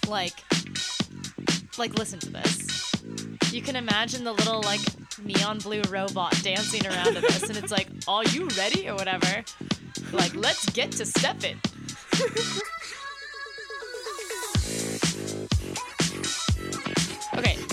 like 0.08 0.34
like 1.78 1.98
listen 1.98 2.18
to 2.20 2.30
this. 2.30 2.92
You 3.52 3.62
can 3.62 3.76
imagine 3.76 4.24
the 4.24 4.32
little 4.32 4.62
like 4.62 4.80
neon 5.22 5.58
blue 5.58 5.82
robot 5.88 6.32
dancing 6.42 6.86
around 6.86 7.14
to 7.14 7.20
this 7.20 7.42
and 7.48 7.56
it's 7.56 7.72
like, 7.72 7.88
"Are 8.08 8.24
you 8.24 8.48
ready?" 8.56 8.88
or 8.88 8.94
whatever. 8.94 9.44
Like, 10.12 10.34
"Let's 10.34 10.68
get 10.70 10.92
to 10.92 11.04
step 11.06 11.38
it." 11.44 11.56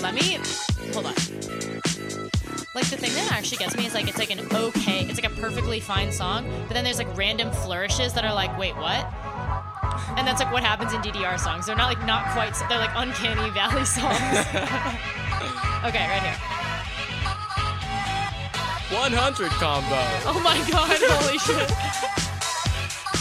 let 0.03 0.13
me 0.13 0.37
hold 0.91 1.05
on. 1.05 1.15
Like 2.75 2.89
the 2.89 2.97
thing 2.97 3.13
that 3.13 3.29
actually 3.31 3.57
gets 3.57 3.77
me 3.77 3.85
is 3.85 3.93
like 3.93 4.09
it's 4.09 4.17
like 4.17 4.31
an 4.31 4.41
okay, 4.53 5.05
it's 5.05 5.21
like 5.21 5.31
a 5.31 5.35
perfectly 5.39 5.79
fine 5.79 6.11
song, 6.11 6.45
but 6.67 6.73
then 6.73 6.83
there's 6.83 6.97
like 6.97 7.15
random 7.15 7.49
flourishes 7.51 8.11
that 8.13 8.25
are 8.25 8.33
like, 8.33 8.51
wait, 8.59 8.75
what? 8.75 9.07
And 10.17 10.27
that's 10.27 10.41
like 10.41 10.51
what 10.51 10.61
happens 10.61 10.91
in 10.91 10.99
DDR 11.01 11.39
songs. 11.39 11.67
They're 11.67 11.77
not 11.77 11.87
like 11.87 12.05
not 12.05 12.25
quite. 12.33 12.53
They're 12.67 12.79
like 12.79 12.91
uncanny 12.95 13.49
valley 13.51 13.85
songs. 13.85 14.19
okay, 15.87 16.03
right 16.11 16.21
here. 16.21 16.35
100 18.91 19.49
combo. 19.57 20.03
Oh 20.27 20.41
my 20.43 20.59
god! 20.69 20.99
Holy 20.99 21.39
shit! 21.39 21.71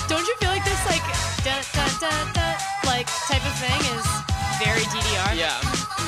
Don't 0.09 0.27
you 0.27 0.35
feel 0.43 0.51
like 0.51 0.65
this 0.65 0.83
like 0.85 1.05
dun, 1.47 1.63
dun, 1.73 1.91
dun, 2.01 2.33
dun, 2.35 2.57
like 2.85 3.07
type 3.31 3.47
of 3.47 3.55
thing 3.63 3.81
is 3.95 4.07
very 4.59 4.83
DDR? 4.91 5.39
Yeah. 5.39 6.02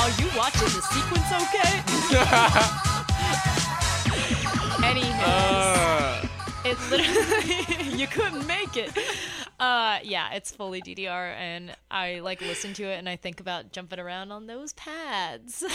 Are 0.00 0.10
you 0.10 0.28
watching 0.36 0.68
the 0.68 0.82
sequence 0.82 1.32
okay? 1.32 1.78
Anywho. 4.88 5.22
Uh, 5.24 6.26
It 6.64 6.78
literally 6.90 7.98
you 7.98 8.06
couldn't 8.06 8.46
make 8.46 8.76
it. 8.76 8.96
Uh 9.58 9.98
yeah, 10.04 10.32
it's 10.34 10.52
fully 10.52 10.80
DDR 10.82 11.32
and 11.34 11.74
I 11.90 12.20
like 12.20 12.40
listen 12.40 12.74
to 12.74 12.84
it 12.84 12.96
and 12.98 13.08
I 13.08 13.16
think 13.16 13.40
about 13.40 13.72
jumping 13.72 13.98
around 13.98 14.30
on 14.32 14.46
those 14.46 14.72
pads. 14.74 15.64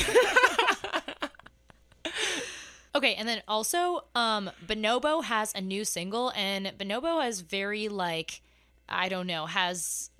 okay, 2.96 3.16
and 3.16 3.28
then 3.28 3.42
also 3.48 4.06
um 4.16 4.50
Bonobo 4.66 5.24
has 5.24 5.54
a 5.54 5.62
new 5.62 5.84
single 5.84 6.32
and 6.36 6.68
Bonobo 6.78 7.22
has 7.22 7.42
very 7.42 7.90
like 7.90 8.42
I 8.88 9.10
don't 9.10 9.28
know, 9.28 9.46
has 9.48 10.12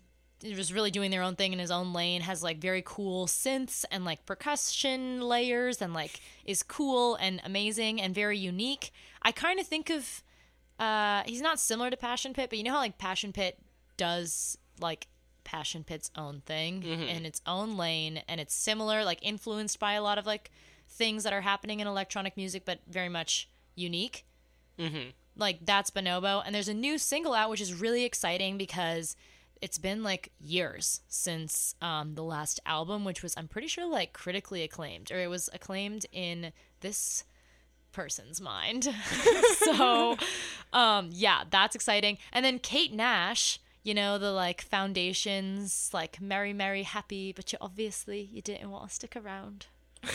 was 0.44 0.74
really 0.74 0.92
doing 0.92 1.12
their 1.12 1.22
own 1.22 1.36
thing 1.36 1.54
in 1.54 1.60
his 1.60 1.72
own 1.72 1.94
lane 1.94 2.22
has 2.22 2.44
like 2.44 2.58
very 2.60 2.84
cool 2.86 3.28
synths 3.28 3.86
and 3.92 4.06
like 4.06 4.26
percussion 4.26 5.22
layers 5.22 5.82
and 5.82 5.94
like 5.94 6.20
is 6.46 6.64
cool 6.64 7.16
and 7.16 7.42
amazing 7.46 8.02
and 8.02 8.14
very 8.14 8.38
unique. 8.38 8.92
I 9.22 9.32
kind 9.32 9.60
of 9.60 9.68
think 9.68 9.90
of 9.90 10.24
uh 10.80 11.24
he's 11.26 11.42
not 11.42 11.60
similar 11.60 11.90
to 11.90 11.98
passion 11.98 12.34
pit 12.34 12.50
but 12.50 12.58
you 12.58 12.64
know 12.64 12.72
how 12.72 12.80
like 12.80 12.98
passion 12.98 13.32
pit 13.32 13.60
does 13.96 14.58
like 14.82 15.08
passion 15.44 15.84
pit's 15.84 16.10
own 16.18 16.42
thing 16.46 16.82
in 17.10 17.26
its 17.26 17.42
own 17.46 17.78
lane 17.78 18.22
and 18.28 18.42
it's 18.42 18.56
similar 18.56 19.04
like 19.04 19.20
influenced 19.22 19.80
by 19.80 19.94
a 19.94 20.02
lot 20.02 20.18
of 20.18 20.26
like 20.26 20.50
things 20.90 21.24
that 21.24 21.34
are 21.34 21.42
happening 21.42 21.80
in 21.80 21.88
electronic 21.88 22.36
music 22.38 22.64
but 22.66 22.80
very 22.88 23.10
much 23.10 23.50
unique. 23.76 24.26
Like 25.36 25.66
that's 25.66 25.90
Bonobo. 25.92 26.42
And 26.46 26.54
there's 26.54 26.68
a 26.68 26.74
new 26.74 26.98
single 26.98 27.34
out, 27.34 27.50
which 27.50 27.62
is 27.62 27.74
really 27.74 28.04
exciting 28.04 28.58
because 28.58 29.16
it's 29.64 29.78
been 29.78 30.04
like 30.04 30.30
years 30.42 31.00
since 31.08 31.74
um, 31.82 32.16
the 32.16 32.24
last 32.24 32.60
album, 32.66 33.06
which 33.06 33.24
was 33.24 33.34
I'm 33.38 33.48
pretty 33.48 33.70
sure 33.70 33.86
like 33.86 34.12
critically 34.12 34.62
acclaimed, 34.62 35.10
or 35.10 35.20
it 35.20 35.30
was 35.30 35.50
acclaimed 35.54 36.06
in 36.12 36.52
this 36.82 37.24
person's 37.94 38.42
mind. 38.42 38.90
so 39.60 40.18
um, 40.74 41.12
yeah, 41.14 41.44
that's 41.50 41.76
exciting. 41.76 42.18
And 42.34 42.44
then 42.44 42.60
Kate 42.60 42.94
Nash. 42.94 43.60
You 43.86 43.94
know 43.94 44.18
the 44.18 44.32
like 44.32 44.62
foundations, 44.62 45.90
like 45.94 46.22
merry, 46.22 46.54
merry, 46.54 46.84
happy, 46.84 47.34
but 47.34 47.52
you 47.52 47.58
obviously 47.60 48.30
you 48.32 48.42
didn't 48.42 48.72
want 48.72 48.88
to 48.88 48.96
stick 48.96 49.14
around. 49.14 49.66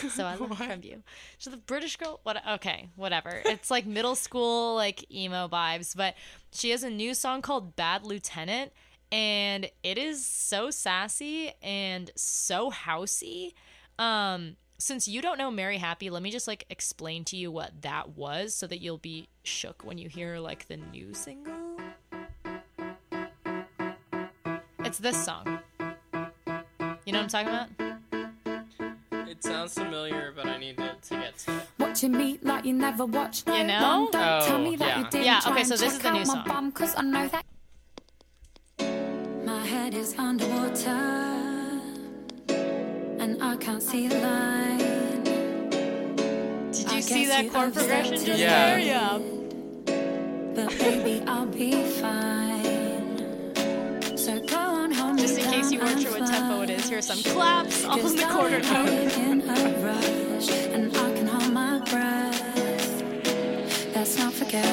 So 0.09 0.25
I 0.25 0.35
learned 0.37 0.57
from 0.57 0.81
you. 0.81 1.03
So 1.37 1.51
the 1.51 1.57
British 1.57 1.95
girl. 1.95 2.19
What? 2.23 2.41
Okay, 2.49 2.89
whatever. 2.95 3.43
It's 3.45 3.69
like 3.69 3.85
middle 3.85 4.15
school, 4.15 4.73
like 4.73 5.05
emo 5.11 5.47
vibes. 5.47 5.95
But 5.95 6.15
she 6.51 6.71
has 6.71 6.81
a 6.81 6.89
new 6.89 7.13
song 7.13 7.43
called 7.43 7.75
"Bad 7.75 8.03
Lieutenant," 8.03 8.71
and 9.11 9.69
it 9.83 9.97
is 9.97 10.25
so 10.25 10.69
sassy 10.71 11.51
and 11.61 12.11
so 12.15 12.71
housey. 12.71 13.53
Um, 13.97 14.55
since 14.77 15.07
you 15.07 15.21
don't 15.21 15.37
know 15.37 15.51
"Merry 15.51 15.77
Happy," 15.77 16.09
let 16.09 16.21
me 16.23 16.31
just 16.31 16.47
like 16.47 16.65
explain 16.69 17.23
to 17.25 17.35
you 17.37 17.51
what 17.51 17.81
that 17.81 18.09
was, 18.17 18.53
so 18.53 18.65
that 18.67 18.79
you'll 18.79 18.97
be 18.97 19.27
shook 19.43 19.83
when 19.83 19.97
you 19.97 20.07
hear 20.09 20.37
like 20.39 20.67
the 20.67 20.77
new 20.77 21.13
single. 21.13 21.53
It's 24.85 24.97
this 24.99 25.23
song. 25.23 25.59
You 27.05 27.13
know 27.13 27.21
what 27.21 27.33
I'm 27.33 27.45
talking 27.45 27.47
about? 27.49 27.69
it 29.29 29.43
sounds 29.43 29.73
familiar, 29.73 30.33
but 30.35 30.45
I 30.47 30.57
need 30.57 30.79
it 30.79 31.01
to 31.03 31.13
get 31.15 31.37
to 31.39 31.57
it. 31.57 31.63
Watching 31.77 32.11
me 32.13 32.39
like 32.41 32.65
you 32.65 32.73
never 32.73 33.05
watched. 33.05 33.47
You 33.47 33.63
know? 33.65 33.79
Don't 33.79 34.11
tell 34.11 34.57
Oh, 34.57 34.63
me 34.63 34.75
that 34.77 34.87
yeah. 34.87 34.97
you 34.99 35.03
didn't 35.09 35.25
Yeah, 35.25 35.41
okay, 35.47 35.63
so 35.63 35.75
this 35.75 35.93
is 35.93 35.99
the 35.99 36.11
new 36.11 36.25
song. 36.25 36.43
Head 39.89 39.97
is 39.99 40.13
underwater, 40.19 40.89
and 43.19 43.41
I 43.41 43.55
can't 43.57 43.81
see 43.81 44.07
the 44.07 44.19
line. 44.19 45.23
Did 46.71 46.87
I 46.87 46.95
you 46.95 47.01
see 47.01 47.25
that 47.25 47.45
you 47.45 47.51
chord 47.51 47.73
progression 47.73 48.13
just 48.13 48.27
it. 48.27 48.39
Yeah. 48.39 48.69
there? 48.69 48.79
Yeah. 48.79 49.19
But 50.55 50.69
baby, 50.77 51.23
I'll 51.25 51.47
be 51.47 51.71
fine. 52.01 53.17
So 54.15 54.39
go 54.45 54.57
on 54.57 54.91
home. 54.91 55.17
Just 55.17 55.39
in 55.39 55.51
case 55.51 55.71
you 55.71 55.79
weren't 55.79 56.01
sure 56.01 56.19
what 56.19 56.29
tempo 56.29 56.61
it 56.61 56.69
is, 56.69 56.87
here's 56.87 57.07
some 57.07 57.23
claps 57.23 57.83
on 57.85 57.99
the 57.99 58.27
quarter 58.29 58.59
note. 58.59 58.89
In 59.17 59.41
a 59.41 59.53
rush, 59.85 60.49
and 60.49 60.95
I 60.95 61.13
can 61.15 61.27
hold 61.27 61.51
my 61.51 61.79
breath. 61.89 62.41
Let's 63.95 64.17
not 64.19 64.33
forget. 64.33 64.65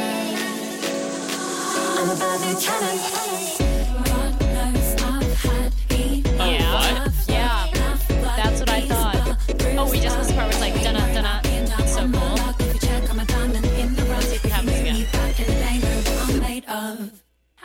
I'm 1.99 2.11
a 2.11 2.17
bad 2.19 3.26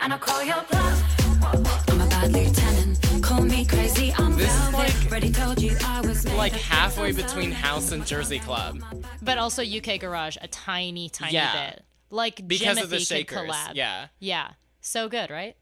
And 0.02 0.12
I 0.12 0.18
call 0.18 0.42
your 0.42 0.62
bluff. 0.70 1.88
I'm 1.88 2.00
a 2.00 2.06
bad 2.06 2.32
lieutenant. 2.32 3.22
Call 3.22 3.42
me 3.42 3.64
crazy. 3.64 4.12
I'm 4.18 4.36
This 4.36 4.52
is 4.52 4.58
velvet. 4.70 4.78
like- 4.78 5.06
Already 5.06 5.32
told 5.32 5.60
you 5.62 5.76
I 5.84 6.00
was 6.00 6.26
Like 6.34 6.52
halfway 6.52 7.12
between. 7.12 7.52
House 7.52 7.92
and 7.92 8.04
Jersey 8.06 8.38
Club. 8.38 8.80
But 9.22 9.38
also 9.38 9.62
UK 9.62 9.98
Garage, 9.98 10.36
a 10.40 10.48
tiny, 10.48 11.08
tiny 11.08 11.34
Yeah. 11.34 11.70
bit. 11.70 11.84
Like 12.10 12.46
Because 12.46 12.78
of 12.80 12.90
the 12.90 12.96
Jimothy 12.96 13.26
could 13.26 13.38
shakers. 13.38 13.50
collab. 13.50 13.74
Yeah. 13.74 14.08
Yeah. 14.18 14.50
So 14.80 15.08
good, 15.08 15.30
right? 15.30 15.56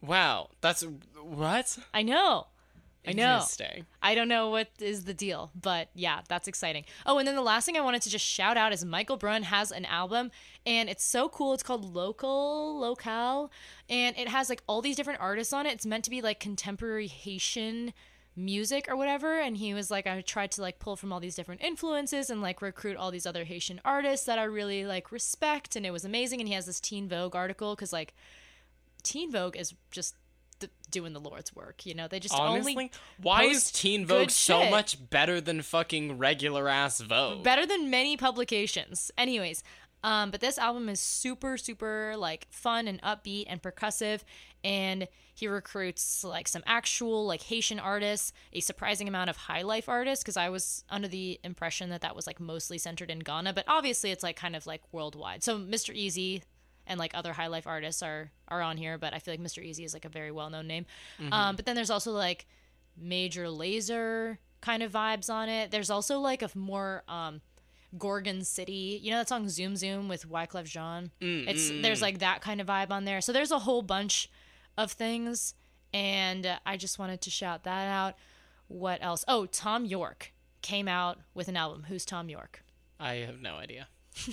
Wow. 0.00 0.50
That's 0.60 0.84
what? 1.22 1.78
I 1.92 2.02
know. 2.02 2.46
I 3.06 3.12
know. 3.12 3.40
I 4.02 4.14
don't 4.14 4.28
know 4.28 4.50
what 4.50 4.68
is 4.80 5.04
the 5.04 5.14
deal, 5.14 5.50
but 5.60 5.88
yeah, 5.94 6.20
that's 6.28 6.48
exciting. 6.48 6.84
Oh, 7.04 7.18
and 7.18 7.28
then 7.28 7.34
the 7.34 7.42
last 7.42 7.66
thing 7.66 7.76
I 7.76 7.80
wanted 7.80 8.02
to 8.02 8.10
just 8.10 8.24
shout 8.24 8.56
out 8.56 8.72
is 8.72 8.84
Michael 8.84 9.16
Brun 9.16 9.44
has 9.44 9.70
an 9.70 9.84
album 9.84 10.30
and 10.64 10.88
it's 10.88 11.04
so 11.04 11.28
cool. 11.28 11.54
It's 11.54 11.62
called 11.62 11.84
Local 11.84 12.78
Locale 12.78 13.50
and 13.88 14.16
it 14.16 14.28
has 14.28 14.48
like 14.48 14.62
all 14.66 14.80
these 14.80 14.96
different 14.96 15.20
artists 15.20 15.52
on 15.52 15.66
it. 15.66 15.74
It's 15.74 15.86
meant 15.86 16.04
to 16.04 16.10
be 16.10 16.22
like 16.22 16.40
contemporary 16.40 17.06
Haitian 17.06 17.92
music 18.36 18.86
or 18.88 18.96
whatever 18.96 19.38
and 19.38 19.58
he 19.58 19.72
was 19.72 19.92
like 19.92 20.08
I 20.08 20.20
tried 20.20 20.50
to 20.52 20.60
like 20.60 20.80
pull 20.80 20.96
from 20.96 21.12
all 21.12 21.20
these 21.20 21.36
different 21.36 21.62
influences 21.62 22.30
and 22.30 22.42
like 22.42 22.60
recruit 22.60 22.96
all 22.96 23.12
these 23.12 23.26
other 23.26 23.44
Haitian 23.44 23.80
artists 23.84 24.26
that 24.26 24.40
I 24.40 24.44
really 24.44 24.84
like 24.84 25.12
respect 25.12 25.76
and 25.76 25.86
it 25.86 25.92
was 25.92 26.04
amazing 26.04 26.40
and 26.40 26.48
he 26.48 26.54
has 26.54 26.66
this 26.66 26.80
Teen 26.80 27.08
Vogue 27.08 27.36
article 27.36 27.76
cuz 27.76 27.92
like 27.92 28.12
Teen 29.04 29.30
Vogue 29.30 29.56
is 29.56 29.74
just 29.92 30.16
th- 30.66 30.70
doing 30.90 31.12
the 31.12 31.20
Lord's 31.20 31.54
work, 31.54 31.86
you 31.86 31.94
know. 31.94 32.08
They 32.08 32.20
just 32.20 32.34
Honestly, 32.34 32.72
only 32.72 32.90
why 33.20 33.44
is 33.44 33.70
Teen 33.70 34.06
Vogue 34.06 34.30
so 34.30 34.62
shit. 34.62 34.70
much 34.70 35.10
better 35.10 35.40
than 35.40 35.62
fucking 35.62 36.18
regular 36.18 36.68
ass 36.68 37.00
Vogue? 37.00 37.42
better 37.42 37.66
than 37.66 37.90
many 37.90 38.16
publications. 38.16 39.10
Anyways, 39.18 39.62
um, 40.02 40.30
but 40.30 40.40
this 40.40 40.58
album 40.58 40.88
is 40.88 41.00
super, 41.00 41.56
super 41.56 42.14
like 42.16 42.46
fun 42.50 42.86
and 42.88 43.00
upbeat 43.02 43.44
and 43.48 43.62
percussive, 43.62 44.20
and 44.62 45.08
he 45.34 45.48
recruits 45.48 46.22
like 46.22 46.46
some 46.46 46.62
actual 46.66 47.26
like 47.26 47.42
Haitian 47.42 47.80
artists, 47.80 48.32
a 48.52 48.60
surprising 48.60 49.08
amount 49.08 49.30
of 49.30 49.36
high 49.36 49.62
life 49.62 49.88
artists, 49.88 50.22
because 50.22 50.36
I 50.36 50.48
was 50.50 50.84
under 50.90 51.08
the 51.08 51.40
impression 51.42 51.90
that 51.90 52.02
that 52.02 52.14
was 52.14 52.26
like 52.26 52.38
mostly 52.38 52.78
centered 52.78 53.10
in 53.10 53.20
Ghana, 53.20 53.52
but 53.54 53.64
obviously 53.66 54.10
it's 54.10 54.22
like 54.22 54.36
kind 54.36 54.54
of 54.54 54.66
like 54.66 54.82
worldwide. 54.92 55.42
So 55.42 55.58
Mr. 55.58 55.96
Eazi 55.96 56.42
and 56.86 56.98
like 56.98 57.12
other 57.14 57.32
high 57.32 57.46
life 57.46 57.66
artists 57.66 58.02
are 58.02 58.30
are 58.48 58.60
on 58.62 58.76
here, 58.76 58.98
but 58.98 59.14
I 59.14 59.18
feel 59.18 59.32
like 59.32 59.40
Mr. 59.40 59.66
Eazi 59.66 59.84
is 59.84 59.94
like 59.94 60.04
a 60.04 60.08
very 60.08 60.30
well 60.30 60.50
known 60.50 60.66
name. 60.66 60.86
Um, 61.32 61.56
but 61.56 61.64
then 61.66 61.74
there's 61.76 61.90
also 61.90 62.12
like 62.12 62.46
Major 62.96 63.44
Lazer 63.46 64.38
kind 64.60 64.82
of 64.82 64.92
vibes 64.92 65.28
on 65.30 65.48
it. 65.48 65.70
There's 65.70 65.90
also 65.90 66.20
like 66.20 66.42
a 66.42 66.50
more 66.54 67.02
um, 67.08 67.40
Gorgon 67.98 68.44
City. 68.44 68.98
You 69.02 69.10
know 69.10 69.18
that 69.18 69.28
song 69.28 69.48
Zoom 69.48 69.76
Zoom 69.76 70.08
with 70.08 70.28
Wyclef 70.28 70.64
Jean? 70.64 71.10
it's 71.20 71.70
there's 71.82 72.02
like 72.02 72.18
that 72.18 72.40
kind 72.40 72.60
of 72.60 72.66
vibe 72.66 72.90
on 72.90 73.04
there. 73.04 73.20
So 73.20 73.32
there's 73.32 73.50
a 73.50 73.60
whole 73.60 73.82
bunch 73.82 74.30
of 74.76 74.92
things 74.92 75.54
and 75.92 76.44
uh, 76.44 76.58
I 76.66 76.76
just 76.76 76.98
wanted 76.98 77.20
to 77.22 77.30
shout 77.30 77.64
that 77.64 77.86
out. 77.86 78.14
What 78.68 78.98
else? 79.02 79.24
Oh, 79.28 79.46
Thom 79.46 79.84
Yorke 79.84 80.32
came 80.60 80.88
out 80.88 81.18
with 81.34 81.48
an 81.48 81.56
album. 81.56 81.84
Who's 81.88 82.04
Thom 82.04 82.28
Yorke? 82.28 82.62
I 82.98 83.14
have 83.16 83.40
no 83.40 83.56
idea. 83.56 83.88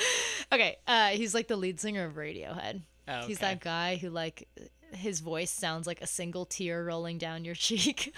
Okay, 0.52 0.78
uh, 0.88 1.08
he's 1.10 1.32
like 1.32 1.46
the 1.46 1.54
lead 1.56 1.78
singer 1.78 2.04
of 2.04 2.14
Radiohead. 2.14 2.82
Oh, 3.06 3.26
He's 3.26 3.38
that 3.38 3.60
guy 3.60 3.96
who 3.96 4.10
like 4.10 4.48
his 4.92 5.20
voice 5.20 5.50
sounds 5.50 5.86
like 5.86 6.00
a 6.00 6.06
single 6.08 6.44
tear 6.44 6.84
rolling 6.84 7.18
down 7.18 7.44
your 7.44 7.54
cheek. 7.68 8.12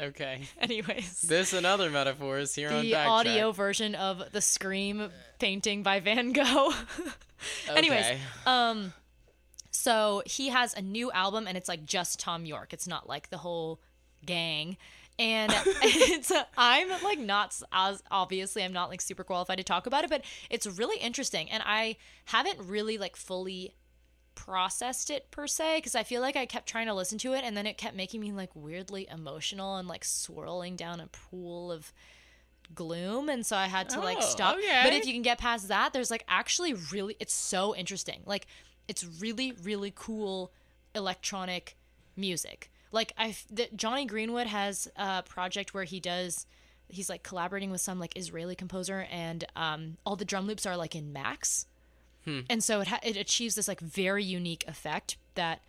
Okay. 0.00 0.42
Anyways, 0.60 1.22
This 1.22 1.52
and 1.52 1.66
other 1.66 1.90
metaphors 1.90 2.54
here 2.54 2.70
on 2.70 2.82
the 2.82 2.94
audio 2.94 3.50
version 3.50 3.96
of 3.96 4.22
the 4.30 4.40
Scream 4.40 5.10
painting 5.40 5.82
by 5.82 5.98
Van 5.98 6.32
Gogh. 6.32 6.72
Anyways, 7.68 8.04
Okay. 8.06 8.18
um, 8.46 8.92
so 9.72 10.22
he 10.24 10.50
has 10.50 10.72
a 10.74 10.82
new 10.82 11.10
album, 11.10 11.46
and 11.48 11.56
it's 11.56 11.68
like 11.68 11.84
just 11.84 12.20
Thom 12.20 12.46
Yorke. 12.46 12.72
It's 12.72 12.86
not 12.86 13.08
like 13.08 13.30
the 13.30 13.38
whole 13.38 13.80
gang. 14.24 14.76
And 15.18 15.52
it's 15.82 16.32
I'm 16.56 16.88
like 17.02 17.18
not 17.18 17.60
as 17.72 18.02
obviously 18.10 18.62
I'm 18.62 18.72
not 18.72 18.88
like 18.90 19.00
super 19.00 19.24
qualified 19.24 19.58
to 19.58 19.64
talk 19.64 19.86
about 19.86 20.04
it, 20.04 20.10
but 20.10 20.24
it's 20.50 20.66
really 20.66 20.98
interesting, 20.98 21.50
and 21.50 21.62
I 21.66 21.96
haven't 22.26 22.58
really 22.60 22.98
like 22.98 23.16
fully 23.16 23.74
processed 24.34 25.10
it 25.10 25.30
per 25.32 25.48
se 25.48 25.78
because 25.78 25.96
I 25.96 26.04
feel 26.04 26.20
like 26.20 26.36
I 26.36 26.46
kept 26.46 26.68
trying 26.68 26.86
to 26.86 26.94
listen 26.94 27.18
to 27.18 27.32
it, 27.34 27.42
and 27.44 27.56
then 27.56 27.66
it 27.66 27.76
kept 27.76 27.96
making 27.96 28.20
me 28.20 28.30
like 28.32 28.50
weirdly 28.54 29.08
emotional 29.10 29.76
and 29.76 29.88
like 29.88 30.04
swirling 30.04 30.76
down 30.76 31.00
a 31.00 31.08
pool 31.08 31.72
of 31.72 31.92
gloom. 32.74 33.28
And 33.28 33.44
so 33.44 33.56
i 33.56 33.66
had 33.66 33.88
to 33.90 34.00
like 34.00 34.18
Oh, 34.20 34.24
stop. 34.24 34.56
okay. 34.56 34.82
but 34.84 34.92
if 34.92 35.06
you 35.06 35.12
can 35.14 35.22
get 35.22 35.38
past 35.38 35.68
that 35.68 35.92
there's 35.94 36.10
like 36.10 36.24
actually 36.28 36.74
really 36.92 37.16
it's 37.18 37.34
so 37.34 37.74
interesting. 37.74 38.20
Like 38.26 38.46
it's 38.86 39.04
really 39.20 39.52
really 39.64 39.92
cool 39.94 40.52
electronic 40.94 41.76
music 42.16 42.70
like 42.92 43.12
i 43.18 43.36
the, 43.50 43.68
Jonny 43.74 44.06
Greenwood 44.06 44.46
has 44.46 44.88
a 44.96 45.22
project 45.22 45.74
where 45.74 45.84
he 45.84 46.00
does 46.00 46.46
he's 46.88 47.10
like 47.10 47.22
collaborating 47.22 47.70
with 47.70 47.80
some 47.80 47.98
like 48.00 48.16
israeli 48.16 48.54
composer 48.54 49.06
and 49.10 49.44
um 49.56 49.96
all 50.06 50.16
the 50.16 50.24
drum 50.24 50.46
loops 50.46 50.66
are 50.66 50.76
like 50.76 50.94
in 50.94 51.12
max. 51.12 51.66
And 52.50 52.62
so 52.62 52.80
it 52.82 52.88
ha- 52.88 53.00
it 53.02 53.16
achieves 53.16 53.54
this 53.54 53.68
like 53.68 53.80
very 53.80 54.22
unique 54.22 54.62
effect 54.68 55.16
that 55.34 55.62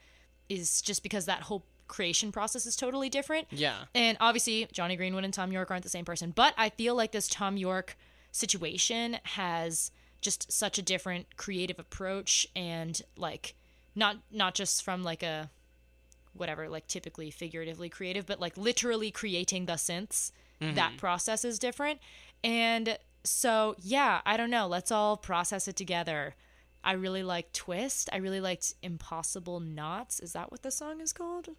is 0.49 0.82
just 0.82 1.03
because 1.03 1.26
that 1.26 1.43
whole 1.43 1.63
creation 1.88 2.32
process 2.34 2.65
is 2.65 2.76
totally 2.76 3.09
different. 3.09 3.47
Yeah. 3.49 3.86
and 3.95 4.17
obviously, 4.20 4.67
Jonny 4.74 4.97
Greenwood 4.97 5.24
and 5.24 5.34
Thom 5.34 5.53
Yorke 5.53 5.72
aren't 5.72 5.84
the 5.84 5.89
same 5.89 6.03
person, 6.03 6.32
but 6.36 6.53
I 6.57 6.70
feel 6.70 6.95
like 6.95 7.13
this 7.13 7.30
Thom 7.30 7.55
Yorke 7.55 7.95
situation 8.34 9.17
has 9.24 9.91
just 10.20 10.51
such 10.51 10.78
a 10.78 10.82
different 10.82 11.38
creative 11.38 11.80
approach 11.80 12.45
and 12.55 13.01
like 13.15 13.55
not 13.95 14.17
not 14.30 14.53
just 14.53 14.84
from 14.84 15.01
like 15.01 15.24
a 15.24 15.49
whatever 16.39 16.69
like 16.69 16.87
typically 16.87 17.29
figuratively 17.29 17.89
creative 17.89 18.25
but 18.25 18.39
like 18.39 18.57
literally 18.57 19.11
creating 19.11 19.65
the 19.65 19.73
synths 19.73 20.31
that 20.61 20.97
process 20.97 21.45
is 21.45 21.57
different 21.57 21.99
and 22.43 22.97
so 23.23 23.75
yeah 23.81 24.19
i 24.25 24.35
don't 24.35 24.49
know 24.49 24.67
let's 24.67 24.91
all 24.91 25.15
process 25.15 25.67
it 25.69 25.75
together 25.75 26.35
i 26.83 26.91
really 26.91 27.23
like 27.23 27.51
twist 27.53 28.09
i 28.11 28.17
really 28.17 28.41
liked 28.41 28.73
impossible 28.83 29.59
knots 29.61 30.19
is 30.19 30.33
that 30.33 30.51
what 30.51 30.61
the 30.61 30.71
song 30.71 30.99
is 31.01 31.13
called 31.13 31.49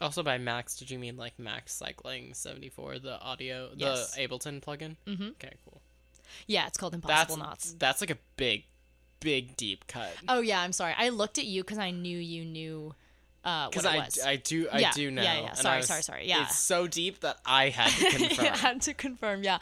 Also 0.00 0.22
by 0.22 0.36
Max, 0.38 0.76
did 0.76 0.90
you 0.90 0.98
mean 0.98 1.16
like 1.16 1.38
Max 1.38 1.72
Cycling 1.72 2.34
74, 2.34 2.98
the 2.98 3.18
audio, 3.20 3.70
the 3.74 4.06
Ableton 4.18 4.60
plugin? 4.60 4.96
Mm-hmm. 5.06 5.28
Okay, 5.40 5.54
cool. 5.64 5.80
yeah 6.46 6.66
it's 6.66 6.76
called 6.76 6.92
That's 6.94 7.04
impossible 7.04 7.36
knots 7.38 7.74
that's 7.78 8.00
like 8.00 8.10
a 8.10 8.18
big, 8.36 8.64
big 9.20 9.56
deep 9.56 9.86
cut. 9.86 10.12
Oh 10.28 10.40
yeah, 10.40 10.60
I'm 10.60 10.72
sorry. 10.72 10.94
I 10.98 11.08
looked 11.10 11.38
at 11.38 11.46
you 11.46 11.62
because 11.62 11.78
I 11.78 11.90
knew 11.92 12.18
you 12.18 12.44
knew 12.44 12.94
uh, 13.44 13.64
what 13.64 13.70
Because 13.72 13.84
it 13.84 13.88
I, 13.88 13.96
was. 14.04 14.20
I 14.24 14.36
do 14.36 14.68
I 14.72 14.78
Yeah, 14.80 14.92
do 14.92 15.10
know. 15.10 15.22
yeah, 15.22 15.40
yeah. 15.40 15.52
Sorry, 15.54 15.76
was- 15.78 15.86
sorry, 15.86 16.02
sorry. 16.02 16.26
Yeah. 16.28 16.42
It's 16.44 16.58
so 16.58 16.86
deep 16.86 17.20
that 17.20 17.38
I 17.44 17.68
had 17.68 17.90
to 17.90 18.18
confirm. 18.18 18.46
Had 18.54 18.82
to 18.82 18.94
confirm. 18.94 19.42
Yeah. 19.44 19.58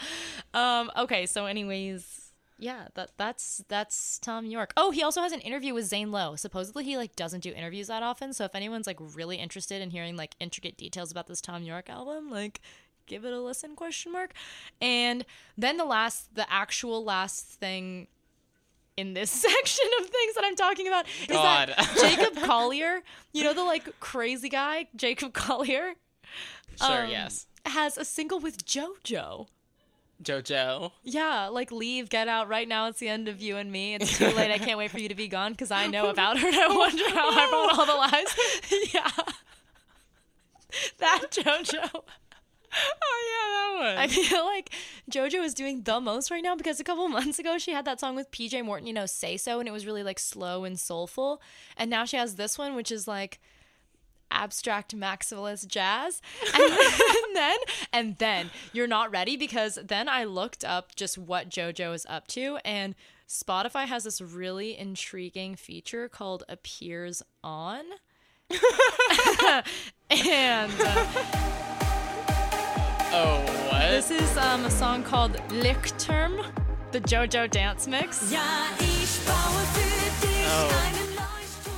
Um. 0.55 0.91
Okay. 0.97 1.27
So, 1.27 1.47
anyways, 1.47 2.33
yeah. 2.59 2.89
That 2.95 3.11
that's 3.17 3.65
that's 3.69 4.19
Thom 4.21 4.47
Yorke. 4.47 4.73
Oh, 4.77 4.91
he 4.93 5.03
also 5.03 5.21
has 5.23 5.33
an 5.33 5.41
interview 5.41 5.75
with 5.75 5.87
Zane 5.87 6.13
Lowe. 6.13 6.37
Supposedly, 6.37 6.85
he 6.85 6.97
like 6.97 7.17
doesn't 7.17 7.41
do 7.41 7.51
interviews 7.53 7.89
that 7.89 8.03
often. 8.03 8.33
So, 8.33 8.45
if 8.45 8.55
anyone's 8.55 8.87
like 8.87 8.99
really 9.01 9.37
interested 9.37 9.83
in 9.83 9.91
hearing 9.91 10.17
like 10.17 10.35
intricate 10.41 10.77
details 10.77 11.11
about 11.11 11.27
this 11.27 11.41
Thom 11.41 11.63
Yorke 11.65 11.91
album, 11.91 12.31
like 12.31 12.61
give 13.07 13.25
it 13.25 13.33
a 13.33 13.41
listen 13.41 13.75
question 13.75 14.13
mark 14.13 14.33
and 14.81 15.25
then 15.59 15.77
the 15.77 15.85
last 15.85 16.33
the 16.37 16.51
actual 16.51 17.03
last 17.03 17.45
thing 17.45 18.07
in 19.03 19.15
this 19.15 19.31
section 19.49 19.87
of 20.01 20.07
things 20.07 20.35
that 20.35 20.45
i'm 20.45 20.57
talking 20.57 20.87
about 20.89 21.07
is 21.23 21.29
that 21.29 21.77
jacob 22.01 22.37
collier 22.45 23.03
you 23.33 23.43
know 23.43 23.53
the 23.53 23.65
like 23.65 23.99
crazy 24.01 24.49
guy 24.49 24.87
jacob 24.97 25.33
collier 25.35 25.95
sure, 26.81 27.05
um, 27.05 27.11
yes. 27.11 27.47
has 27.67 27.99
a 27.99 28.05
single 28.05 28.39
with 28.41 28.65
jojo. 28.65 29.49
JoJo. 30.23 30.93
yeah 31.03 31.49
like 31.49 31.73
leave 31.73 32.09
get 32.09 32.29
out 32.29 32.49
right 32.49 32.69
now 32.69 32.87
it's 32.87 33.01
the 33.01 33.09
end 33.09 33.27
of 33.27 33.41
you 33.41 33.57
and 33.57 33.73
me. 33.73 33.97
It's 33.97 34.17
too 34.17 34.29
late 34.29 34.53
i 34.53 34.59
can't 34.59 34.79
wait 34.79 34.93
for 34.93 35.01
you 35.01 35.09
to 35.09 35.17
be 35.17 35.27
gone 35.27 35.51
because 35.51 35.73
i 35.73 35.89
know 35.89 36.11
about 36.11 36.39
her 36.39 36.47
and 36.47 36.57
i 36.57 36.69
wonder 36.69 37.09
how 37.11 37.29
i 37.29 37.51
wrote 37.51 37.79
all 37.79 37.87
the 37.87 37.93
lies 37.93 38.93
yeah. 38.95 39.11
That 40.99 41.27
jojo 41.33 42.05
Oh 43.05 43.79
yeah, 43.79 43.85
that 43.85 43.97
one. 43.97 43.99
I 43.99 44.09
feel 44.09 44.45
like 44.45 44.71
JoJo 45.11 45.45
is 45.45 45.55
doing 45.55 45.83
the 45.83 46.01
most 46.01 46.31
right 46.31 46.43
now 46.43 46.55
because 46.57 46.81
a 46.81 46.85
couple 46.85 47.09
months 47.19 47.39
ago 47.39 47.59
she 47.59 47.73
had 47.73 47.85
that 47.85 48.01
song 48.01 48.17
with 48.17 48.31
PJ 48.31 48.65
Morton, 48.65 48.87
you 48.87 48.93
know, 48.93 49.07
Say 49.07 49.37
So, 49.37 49.59
and 49.59 49.69
it 49.69 49.73
was 49.73 49.87
really 49.87 50.03
like 50.03 50.19
slow 50.19 50.65
and 50.65 50.79
soulful. 50.79 51.43
And 51.77 51.91
now 51.91 52.05
she 52.05 52.17
has 52.17 52.37
this 52.37 52.57
one, 52.59 52.75
which 52.75 52.91
is 52.91 53.07
like 53.07 53.41
abstract 54.31 54.97
maximalist 54.97 55.67
jazz. 55.67 56.23
And 56.55 57.37
then, 57.37 57.57
and 57.95 58.19
then 58.19 58.51
you're 58.75 58.87
not 58.87 59.11
ready 59.11 59.37
because 59.39 59.79
then 59.83 60.07
I 60.09 60.25
looked 60.25 60.65
up 60.65 60.95
just 60.95 61.17
what 61.17 61.49
JoJo 61.49 61.95
is 61.95 62.07
up 62.09 62.27
to, 62.29 62.59
and 62.63 62.95
Spotify 63.27 63.87
has 63.87 64.05
this 64.05 64.21
really 64.21 64.77
intriguing 64.77 65.57
feature 65.57 66.11
called 66.11 66.45
Appears 66.49 67.23
On. 67.43 67.85
and. 70.11 70.73
uh, 70.79 71.72
oh 73.13 73.41
what? 73.71 73.91
This 73.91 74.11
is 74.11 74.37
um, 74.37 74.65
a 74.65 74.71
song 74.71 75.03
called 75.03 75.33
Lichterm, 75.49 76.45
the 76.93 77.01
JoJo 77.01 77.51
dance 77.51 77.87
mix. 77.87 78.31
Ja, 78.33 78.41
ich 78.79 79.21
baue 79.27 79.63
für 79.75 80.27
dich 80.27 80.47
Oh. 80.55 81.02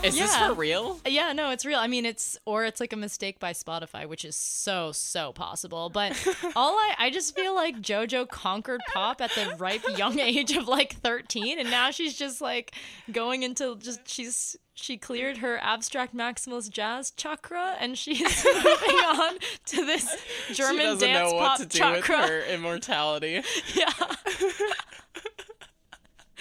Is 0.05 0.19
this 0.19 0.37
for 0.37 0.53
real? 0.55 1.01
Yeah, 1.07 1.33
no, 1.33 1.51
it's 1.51 1.65
real. 1.65 1.79
I 1.79 1.87
mean, 1.87 2.05
it's 2.07 2.39
or 2.45 2.65
it's 2.65 2.81
like 2.81 2.93
a 2.93 2.97
mistake 2.97 3.39
by 3.39 3.53
Spotify, 3.53 4.07
which 4.07 4.25
is 4.25 4.37
so 4.37 4.93
so 4.93 5.33
possible. 5.33 5.91
But 5.91 6.13
all 6.57 6.73
I 6.75 6.95
I 6.99 7.11
just 7.11 7.35
feel 7.35 7.55
like 7.55 7.81
JoJo 7.81 8.29
conquered 8.29 8.81
pop 8.93 9.21
at 9.21 9.31
the 9.31 9.55
ripe 9.59 9.83
young 9.97 10.19
age 10.25 10.57
of 10.57 10.69
like 10.69 10.95
13 10.95 11.59
and 11.59 11.71
now 11.71 11.91
she's 11.91 12.15
just 12.15 12.41
like 12.41 12.75
going 13.13 13.43
into 13.43 13.77
just 13.79 14.07
she's 14.09 14.57
she 14.75 14.97
cleared 14.97 15.39
her 15.39 15.59
abstract 15.63 16.15
maximalist 16.15 16.71
jazz 16.71 17.11
chakra 17.13 17.77
and 17.79 17.97
she's 17.97 18.45
moving 18.55 18.97
on 18.97 19.35
to 19.67 19.85
this 19.87 20.09
she 20.49 20.55
German 20.55 20.85
doesn't 20.85 21.09
dance 21.09 21.33
know 21.33 21.39
pop 21.39 21.59
to 21.59 21.67
do 21.67 21.79
chakra. 21.79 22.21
with 22.21 22.29
her 22.31 22.43
immortality. 22.53 23.43
Yeah. 23.75 23.91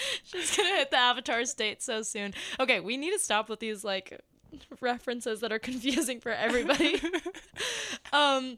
She's 0.24 0.56
gonna 0.56 0.70
hit 0.70 0.92
the 0.92 0.98
avatar 0.98 1.46
state 1.46 1.82
so 1.82 2.02
soon. 2.02 2.34
Okay, 2.60 2.80
we 2.80 2.98
need 2.98 3.12
to 3.12 3.20
stop 3.20 3.50
with 3.50 3.60
these 3.60 3.84
like 3.84 4.20
references 4.82 5.40
that 5.42 5.52
are 5.52 5.60
confusing 5.70 6.20
for 6.20 6.32
everybody. 6.32 7.02
um 8.14 8.58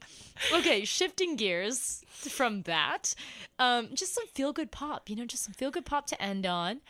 okay, 0.52 0.84
shifting 0.84 1.36
gears 1.36 2.02
from 2.08 2.62
that. 2.62 3.14
Um 3.58 3.88
just 3.94 4.14
some 4.14 4.26
feel 4.28 4.52
good 4.52 4.70
pop, 4.70 5.08
you 5.08 5.16
know, 5.16 5.24
just 5.24 5.44
some 5.44 5.54
feel 5.54 5.70
good 5.70 5.86
pop 5.86 6.06
to 6.08 6.22
end 6.22 6.46
on. 6.46 6.80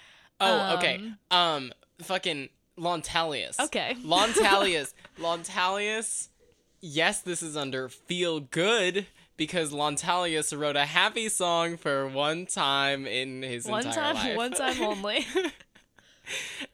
Oh, 0.41 0.77
okay. 0.77 1.01
Um, 1.31 1.73
fucking 2.03 2.49
Lontalius. 2.79 3.59
Okay. 3.59 3.97
Lontalius. 4.03 4.93
Lontalius. 5.19 6.29
Yes, 6.81 7.23
this 7.23 7.43
is 7.43 7.57
under 7.57 7.89
feel 7.89 8.41
good 8.41 9.07
because 9.37 9.73
Lontalius 9.73 10.57
wrote 10.59 10.77
a 10.77 10.87
happy 10.87 11.29
song 11.29 11.77
for 11.77 12.07
one 12.09 12.47
time 12.47 13.07
in 13.07 13.43
his 13.43 13.67
One 13.67 13.87
entire 13.87 14.15
time, 14.15 14.15
life. 14.15 14.37
one 14.37 14.53
time 14.53 14.81
only. 14.83 15.27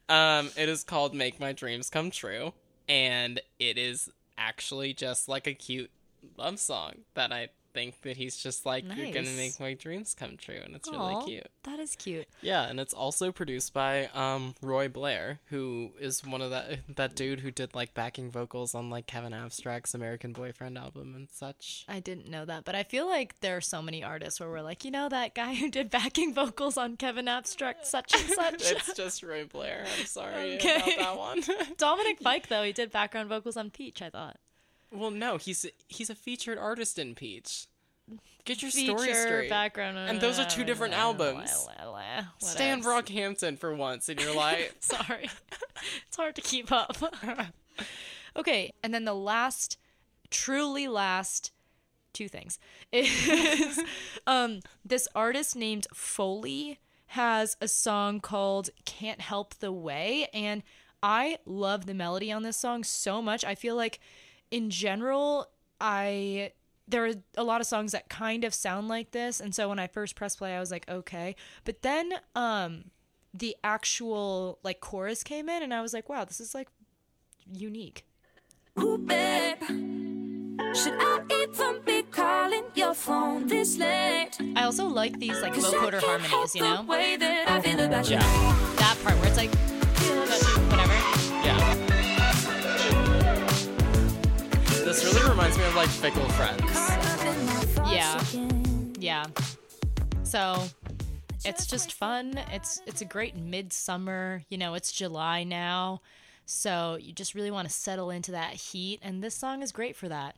Um, 0.09 0.51
it 0.57 0.69
is 0.69 0.83
called 0.85 1.15
"Make 1.15 1.39
My 1.41 1.53
Dreams 1.53 1.91
Come 1.91 2.11
True," 2.11 2.53
and 2.89 3.41
it 3.59 3.77
is 3.79 4.11
actually 4.39 4.95
just 4.95 5.29
like 5.29 5.47
a 5.47 5.55
cute 5.55 5.91
love 6.37 6.59
song 6.59 6.93
that 7.15 7.33
I 7.33 7.49
think 7.75 8.01
that 8.03 8.17
he's 8.17 8.37
just 8.37 8.65
like, 8.67 8.85
"You're 8.97 9.13
gonna 9.13 9.31
make 9.37 9.59
my 9.61 9.75
dreams 9.75 10.15
come 10.15 10.37
true," 10.37 10.61
and 10.65 10.75
it's 10.75 10.89
Aw, 10.89 10.93
really 10.93 11.25
cute. 11.27 11.47
That 11.65 11.79
is 11.79 11.97
cute. 11.97 12.27
Yeah, 12.41 12.63
and 12.69 12.79
it's 12.81 12.95
also 12.95 13.33
produced 13.33 13.73
by 13.73 14.07
um 14.15 14.55
Roy 14.63 14.89
Blair, 14.89 15.41
who 15.47 15.93
is 16.01 16.25
one 16.25 16.43
of 16.43 16.51
that 16.51 16.81
that 16.97 17.15
dude 17.17 17.41
who 17.41 17.51
did 17.51 17.75
like 17.75 17.95
backing 17.95 18.31
vocals 18.31 18.75
on 18.75 18.91
like 18.91 19.07
Kevin 19.07 19.33
Abstract's 19.33 19.95
American 19.95 20.33
Boyfriend 20.33 20.77
album 20.79 21.15
and 21.15 21.29
such. 21.31 21.85
I 21.89 22.01
didn't 22.01 22.29
know 22.29 22.45
that, 22.45 22.65
but 22.65 22.75
I 22.75 22.83
feel 22.83 23.07
like 23.07 23.39
there 23.41 23.57
are 23.57 23.61
so 23.63 23.83
many 23.83 24.03
artists 24.05 24.41
where 24.41 24.51
we're 24.51 24.61
like, 24.63 24.85
you 24.85 24.91
know, 24.91 25.09
that 25.09 25.35
guy 25.35 25.55
who 25.63 25.69
did 25.71 25.91
backing 25.91 26.35
vocals 26.35 26.77
on 26.77 26.97
Kevin 26.97 27.29
Abstract, 27.29 27.87
such 27.87 28.13
and 28.15 28.29
such. 28.35 28.71
it's 28.73 28.95
just 28.95 29.23
Roy 29.23 29.45
Blair. 29.45 29.85
I'm 29.99 30.07
sorry 30.07 30.57
Okay. 30.57 30.77
about 30.99 30.99
that 30.99 31.19
one. 31.19 31.43
Dominic 31.79 32.19
Fike, 32.21 32.49
though, 32.49 32.63
he 32.63 32.73
did 32.73 32.91
background 32.93 33.29
vocals 33.29 33.57
on 33.57 33.71
Peach. 33.71 34.03
I 34.03 34.11
thought. 34.11 34.37
Well, 34.93 35.11
no, 35.11 35.37
he's 35.37 35.67
he's 35.89 36.11
a 36.11 36.15
featured 36.15 36.59
artist 36.59 36.99
in 36.99 37.15
Peach. 37.15 37.67
Get 38.45 38.61
your 38.61 38.71
story 38.73 39.15
straight. 39.15 39.49
background, 39.49 39.97
And 39.97 40.21
those 40.21 40.39
are 40.39 40.45
two 40.45 40.65
different 40.65 40.95
albums. 40.95 41.51
Stan. 42.39 42.83
Brockhampton 42.83 43.57
for 43.57 43.75
once 43.75 44.09
in 44.09 44.19
your 44.19 44.35
life. 44.37 44.75
Sorry. 44.81 45.31
it's 46.09 46.17
hard 46.17 46.35
to 46.35 46.41
keep 46.43 46.73
up. 46.73 46.97
okay, 48.37 48.73
and 48.83 48.93
then 48.93 49.05
the 49.05 49.15
last, 49.15 49.79
truly 50.31 50.89
last 50.89 51.53
two 52.13 52.29
things 52.29 52.59
is 52.93 53.81
um 54.27 54.61
this 54.85 55.09
artist 55.15 55.57
named 55.57 55.87
Foley 55.95 56.79
has 57.07 57.57
a 57.63 57.67
song 57.69 58.21
called 58.21 58.69
Can't 58.85 59.23
Help 59.23 59.55
the 59.55 59.73
Way 59.73 60.29
and 60.35 60.63
I 61.03 61.39
love 61.47 61.87
the 61.87 61.95
melody 61.95 62.31
on 62.31 62.43
this 62.43 62.57
song 62.57 62.85
so 62.85 63.21
much. 63.21 63.45
I 63.45 63.55
feel 63.55 63.75
like 63.75 63.99
in 64.53 64.71
general 64.71 65.49
I 65.81 66.53
there 66.87 67.07
are 67.07 67.15
a 67.37 67.43
lot 67.43 67.61
of 67.61 67.67
songs 67.67 67.93
that 67.93 68.09
kind 68.09 68.45
of 68.45 68.55
sound 68.55 68.87
like 68.87 69.11
this 69.11 69.41
and 69.41 69.53
so 69.55 69.69
when 69.69 69.81
I 69.81 69.89
first 69.89 70.15
press 70.15 70.37
play 70.37 70.55
I 70.55 70.61
was 70.61 70.71
like 70.71 70.89
okay. 70.89 71.35
But 71.65 71.83
then 71.83 72.13
um 72.37 72.85
the 73.35 73.57
actual 73.65 74.59
like 74.63 74.81
chorus 74.81 75.25
came 75.25 75.49
in 75.49 75.63
and 75.63 75.75
I 75.75 75.81
was 75.81 75.93
like 75.93 76.09
wow, 76.09 76.25
this 76.25 76.39
is 76.39 76.55
like 76.55 76.69
unique. 77.51 78.05
Ooh, 78.79 78.99
babe. 78.99 79.59
Should 80.75 80.95
I 80.99 81.21
even 81.31 81.83
be 81.85 82.03
calling 82.03 82.65
your 82.75 82.95
phone 82.95 83.47
this 83.47 83.79
late? 83.79 84.39
I 84.55 84.65
also 84.65 84.87
like 84.87 85.19
these 85.19 85.41
like 85.41 85.55
vocoder 85.55 86.01
harmonies, 86.01 86.55
you 86.55 86.63
know? 86.63 86.83
the 86.83 86.89
way 86.89 87.17
that 87.17 87.51
I 87.51 87.61
feel 87.61 87.81
about 87.81 88.09
you. 88.09 88.19
That 88.19 88.99
part 89.03 89.17
where 89.17 89.29
it's 89.29 89.37
like 89.37 89.51
This 94.93 95.07
really 95.07 95.31
reminds 95.31 95.57
me 95.57 95.65
of 95.65 95.75
like 95.75 95.89
Fickle 95.89 96.29
Friends. 96.29 96.63
Yeah. 97.91 98.23
Yeah. 98.99 99.25
So 100.23 100.63
it's 101.47 101.67
just 101.67 101.95
fun. 101.95 102.39
It's 102.51 102.83
it's 102.87 103.01
a 103.01 103.07
great 103.07 103.35
midsummer. 103.35 104.43
You 104.51 104.59
know, 104.59 104.75
it's 104.75 104.93
July 104.93 105.45
now. 105.45 106.03
So 106.45 106.99
you 107.01 107.15
just 107.15 107.35
really 107.35 107.51
want 107.51 107.67
to 107.67 107.73
settle 107.73 108.11
into 108.11 108.33
that 108.33 108.53
heat 108.53 108.99
and 109.01 109.25
this 109.25 109.35
song 109.35 109.63
is 109.63 109.73
great 109.73 109.97
for 109.97 110.11
that. 110.11 110.37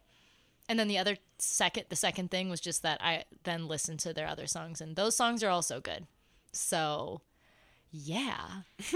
And 0.68 0.78
then 0.78 0.86
the 0.86 0.98
other 0.98 1.16
second 1.40 1.86
the 1.88 1.96
second 1.96 2.30
thing 2.30 2.48
was 2.48 2.60
just 2.60 2.84
that 2.84 3.02
I 3.02 3.24
then 3.42 3.66
listened 3.66 3.98
to 4.00 4.14
their 4.14 4.28
other 4.28 4.46
songs 4.46 4.80
and 4.80 4.94
those 4.94 5.16
songs 5.16 5.42
are 5.42 5.50
also 5.50 5.80
good. 5.80 6.06
So 6.52 7.22
yeah. 7.90 8.62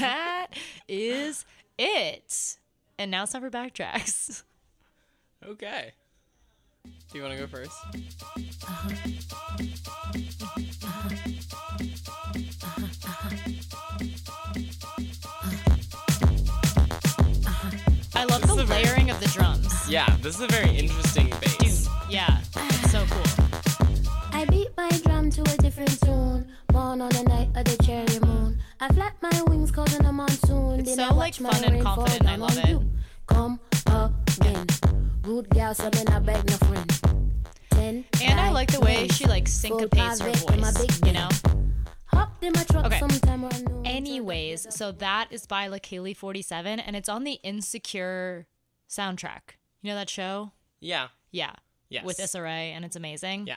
that 0.00 0.46
is 0.88 1.44
it. 1.76 2.56
And 2.98 3.10
now 3.10 3.24
it's 3.24 3.32
time 3.32 3.42
for 3.42 3.50
backtracks. 3.50 4.42
Okay. 5.46 5.92
Do 6.84 7.18
you 7.18 7.22
want 7.22 7.34
to 7.34 7.40
go 7.40 7.46
first? 7.46 8.82
I 18.14 18.24
love 18.24 18.42
This 18.42 18.50
the 18.50 18.56
is 18.56 18.62
a 18.62 18.66
very- 18.66 18.84
layering 18.84 19.10
of 19.10 19.20
the 19.20 19.28
drums. 19.28 19.72
Yeah, 19.88 20.06
this 20.22 20.36
is 20.36 20.42
a 20.42 20.46
very 20.48 20.70
interesting 20.76 21.32
bass. 21.40 21.88
Yeah, 22.08 22.38
it's 22.56 22.90
so 22.92 23.04
cool. 23.08 23.46
I 24.32 24.44
beat 24.46 24.68
my 24.76 24.90
drum 25.04 25.30
to 25.30 25.40
a 25.42 25.56
different 25.58 25.98
tune. 26.02 26.46
Born 26.68 27.00
on 27.00 27.08
the 27.10 27.22
night 27.24 27.48
of 27.56 27.64
the 27.64 27.82
cherry 27.82 28.18
moon. 28.20 28.58
I 28.80 28.88
flap 28.92 29.16
my 29.22 29.42
wings 29.48 29.70
causing 29.70 30.04
a 30.04 30.12
monsoon. 30.12 30.80
It's 30.80 30.90
Then 30.90 30.98
so, 31.08 31.14
I 31.14 31.16
like, 31.16 31.34
fun 31.34 31.64
and 31.64 31.72
rain 31.74 31.82
confident, 31.82 32.26
I 32.28 32.36
love 32.36 32.58
it. 32.58 32.68
you. 32.68 32.90
Come 33.26 33.60
again. 33.86 34.66
Good 35.22 35.48
girl, 35.50 35.72
so 35.74 35.84
me 35.90 36.02
not 36.08 36.24
beg 36.26 36.44
no 36.48 36.56
friend. 36.56 37.00
Ten, 37.70 38.04
And 38.22 38.40
I 38.40 38.50
like 38.50 38.70
the 38.72 38.80
way 38.80 39.06
ten. 39.06 39.08
she 39.10 39.24
like 39.26 39.46
syncopates 39.48 40.20
her 40.20 40.30
voice, 40.32 41.00
you 41.06 41.12
know? 41.12 41.28
Hopped 42.06 42.42
in 42.44 42.52
my 42.54 42.64
truck 42.64 42.86
Okay. 42.86 42.98
sometime 42.98 43.44
around 43.44 43.64
noon. 43.64 43.86
Anyways, 43.86 44.66
so 44.74 44.92
that 44.92 45.28
is 45.30 45.46
by 45.46 45.68
Leikeli47 45.68 46.82
and 46.84 46.96
it's 46.96 47.08
on 47.08 47.24
the 47.24 47.38
Insecure 47.44 48.46
soundtrack. 48.90 49.56
You 49.80 49.90
know 49.90 49.94
that 49.94 50.10
show? 50.10 50.52
Yeah. 50.80 51.08
Yeah. 51.30 51.52
Yes. 51.88 52.04
With 52.04 52.18
Issa 52.20 52.40
Rae, 52.42 52.72
and 52.72 52.84
it's 52.84 52.96
amazing. 52.96 53.46
Yeah. 53.46 53.56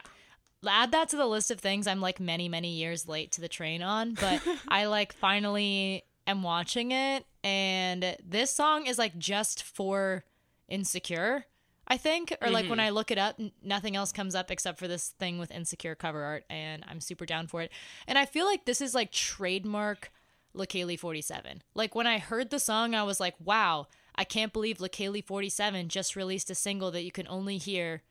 Add 0.67 0.91
that 0.91 1.09
to 1.09 1.15
the 1.17 1.25
list 1.27 1.51
of 1.51 1.59
things 1.59 1.87
I'm 1.87 2.01
like 2.01 2.19
many, 2.19 2.47
many 2.49 2.73
years 2.75 3.07
late 3.07 3.31
to 3.33 3.41
the 3.41 3.47
train 3.47 3.81
on, 3.81 4.13
but 4.13 4.41
I 4.67 4.85
like 4.85 5.13
finally 5.13 6.03
am 6.27 6.43
watching 6.43 6.91
it. 6.91 7.25
And 7.43 8.15
this 8.23 8.51
song 8.51 8.85
is 8.87 8.97
like 8.97 9.17
just 9.17 9.63
for 9.63 10.23
Insecure, 10.67 11.45
I 11.87 11.97
think. 11.97 12.35
Or 12.41 12.49
like 12.49 12.69
when 12.69 12.79
mm-hmm. 12.79 12.87
I 12.87 12.89
look 12.89 13.11
it 13.11 13.17
up, 13.17 13.35
n- 13.39 13.51
nothing 13.63 13.95
else 13.95 14.11
comes 14.11 14.35
up 14.35 14.49
except 14.51 14.79
for 14.79 14.87
this 14.87 15.09
thing 15.19 15.37
with 15.37 15.51
Insecure 15.51 15.95
cover 15.95 16.23
art, 16.23 16.45
and 16.49 16.83
I'm 16.87 16.99
super 16.99 17.25
down 17.25 17.47
for 17.47 17.61
it. 17.61 17.71
And 18.07 18.17
I 18.17 18.25
feel 18.25 18.45
like 18.45 18.65
this 18.65 18.81
is 18.81 18.95
like 18.95 19.11
trademark 19.11 20.11
Leikeli47. 20.55 21.59
Like 21.73 21.95
when 21.95 22.07
I 22.07 22.17
heard 22.17 22.49
the 22.49 22.59
song, 22.59 22.95
I 22.95 23.03
was 23.03 23.19
like, 23.19 23.35
wow, 23.43 23.87
I 24.15 24.23
can't 24.23 24.53
believe 24.53 24.77
Leikeli47 24.77 25.87
just 25.87 26.15
released 26.15 26.49
a 26.49 26.55
single 26.55 26.91
that 26.91 27.03
you 27.03 27.11
can 27.11 27.27
only 27.27 27.57
hear 27.57 28.03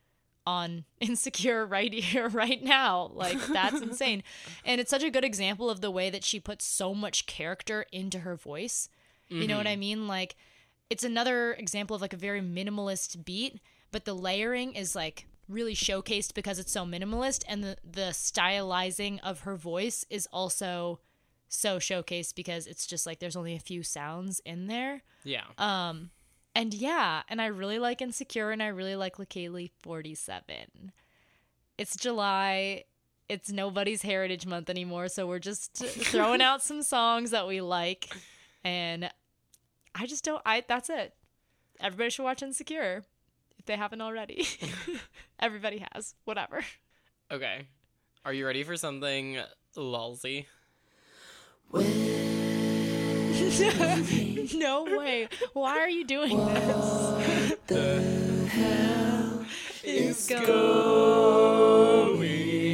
on 0.47 0.85
Insecure 0.99 1.65
right 1.65 1.93
here, 1.93 2.29
right 2.29 2.63
now. 2.63 3.11
Like, 3.13 3.45
that's 3.47 3.81
insane. 3.81 4.23
And 4.63 4.79
it's 4.79 4.91
such 4.91 5.03
a 5.03 5.09
good 5.09 5.25
example 5.25 5.69
of 5.69 5.81
the 5.81 5.91
way 5.91 6.09
that 6.09 6.23
she 6.23 6.39
puts 6.39 6.65
so 6.65 6.93
much 6.93 7.25
character 7.25 7.85
into 7.91 8.19
her 8.19 8.35
voice. 8.35 8.89
You 9.27 9.47
know 9.47 9.57
what 9.57 9.65
I 9.65 9.71
mm-hmm. 9.71 9.79
mean? 9.79 10.07
Like, 10.07 10.35
it's 10.89 11.03
another 11.03 11.53
example 11.53 11.95
of 11.95 12.01
like 12.01 12.13
a 12.13 12.17
very 12.17 12.41
minimalist 12.41 13.25
beat, 13.25 13.59
but 13.91 14.05
the 14.05 14.13
layering 14.13 14.73
is 14.73 14.95
like 14.95 15.27
really 15.47 15.75
showcased 15.75 16.33
because 16.33 16.59
it's 16.59 16.71
so 16.71 16.85
minimalist, 16.85 17.43
and 17.47 17.63
the, 17.63 17.77
the 17.83 18.11
stylizing 18.11 19.19
of 19.21 19.41
her 19.41 19.55
voice 19.55 20.05
is 20.09 20.27
also 20.31 20.99
so 21.47 21.77
showcased 21.77 22.35
because 22.35 22.67
it's 22.67 22.85
just 22.85 23.05
like 23.05 23.19
there's 23.19 23.35
only 23.35 23.55
a 23.55 23.59
few 23.59 23.83
sounds 23.83 24.41
in 24.45 24.67
there. 24.67 25.03
Yeah. 25.23 25.45
Um, 25.57 26.11
and 26.53 26.73
yeah, 26.73 27.23
and 27.29 27.41
I 27.41 27.47
really 27.47 27.79
like 27.79 28.01
Insecure 28.01 28.51
and 28.51 28.63
I 28.63 28.67
really 28.67 28.95
like 28.95 29.17
Lakaylee 29.17 29.71
47. 29.81 30.91
It's 31.77 31.95
July. 31.97 32.85
It's 33.27 33.51
nobody's 33.51 34.03
Heritage 34.03 34.45
Month 34.45 34.69
anymore, 34.69 35.07
so 35.09 35.27
we're 35.27 35.39
just 35.39 35.73
throwing 35.75 36.41
out 36.41 36.61
some 36.61 36.83
songs 36.83 37.31
that 37.31 37.47
we 37.47 37.59
like. 37.59 38.07
And 38.63 39.09
I 39.95 40.05
just 40.05 40.25
don't 40.25 40.41
I 40.45 40.63
that's 40.67 40.89
it. 40.89 41.13
Everybody 41.79 42.09
should 42.09 42.23
watch 42.23 42.43
Insecure 42.43 43.05
if 43.57 43.65
they 43.65 43.77
haven't 43.77 44.01
already. 44.01 44.45
Everybody 45.39 45.85
has. 45.93 46.15
Whatever. 46.25 46.65
Okay. 47.31 47.67
Are 48.25 48.33
you 48.33 48.45
ready 48.45 48.63
for 48.63 48.75
something 48.75 49.37
lulzy? 49.77 50.47
no 54.55 54.83
way. 54.97 55.29
Why 55.53 55.79
are 55.79 55.89
you 55.89 56.05
doing 56.05 56.37
this? 56.37 57.55
The 57.67 58.01
hell 58.49 59.45
is 59.83 60.27
going 60.27 60.45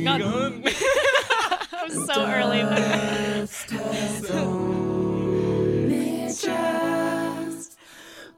going 0.04 0.22
on? 0.22 0.64
I'm 1.74 2.06
so 2.06 2.26
early. 2.26 2.62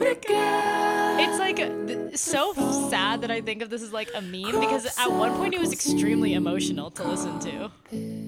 It's 0.05 1.39
like 1.39 1.55
th- 1.57 2.17
so 2.17 2.53
sad 2.89 3.21
that 3.21 3.31
I 3.31 3.39
think 3.41 3.61
of 3.61 3.69
this 3.69 3.81
as 3.81 3.93
like 3.93 4.09
a 4.15 4.21
meme 4.21 4.59
because 4.59 4.85
at 4.97 5.09
one 5.11 5.33
point 5.35 5.53
it 5.53 5.59
was 5.59 5.71
extremely 5.71 6.33
emotional 6.33 6.91
to 6.91 7.03
listen 7.07 7.39
to. 7.39 7.71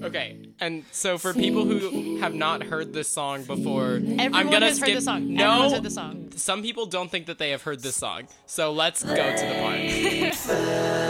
Okay, 0.06 0.36
and 0.60 0.84
so 0.92 1.18
for 1.18 1.34
people 1.34 1.64
who 1.64 2.18
have 2.18 2.34
not 2.34 2.62
heard 2.62 2.92
this 2.92 3.08
song 3.08 3.42
before, 3.44 4.00
I'm 4.18 4.30
gonna 4.32 4.66
has 4.66 4.78
heard 4.78 4.86
skip. 4.86 4.94
the 4.96 5.02
song. 5.02 5.34
No, 5.34 5.50
Everyone's 5.50 5.72
heard 5.74 5.82
the 5.82 5.90
song. 5.90 6.30
some 6.36 6.62
people 6.62 6.86
don't 6.86 7.10
think 7.10 7.26
that 7.26 7.38
they 7.38 7.50
have 7.50 7.62
heard 7.62 7.80
this 7.80 7.96
song. 7.96 8.28
So 8.46 8.72
let's 8.72 9.02
go 9.02 9.14
to 9.14 9.46
the 9.46 9.54
part. 9.60 9.76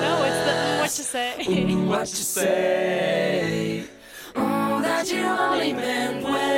No, 0.07 0.23
it's 0.25 0.45
the 0.47 0.53
mm, 0.53 0.79
what 0.81 0.99
you 0.99 1.05
say. 1.05 1.75
What 1.87 2.01
you 2.01 2.15
say? 2.17 3.85
Oh, 4.35 4.81
that 4.83 5.11
you 5.13 5.21
only 5.25 5.73
meant 5.73 6.25
well, 6.25 6.56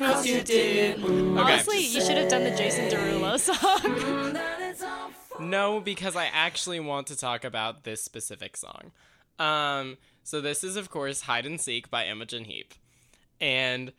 well, 0.00 0.14
cause 0.14 0.26
you 0.26 0.42
did. 0.42 1.02
Okay. 1.02 1.40
Honestly, 1.40 1.78
you 1.78 2.00
should 2.00 2.16
have 2.16 2.28
done 2.28 2.44
the 2.44 2.50
Jason 2.50 2.88
Derulo 2.88 3.38
song. 3.38 4.32
That 4.32 4.58
it's 4.60 4.82
all 4.82 5.10
for 5.10 5.42
No, 5.42 5.80
because 5.80 6.16
I 6.16 6.26
actually 6.26 6.80
want 6.80 7.06
to 7.08 7.16
talk 7.16 7.44
about 7.44 7.84
this 7.84 8.02
specific 8.02 8.56
song. 8.56 8.92
Um, 9.38 9.98
so 10.22 10.40
this 10.40 10.64
is 10.64 10.76
of 10.76 10.90
course 10.90 11.22
Hide 11.22 11.46
and 11.46 11.60
Seek 11.60 11.90
by 11.90 12.06
Imogen 12.06 12.44
Heap. 12.44 12.74
And 13.40 13.92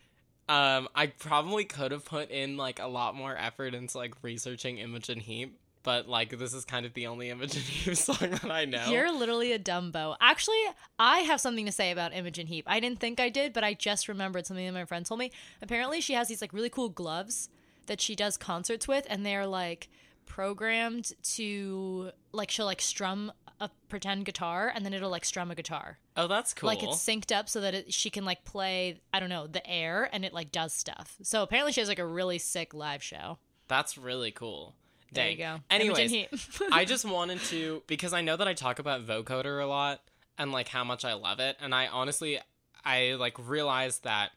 um 0.49 0.87
I 0.95 1.07
probably 1.07 1.65
could 1.65 1.91
have 1.91 2.05
put 2.05 2.29
in 2.31 2.57
like 2.57 2.79
a 2.79 2.87
lot 2.87 3.15
more 3.15 3.35
effort 3.37 3.73
into 3.73 3.97
like 3.97 4.13
researching 4.23 4.77
Imogen 4.77 5.19
Heap, 5.19 5.59
but 5.87 6.09
like 6.09 6.37
this 6.37 6.53
is 6.53 6.65
kind 6.65 6.85
of 6.85 6.93
the 6.95 7.07
only 7.07 7.29
Imogen 7.29 7.61
Heap 7.61 7.95
song 7.95 8.31
that 8.31 8.51
I 8.51 8.65
know. 8.65 8.87
You're 8.89 9.09
literally 9.09 9.53
a 9.53 9.57
Dumbo. 9.57 10.17
Actually, 10.19 10.61
I 10.99 11.19
have 11.19 11.39
something 11.39 11.65
to 11.65 11.71
say 11.71 11.91
about 11.91 12.13
Imogen 12.13 12.47
Heap. 12.47 12.65
I 12.67 12.81
didn't 12.81 12.99
think 12.99 13.21
I 13.21 13.29
did, 13.29 13.53
but 13.53 13.63
I 13.63 13.73
just 13.73 14.09
remembered 14.09 14.45
something 14.45 14.65
that 14.65 14.73
my 14.73 14.83
friend 14.83 15.05
told 15.05 15.21
me. 15.21 15.31
Apparently, 15.61 16.01
she 16.01 16.11
has 16.11 16.27
these 16.27 16.41
like 16.41 16.51
really 16.51 16.69
cool 16.69 16.89
gloves 16.89 17.47
that 17.85 18.01
she 18.01 18.17
does 18.17 18.35
concerts 18.35 18.85
with, 18.85 19.07
and 19.09 19.25
they're 19.25 19.47
like 19.47 19.87
programmed 20.25 21.13
to 21.23 22.11
like 22.33 22.51
she'll 22.51 22.65
like 22.65 22.81
strum 22.81 23.31
a 23.61 23.69
pretend 23.87 24.25
guitar, 24.25 24.69
and 24.75 24.85
then 24.85 24.93
it'll 24.93 25.09
like 25.09 25.23
strum 25.23 25.51
a 25.51 25.55
guitar. 25.55 25.99
oh, 26.17 26.27
that's 26.27 26.53
cool. 26.53 26.67
Like 26.67 26.83
it's 26.83 26.97
synced 26.97 27.33
up 27.33 27.47
so 27.47 27.61
that 27.61 27.73
it, 27.73 27.93
she 27.93 28.09
can 28.09 28.25
like 28.25 28.43
play 28.43 28.99
I 29.13 29.21
don't 29.21 29.29
know 29.29 29.47
the 29.47 29.65
air, 29.65 30.09
and 30.11 30.25
it 30.25 30.33
like 30.33 30.51
does 30.51 30.73
stuff. 30.73 31.15
So 31.23 31.43
apparently, 31.43 31.71
she 31.71 31.79
has 31.79 31.87
like 31.87 31.97
a 31.97 32.05
really 32.05 32.39
sick 32.39 32.73
live 32.73 33.01
show. 33.01 33.37
That's 33.69 33.97
really 33.97 34.31
cool. 34.31 34.75
There 35.11 35.29
you 35.29 35.37
go. 35.37 35.57
Anyways, 35.69 36.13
I 36.71 36.85
just 36.85 37.05
wanted 37.05 37.39
to 37.45 37.81
because 37.87 38.13
I 38.13 38.21
know 38.21 38.35
that 38.37 38.47
I 38.47 38.53
talk 38.53 38.79
about 38.79 39.05
vocoder 39.05 39.61
a 39.61 39.65
lot 39.65 40.01
and 40.37 40.51
like 40.51 40.67
how 40.67 40.83
much 40.83 41.05
I 41.05 41.13
love 41.13 41.39
it, 41.39 41.55
and 41.61 41.73
I 41.73 41.87
honestly 41.87 42.39
I 42.85 43.15
like 43.19 43.35
realized 43.47 44.03
that 44.03 44.31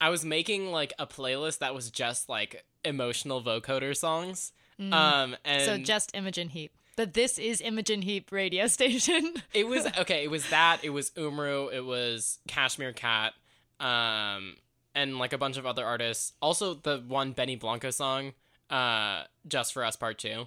I 0.00 0.10
was 0.10 0.24
making 0.24 0.70
like 0.70 0.92
a 0.98 1.06
playlist 1.06 1.58
that 1.58 1.74
was 1.74 1.90
just 1.90 2.28
like 2.28 2.64
emotional 2.84 3.42
vocoder 3.42 3.96
songs. 3.96 4.52
Um 4.80 5.36
and 5.44 5.62
Mm. 5.62 5.64
so 5.64 5.76
just 5.78 6.14
Imogen 6.14 6.50
Heap. 6.50 6.72
But 6.94 7.14
this 7.14 7.38
is 7.38 7.60
Imogen 7.60 8.02
Heap 8.02 8.30
radio 8.32 8.66
station. 8.78 9.34
it 9.54 9.66
was 9.66 9.86
okay, 9.98 10.22
it 10.24 10.30
was 10.30 10.48
that, 10.50 10.78
it 10.84 10.90
was 10.90 11.10
Umru, 11.12 11.72
it 11.72 11.84
was 11.84 12.38
Cashmere 12.46 12.92
Cat, 12.92 13.32
um 13.80 14.56
and 14.94 15.18
like 15.18 15.32
a 15.32 15.38
bunch 15.38 15.56
of 15.56 15.66
other 15.66 15.84
artists. 15.84 16.32
Also 16.42 16.74
the 16.74 17.02
one 17.06 17.32
Benny 17.32 17.56
Blanco 17.56 17.90
song, 17.90 18.32
uh 18.70 19.24
Just 19.46 19.72
for 19.72 19.84
Us 19.84 19.96
Part 19.96 20.18
2. 20.18 20.30
Um 20.30 20.46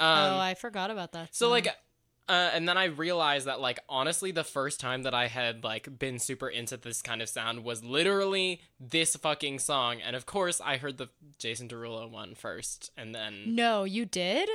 oh, 0.00 0.38
I 0.38 0.54
forgot 0.54 0.90
about 0.90 1.12
that. 1.12 1.34
So 1.34 1.46
song. 1.46 1.50
like 1.52 1.68
uh, 2.26 2.50
and 2.54 2.66
then 2.66 2.78
I 2.78 2.86
realized 2.86 3.46
that 3.46 3.60
like 3.60 3.80
honestly 3.86 4.30
the 4.30 4.44
first 4.44 4.80
time 4.80 5.02
that 5.02 5.12
I 5.12 5.26
had 5.26 5.62
like 5.62 5.98
been 5.98 6.18
super 6.18 6.48
into 6.48 6.78
this 6.78 7.02
kind 7.02 7.20
of 7.20 7.28
sound 7.28 7.64
was 7.64 7.84
literally 7.84 8.62
this 8.80 9.14
fucking 9.14 9.58
song 9.58 10.00
and 10.00 10.16
of 10.16 10.24
course 10.24 10.58
I 10.64 10.78
heard 10.78 10.96
the 10.96 11.08
Jason 11.38 11.68
Derulo 11.68 12.10
one 12.10 12.34
first 12.34 12.90
and 12.96 13.14
then 13.14 13.54
No, 13.54 13.84
you 13.84 14.06
did? 14.06 14.48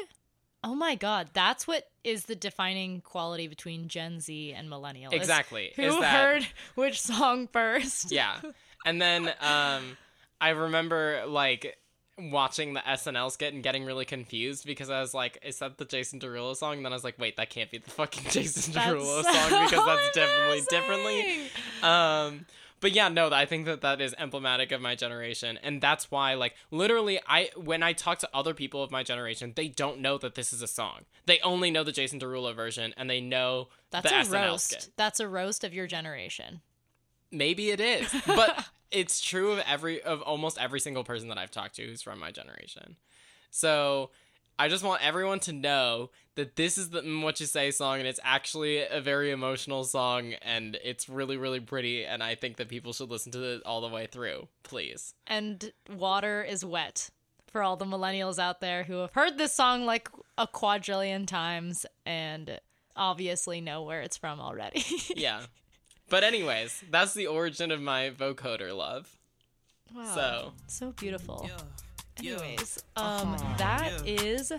Oh 0.63 0.73
my 0.75 0.95
god, 0.95 1.29
that's 1.33 1.67
what 1.67 1.87
is 2.03 2.25
the 2.25 2.35
defining 2.35 3.01
quality 3.01 3.47
between 3.47 3.87
Gen 3.87 4.19
Z 4.19 4.51
and 4.53 4.67
millennials. 4.67 5.13
Exactly, 5.13 5.71
Who 5.75 5.83
is 5.83 5.99
that- 5.99 6.11
heard 6.11 6.47
which 6.75 6.99
song 6.99 7.47
first? 7.47 8.11
yeah. 8.11 8.39
And 8.85 8.99
then 9.01 9.27
um 9.41 9.97
I 10.41 10.49
remember 10.49 11.23
like 11.27 11.77
watching 12.19 12.73
the 12.73 12.81
SNL 12.81 13.31
skit 13.31 13.53
and 13.53 13.63
getting 13.63 13.85
really 13.85 14.05
confused 14.05 14.65
because 14.65 14.89
I 14.89 14.99
was 15.01 15.13
like, 15.13 15.39
is 15.43 15.59
that 15.59 15.77
the 15.77 15.85
Jason 15.85 16.19
Derulo 16.19 16.55
song? 16.55 16.77
And 16.77 16.85
then 16.85 16.91
I 16.93 16.95
was 16.95 17.03
like, 17.03 17.17
wait, 17.19 17.37
that 17.37 17.49
can't 17.49 17.71
be 17.71 17.77
the 17.77 17.89
fucking 17.89 18.23
Jason 18.29 18.73
Derulo 18.73 19.23
so 19.23 19.31
song 19.31 19.63
because 19.65 19.85
that's 19.85 20.11
definitely 20.15 20.61
differently. 20.69 21.49
um 21.83 22.45
but 22.81 22.93
yeah 22.93 23.09
no 23.09 23.29
i 23.31 23.45
think 23.45 23.65
that 23.65 23.81
that 23.81 23.99
is 23.99 24.15
emblematic 24.17 24.71
of 24.71 24.79
my 24.79 24.95
generation 24.95 25.59
and 25.63 25.81
that's 25.81 26.09
why 26.09 26.33
like 26.35 26.55
literally 26.71 27.19
i 27.27 27.49
when 27.57 27.83
i 27.83 27.91
talk 27.91 28.19
to 28.19 28.29
other 28.33 28.53
people 28.53 28.81
of 28.81 28.89
my 28.89 29.03
generation 29.03 29.51
they 29.57 29.67
don't 29.67 29.99
know 29.99 30.17
that 30.17 30.35
this 30.35 30.53
is 30.53 30.61
a 30.61 30.67
song 30.67 31.01
they 31.25 31.39
only 31.41 31.69
know 31.71 31.83
the 31.83 31.91
jason 31.91 32.19
derulo 32.21 32.55
version 32.55 32.93
and 32.95 33.09
they 33.09 33.19
know 33.19 33.67
That's 33.91 34.09
the 34.09 34.19
a 34.19 34.23
SNL 34.23 34.49
roast. 34.51 34.65
skit. 34.71 34.89
That's 34.95 35.19
a 35.19 35.27
roast 35.27 35.65
of 35.65 35.73
your 35.73 35.87
generation. 35.87 36.61
maybe 37.31 37.69
it 37.71 37.81
is 37.81 38.13
but 38.25 38.69
it's 38.91 39.21
true 39.21 39.51
of 39.51 39.59
every 39.67 40.01
of 40.01 40.21
almost 40.21 40.57
every 40.59 40.79
single 40.79 41.03
person 41.03 41.29
that 41.29 41.37
i've 41.37 41.51
talked 41.51 41.75
to 41.75 41.85
who's 41.85 42.01
from 42.01 42.19
my 42.19 42.31
generation. 42.31 42.95
So 43.51 44.11
i 44.57 44.67
just 44.67 44.83
want 44.83 45.05
everyone 45.05 45.39
to 45.41 45.53
know 45.53 46.09
that 46.35 46.55
this 46.55 46.77
is 46.77 46.89
the 46.89 47.01
Mm, 47.01 47.23
what 47.23 47.39
you 47.39 47.45
say 47.45 47.71
song 47.71 47.99
and 47.99 48.07
it's 48.07 48.19
actually 48.23 48.79
a 48.79 49.01
very 49.01 49.31
emotional 49.31 49.83
song 49.83 50.33
and 50.41 50.77
it's 50.83 51.09
really 51.09 51.37
really 51.37 51.59
pretty 51.59 52.05
and 52.05 52.21
i 52.23 52.35
think 52.35 52.57
that 52.57 52.69
people 52.69 52.93
should 52.93 53.09
listen 53.09 53.31
to 53.31 53.43
it 53.55 53.61
all 53.65 53.81
the 53.81 53.87
way 53.87 54.05
through 54.05 54.47
please. 54.63 55.13
And 55.27 55.71
water 55.95 56.43
is 56.43 56.63
wet 56.63 57.09
for 57.47 57.63
all 57.63 57.77
the 57.77 57.85
millennials 57.85 58.37
out 58.37 58.61
there 58.61 58.83
who 58.83 58.99
have 58.99 59.13
heard 59.13 59.37
this 59.37 59.53
song 59.53 59.85
like 59.85 60.09
a 60.37 60.45
quadrillion 60.45 61.25
times 61.25 61.85
and 62.05 62.59
obviously 62.95 63.61
know 63.61 63.81
where 63.81 64.01
it's 64.01 64.17
from 64.17 64.39
already. 64.39 64.83
yeah 65.15 65.41
but 66.09 66.23
anyways 66.23 66.83
that's 66.89 67.13
the 67.13 67.27
origin 67.27 67.71
of 67.71 67.81
my 67.81 68.09
vocoder 68.09 68.75
love 68.75 69.17
wow. 69.95 70.15
so 70.15 70.51
So 70.67 70.91
beautiful. 70.91 71.49
Anyways, 72.19 72.83
um, 72.97 73.37
that 73.57 74.05
is 74.05 74.51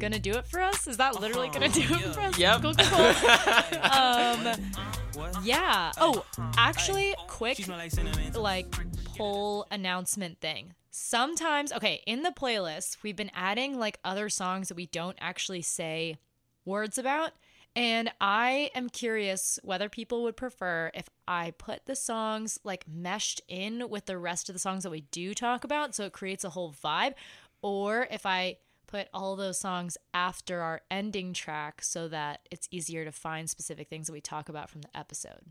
gonna 0.00 0.18
do 0.18 0.32
it 0.32 0.46
for 0.46 0.60
us. 0.60 0.86
Is 0.86 0.96
that 0.96 1.20
literally 1.20 1.48
gonna 1.48 1.68
do 1.68 1.82
it 1.82 2.14
for 2.14 2.20
us? 2.20 2.38
Yep. 2.38 2.62
Cool, 2.62 2.74
cool, 2.74 2.86
cool. 2.86 3.82
um, 3.82 4.72
yeah. 5.44 5.92
Oh, 5.98 6.24
actually, 6.56 7.14
quick, 7.28 7.60
like 8.34 8.66
poll 9.16 9.66
announcement 9.70 10.40
thing. 10.40 10.74
Sometimes, 10.90 11.72
okay, 11.72 12.02
in 12.06 12.22
the 12.22 12.30
playlist, 12.30 12.98
we've 13.02 13.16
been 13.16 13.30
adding 13.34 13.78
like 13.78 13.98
other 14.04 14.28
songs 14.28 14.68
that 14.68 14.76
we 14.76 14.86
don't 14.86 15.16
actually 15.20 15.62
say 15.62 16.16
words 16.64 16.98
about. 16.98 17.32
And 17.76 18.12
I 18.20 18.70
am 18.74 18.88
curious 18.88 19.58
whether 19.64 19.88
people 19.88 20.22
would 20.22 20.36
prefer 20.36 20.92
if 20.94 21.08
I 21.26 21.52
put 21.58 21.86
the 21.86 21.96
songs 21.96 22.58
like 22.62 22.86
meshed 22.86 23.40
in 23.48 23.88
with 23.88 24.06
the 24.06 24.16
rest 24.16 24.48
of 24.48 24.54
the 24.54 24.60
songs 24.60 24.84
that 24.84 24.90
we 24.90 25.00
do 25.10 25.34
talk 25.34 25.64
about 25.64 25.94
so 25.94 26.04
it 26.04 26.12
creates 26.12 26.44
a 26.44 26.50
whole 26.50 26.72
vibe, 26.72 27.14
or 27.62 28.06
if 28.10 28.26
I 28.26 28.58
put 28.86 29.08
all 29.12 29.34
those 29.34 29.58
songs 29.58 29.98
after 30.12 30.60
our 30.60 30.82
ending 30.88 31.32
track 31.32 31.82
so 31.82 32.06
that 32.08 32.46
it's 32.50 32.68
easier 32.70 33.04
to 33.04 33.10
find 33.10 33.50
specific 33.50 33.88
things 33.88 34.06
that 34.06 34.12
we 34.12 34.20
talk 34.20 34.48
about 34.48 34.70
from 34.70 34.82
the 34.82 34.96
episode. 34.96 35.46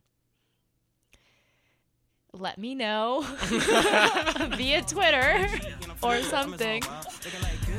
Let 2.35 2.57
me 2.57 2.73
know 2.73 3.21
via 4.57 4.81
Twitter 4.81 5.47
or 6.01 6.17
something. 6.23 6.81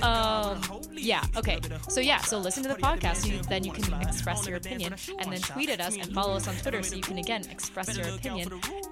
Um, 0.00 0.60
yeah, 0.92 1.24
okay. 1.36 1.58
So, 1.88 2.00
yeah, 2.00 2.18
so 2.18 2.38
listen 2.38 2.62
to 2.62 2.68
the 2.68 2.76
podcast. 2.76 3.26
You, 3.26 3.42
then 3.42 3.64
you 3.64 3.72
can 3.72 3.92
express 4.00 4.46
your 4.46 4.56
opinion 4.56 4.94
and 5.18 5.32
then 5.32 5.40
tweet 5.40 5.70
at 5.70 5.80
us 5.80 5.96
and 5.96 6.12
follow 6.14 6.34
us 6.34 6.46
on 6.46 6.54
Twitter 6.54 6.84
so 6.84 6.94
you 6.94 7.02
can, 7.02 7.18
again, 7.18 7.42
express 7.50 7.96
your 7.96 8.06
opinion 8.06 8.48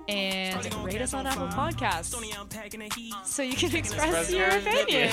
and 0.08 0.74
rate 0.84 1.00
us 1.00 1.14
on 1.14 1.28
Apple 1.28 1.46
Podcasts 1.48 2.12
so 3.24 3.42
you 3.42 3.54
can 3.54 3.76
express, 3.76 4.32
your 4.32 4.48
opinion. 4.48 5.10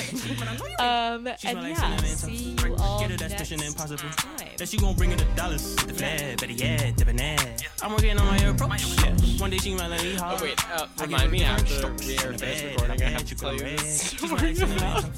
um, 0.80 1.28
and 1.46 1.68
yeah, 1.68 1.98
see 1.98 2.56
you 2.64 2.76
all 2.80 3.02
Get 3.02 3.12
her, 3.12 3.18
that's 3.18 3.52
next 3.52 3.76
time. 3.76 3.98
That 4.58 4.68
she 4.68 4.78
gon' 4.78 4.96
bring 4.96 5.12
her 5.12 5.16
the 5.16 5.26
dollars, 5.36 5.76
the 5.76 5.94
flag, 5.94 6.40
better 6.40 6.92
debonair. 6.94 7.38
I'm 7.82 7.92
working 7.92 8.18
on 8.18 8.26
my 8.26 8.38
approach. 8.38 9.40
One 9.40 9.52
day 9.52 9.58
she 9.58 9.74
might 9.76 9.88
let 9.88 10.04
me 10.04 10.16
oh 10.40 10.44
wait 10.44 10.72
uh, 10.72 10.88
remind 11.02 11.32
me 11.32 11.44
after 11.44 11.88
we 12.06 12.18
are 12.18 12.34
finished 12.34 12.64
recording 12.64 13.04
i 13.04 13.10
have 13.10 13.26
to 13.26 13.36
tell 13.36 13.54
you 13.54 13.60
this 13.60 14.16
red. 14.22 14.22
She's 14.22 14.32
like 14.32 14.56
cinnamon. 14.56 15.12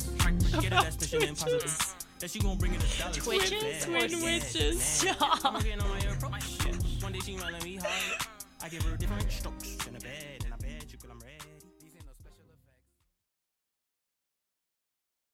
Get 0.61 0.74
her, 0.74 0.82
that's 0.82 1.95
That 2.19 2.30
she 2.30 2.39
gon' 2.39 2.57
bring 2.57 2.74
her 2.74 2.80
the 2.80 2.97
dollars, 2.99 3.17
Twitches? 3.17 3.86
Twin 3.86 4.24
witches. 4.24 5.01
debonair. 5.01 5.39
I'm 5.43 5.53
working 5.55 5.82
on 5.82 5.89
my 5.89 5.99
approach. 5.99 6.65
Yeah. 6.65 7.03
One 7.03 7.13
day 7.13 7.19
she 7.19 7.36
might 7.36 7.51
let 7.51 7.63
me 7.63 7.78
hard. 7.78 8.28
I 8.61 8.69
give 8.69 8.84
her 8.84 8.95
different 8.95 9.32
strokes 9.32 9.78